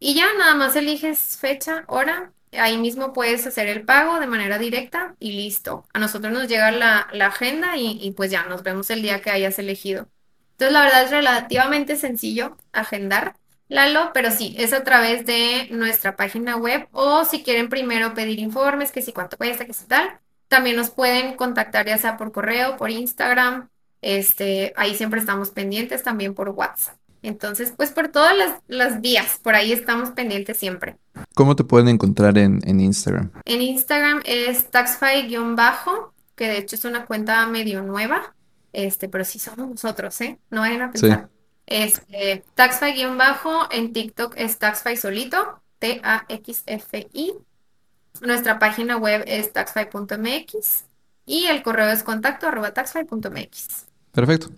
Y 0.00 0.14
ya 0.14 0.26
nada 0.36 0.56
más 0.56 0.74
eliges 0.76 1.38
fecha, 1.40 1.84
hora, 1.86 2.32
ahí 2.52 2.76
mismo 2.78 3.12
puedes 3.12 3.46
hacer 3.46 3.68
el 3.68 3.84
pago 3.84 4.18
de 4.18 4.26
manera 4.26 4.58
directa 4.58 5.14
y 5.20 5.32
listo. 5.32 5.84
A 5.92 6.00
nosotros 6.00 6.32
nos 6.32 6.48
llega 6.48 6.72
la, 6.72 7.06
agenda 7.26 7.76
y 7.76 8.10
pues 8.16 8.32
ya 8.32 8.44
nos 8.46 8.64
vemos 8.64 8.90
el 8.90 9.02
día 9.02 9.22
que 9.22 9.30
hayas 9.30 9.58
elegido. 9.60 10.08
Entonces, 10.60 10.74
la 10.74 10.84
verdad 10.84 11.04
es 11.04 11.10
relativamente 11.10 11.96
sencillo 11.96 12.54
agendar, 12.72 13.34
Lalo, 13.68 14.10
pero 14.12 14.30
sí, 14.30 14.54
es 14.58 14.74
a 14.74 14.84
través 14.84 15.24
de 15.24 15.68
nuestra 15.70 16.16
página 16.16 16.56
web 16.56 16.86
o 16.92 17.24
si 17.24 17.42
quieren 17.42 17.70
primero 17.70 18.12
pedir 18.12 18.38
informes, 18.40 18.92
que 18.92 19.00
si 19.00 19.14
cuánto 19.14 19.38
cuesta, 19.38 19.64
que 19.64 19.72
si 19.72 19.86
tal, 19.86 20.18
también 20.48 20.76
nos 20.76 20.90
pueden 20.90 21.34
contactar 21.34 21.86
ya 21.86 21.96
sea 21.96 22.18
por 22.18 22.30
correo, 22.30 22.76
por 22.76 22.90
Instagram, 22.90 23.70
este, 24.02 24.74
ahí 24.76 24.94
siempre 24.94 25.20
estamos 25.20 25.48
pendientes, 25.48 26.02
también 26.02 26.34
por 26.34 26.50
WhatsApp. 26.50 26.96
Entonces, 27.22 27.72
pues 27.74 27.90
por 27.90 28.08
todas 28.08 28.36
las, 28.36 28.56
las 28.68 29.00
vías, 29.00 29.40
por 29.42 29.54
ahí 29.54 29.72
estamos 29.72 30.10
pendientes 30.10 30.58
siempre. 30.58 30.98
¿Cómo 31.34 31.56
te 31.56 31.64
pueden 31.64 31.88
encontrar 31.88 32.36
en, 32.36 32.60
en 32.66 32.80
Instagram? 32.80 33.30
En 33.46 33.62
Instagram 33.62 34.20
es 34.26 34.70
taxfy-bajo, 34.70 36.12
que 36.36 36.48
de 36.48 36.58
hecho 36.58 36.76
es 36.76 36.84
una 36.84 37.06
cuenta 37.06 37.46
medio 37.46 37.80
nueva, 37.80 38.34
este, 38.72 39.08
pero 39.08 39.24
sí 39.24 39.38
somos 39.38 39.68
nosotros, 39.68 40.20
¿eh? 40.20 40.38
No 40.50 40.60
vayan 40.60 40.82
a 40.82 40.92
Sí. 40.92 41.02
pensar. 41.02 41.28
Este, 41.66 42.44
taxfy-bajo, 42.56 43.68
en 43.70 43.92
TikTok 43.92 44.34
es 44.36 44.58
taxfy 44.58 44.96
solito, 44.96 45.60
T-A-X-F-I. 45.78 47.34
Nuestra 48.22 48.58
página 48.58 48.96
web 48.96 49.22
es 49.26 49.52
taxfy.mx 49.52 50.84
y 51.26 51.46
el 51.46 51.62
correo 51.62 51.88
es 51.90 52.02
contacto 52.02 52.48
arroba 52.48 52.74
taxfy.mx. 52.74 53.86
Perfecto. 54.12 54.50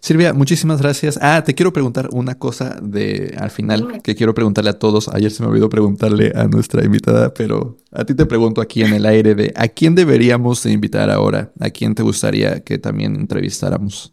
Silvia, 0.00 0.32
muchísimas 0.32 0.80
gracias. 0.80 1.18
Ah, 1.20 1.42
te 1.44 1.54
quiero 1.54 1.72
preguntar 1.72 2.08
una 2.12 2.38
cosa 2.38 2.78
de 2.80 3.34
al 3.38 3.50
final 3.50 4.00
que 4.02 4.14
quiero 4.14 4.34
preguntarle 4.34 4.70
a 4.70 4.78
todos. 4.78 5.08
Ayer 5.08 5.30
se 5.30 5.42
me 5.42 5.48
olvidó 5.48 5.68
preguntarle 5.68 6.32
a 6.34 6.44
nuestra 6.44 6.84
invitada, 6.84 7.34
pero 7.34 7.76
a 7.90 8.04
ti 8.04 8.14
te 8.14 8.26
pregunto 8.26 8.60
aquí 8.60 8.82
en 8.82 8.92
el 8.94 9.06
aire 9.06 9.34
de 9.34 9.52
¿a 9.56 9.68
quién 9.68 9.94
deberíamos 9.94 10.62
de 10.62 10.72
invitar 10.72 11.10
ahora? 11.10 11.50
¿A 11.60 11.70
quién 11.70 11.94
te 11.94 12.02
gustaría 12.02 12.60
que 12.60 12.78
también 12.78 13.16
entrevistáramos? 13.16 14.10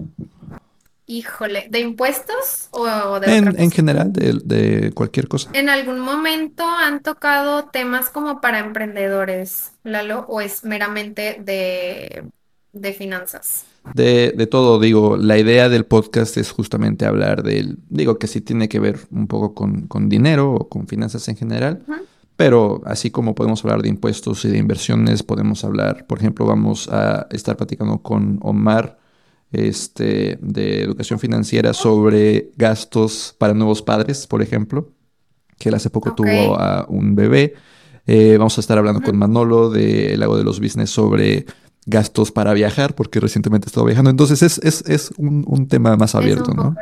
Híjole, 1.10 1.68
¿de 1.70 1.80
impuestos 1.80 2.68
o 2.72 2.86
de 2.86 2.92
otra 2.92 3.34
En, 3.34 3.72
general, 3.72 4.12
de, 4.12 4.42
de 4.44 4.92
cualquier 4.92 5.30
cosa. 5.30 5.50
¿En 5.54 5.70
algún 5.70 6.02
momento 6.02 6.66
han 6.68 7.02
tocado 7.02 7.70
temas 7.70 8.10
como 8.10 8.42
para 8.42 8.60
emprendedores, 8.60 9.72
Lalo, 9.86 10.26
o 10.28 10.42
es 10.42 10.66
meramente 10.66 11.38
de, 11.42 12.26
de 12.74 12.94
finanzas? 12.94 13.67
De, 13.94 14.34
de 14.36 14.48
todo, 14.48 14.80
digo, 14.80 15.18
la 15.18 15.38
idea 15.38 15.70
del 15.70 15.86
podcast 15.86 16.38
es 16.38 16.52
justamente 16.52 17.06
hablar 17.06 17.44
del, 17.44 17.80
digo 17.90 18.18
que 18.20 18.28
sí 18.28 18.42
tiene 18.42 18.70
que 18.70 18.80
ver 18.80 19.00
un 19.12 19.28
poco 19.28 19.54
con, 19.54 19.88
con 19.88 20.10
dinero 20.10 20.54
o 20.54 20.70
con 20.70 20.88
finanzas 20.88 21.28
en 21.30 21.36
general, 21.36 21.84
pero 22.36 22.82
así 22.86 23.10
como 23.10 23.34
podemos 23.34 23.64
hablar 23.64 23.82
de 23.82 23.90
impuestos 23.90 24.46
y 24.46 24.50
de 24.50 24.58
inversiones, 24.58 25.24
podemos 25.24 25.64
hablar, 25.64 26.06
por 26.08 26.20
ejemplo, 26.20 26.46
vamos 26.46 26.90
a 26.90 27.28
estar 27.32 27.58
platicando 27.58 28.00
con 28.00 28.40
Omar, 28.42 29.00
este, 29.52 30.38
de 30.42 30.82
educación 30.82 31.20
financiera 31.20 31.74
sobre 31.74 32.52
gastos 32.58 33.36
para 33.38 33.54
nuevos 33.54 33.82
padres, 33.82 34.28
por 34.28 34.42
ejemplo, 34.42 34.92
que 35.58 35.70
él 35.70 35.76
hace 35.76 35.90
poco 35.90 36.14
tuvo 36.14 36.60
a 36.60 36.86
un 36.90 37.16
bebé. 37.16 37.54
Eh, 38.06 38.36
vamos 38.38 38.58
a 38.58 38.62
estar 38.62 38.78
hablando 38.78 39.02
con 39.02 39.18
Manolo 39.18 39.70
del 39.70 40.20
Lago 40.20 40.38
de 40.38 40.44
los 40.44 40.60
Business 40.60 40.90
sobre 40.90 41.46
gastos 41.88 42.32
para 42.32 42.54
viajar, 42.54 42.94
porque 42.94 43.20
recientemente 43.20 43.66
he 43.66 43.70
estado 43.70 43.86
viajando. 43.86 44.12
Entonces 44.12 44.44
es, 44.44 44.60
es, 44.60 44.84
es 44.88 45.12
un, 45.18 45.44
un 45.48 45.68
tema 45.68 45.96
más 45.96 46.14
abierto, 46.14 46.54
¿no? 46.54 46.76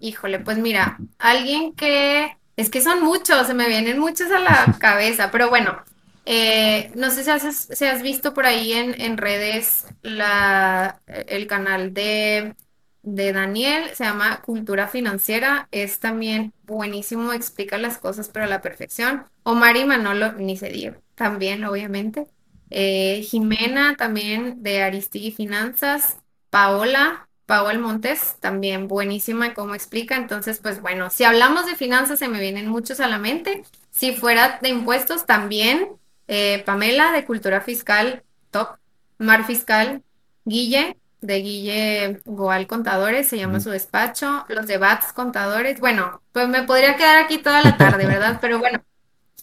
Híjole, 0.00 0.40
pues 0.40 0.58
mira, 0.58 0.98
alguien 1.18 1.74
que 1.74 2.36
es 2.56 2.70
que 2.70 2.80
son 2.80 3.02
muchos, 3.04 3.46
se 3.46 3.54
me 3.54 3.68
vienen 3.68 3.98
muchos 3.98 4.30
a 4.30 4.40
la 4.40 4.76
cabeza, 4.80 5.30
pero 5.30 5.50
bueno, 5.50 5.76
eh, 6.24 6.90
no 6.96 7.10
sé 7.10 7.22
si 7.22 7.30
has, 7.30 7.68
si 7.70 7.84
has 7.84 8.02
visto 8.02 8.34
por 8.34 8.46
ahí 8.46 8.72
en, 8.72 9.00
en 9.00 9.16
redes 9.18 9.86
la, 10.02 11.00
el 11.06 11.46
canal 11.46 11.94
de, 11.94 12.54
de 13.02 13.32
Daniel, 13.32 13.84
se 13.94 14.04
llama 14.04 14.40
Cultura 14.42 14.88
Financiera, 14.88 15.68
es 15.70 16.00
también 16.00 16.52
buenísimo, 16.64 17.32
explica 17.32 17.78
las 17.78 17.98
cosas 17.98 18.30
pero 18.32 18.46
a 18.46 18.48
la 18.48 18.62
perfección. 18.62 19.24
Omar 19.44 19.76
y 19.76 19.84
Manolo, 19.84 20.32
ni 20.32 20.56
se 20.56 20.70
diga, 20.70 20.98
también 21.14 21.64
obviamente. 21.64 22.26
Eh, 22.70 23.26
Jimena 23.28 23.96
también 23.96 24.62
de 24.62 24.82
Aristigui 24.82 25.32
Finanzas, 25.32 26.18
Paola. 26.50 27.22
Paola 27.46 27.78
Montes, 27.78 28.34
también 28.40 28.88
buenísima 28.88 29.46
en 29.46 29.54
cómo 29.54 29.74
explica. 29.74 30.16
Entonces, 30.16 30.58
pues 30.60 30.82
bueno, 30.82 31.10
si 31.10 31.22
hablamos 31.22 31.64
de 31.66 31.76
finanzas, 31.76 32.18
se 32.18 32.28
me 32.28 32.40
vienen 32.40 32.68
muchos 32.68 32.98
a 32.98 33.06
la 33.06 33.18
mente. 33.18 33.62
Si 33.92 34.12
fuera 34.12 34.58
de 34.60 34.68
impuestos, 34.68 35.26
también 35.26 35.90
eh, 36.26 36.62
Pamela 36.66 37.12
de 37.12 37.24
Cultura 37.24 37.60
Fiscal, 37.60 38.24
top. 38.50 38.78
Mar 39.18 39.46
Fiscal, 39.46 40.02
Guille, 40.44 40.98
de 41.20 41.36
Guille 41.40 42.20
Goal 42.24 42.66
Contadores, 42.66 43.28
se 43.28 43.38
llama 43.38 43.60
su 43.60 43.70
despacho. 43.70 44.44
Los 44.48 44.66
de 44.66 44.78
Bats 44.78 45.12
Contadores. 45.12 45.80
Bueno, 45.80 46.22
pues 46.32 46.48
me 46.48 46.64
podría 46.64 46.96
quedar 46.96 47.16
aquí 47.24 47.38
toda 47.38 47.62
la 47.62 47.76
tarde, 47.76 48.06
¿verdad? 48.06 48.38
Pero 48.42 48.58
bueno, 48.58 48.82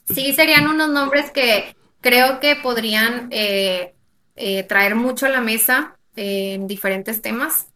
sí 0.05 0.33
serían 0.33 0.67
unos 0.67 0.89
nombres 0.89 1.31
que 1.31 1.75
creo 2.03 2.39
que 2.39 2.55
podrían 2.55 3.29
eh, 3.31 3.95
eh, 4.35 4.63
traer 4.63 4.95
mucho 4.95 5.25
a 5.25 5.29
la 5.29 5.41
mesa 5.41 5.97
eh, 6.15 6.53
en 6.53 6.67
diferentes 6.67 7.21
temas 7.23 7.67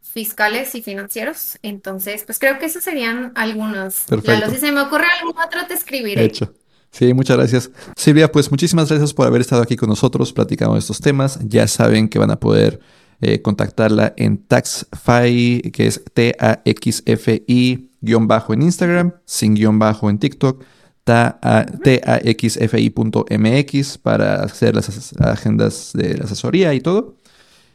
fiscales 0.00 0.74
y 0.76 0.82
financieros. 0.82 1.58
Entonces, 1.62 2.22
pues 2.24 2.38
creo 2.38 2.58
que 2.58 2.66
esos 2.66 2.84
serían 2.84 3.32
algunos. 3.34 4.04
Lalo, 4.08 4.22
Perfecto. 4.22 4.50
si 4.50 4.58
se 4.58 4.70
me 4.70 4.80
ocurre 4.82 5.06
algún 5.20 5.34
otro, 5.42 5.66
te 5.66 5.74
escribiré. 5.74 6.24
Hecho. 6.24 6.54
Sí, 6.90 7.14
muchas 7.14 7.38
gracias. 7.38 7.70
Silvia, 7.96 8.30
pues 8.30 8.50
muchísimas 8.50 8.90
gracias 8.90 9.14
por 9.14 9.26
haber 9.26 9.40
estado 9.40 9.62
aquí 9.62 9.76
con 9.76 9.88
nosotros 9.88 10.32
platicando 10.32 10.74
de 10.74 10.80
estos 10.80 11.00
temas. 11.00 11.38
Ya 11.48 11.66
saben 11.66 12.08
que 12.08 12.18
van 12.18 12.30
a 12.30 12.38
poder 12.38 12.80
eh, 13.22 13.40
contactarla 13.40 14.12
en 14.18 14.36
Taxfy, 14.36 15.62
que 15.72 15.86
es 15.86 16.02
T-A-X-F-I 16.12 17.88
guion 18.02 18.26
bajo 18.26 18.52
en 18.52 18.62
Instagram, 18.62 19.14
sin 19.24 19.54
guion 19.54 19.78
bajo 19.78 20.10
en 20.10 20.18
TikTok, 20.18 20.62
taxfi.mx 21.04 23.98
para 23.98 24.34
hacer 24.42 24.74
las 24.74 24.88
as- 24.88 25.14
agendas 25.20 25.90
de 25.94 26.16
la 26.18 26.24
asesoría 26.24 26.74
y 26.74 26.80
todo. 26.80 27.16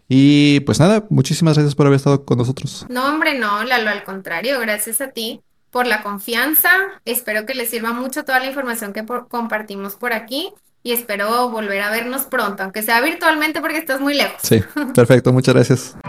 Y 0.10 0.62
pues 0.62 0.80
nada, 0.80 1.06
muchísimas 1.10 1.56
gracias 1.58 1.76
por 1.76 1.88
haber 1.88 1.98
estado 1.98 2.24
con 2.24 2.38
nosotros. 2.38 2.86
No, 2.90 3.08
hombre, 3.10 3.38
no, 3.38 3.64
Lalo, 3.64 3.90
al 3.90 4.04
contrario, 4.04 4.60
gracias 4.60 5.02
a 5.02 5.10
ti 5.10 5.42
por 5.70 5.86
la 5.86 6.02
confianza. 6.02 6.70
Espero 7.04 7.46
que 7.46 7.54
les 7.56 7.70
sirva 7.70 7.92
mucho 7.92 8.24
toda 8.24 8.40
la 8.40 8.46
información 8.48 8.94
que 8.94 9.04
por- 9.04 9.28
compartimos 9.28 9.96
por 9.96 10.14
aquí 10.14 10.54
y 10.82 10.94
espero 10.94 11.50
volver 11.50 11.82
a 11.82 11.90
vernos 11.92 12.22
pronto, 12.24 12.64
aunque 12.64 12.84
sea 12.84 13.02
virtualmente 13.02 13.60
porque 13.60 13.80
estás 13.80 14.00
muy 14.00 14.14
lejos. 14.14 14.38
Sí, 14.42 14.62
perfecto, 14.96 15.34
muchas 15.34 15.56
gracias. 15.56 15.98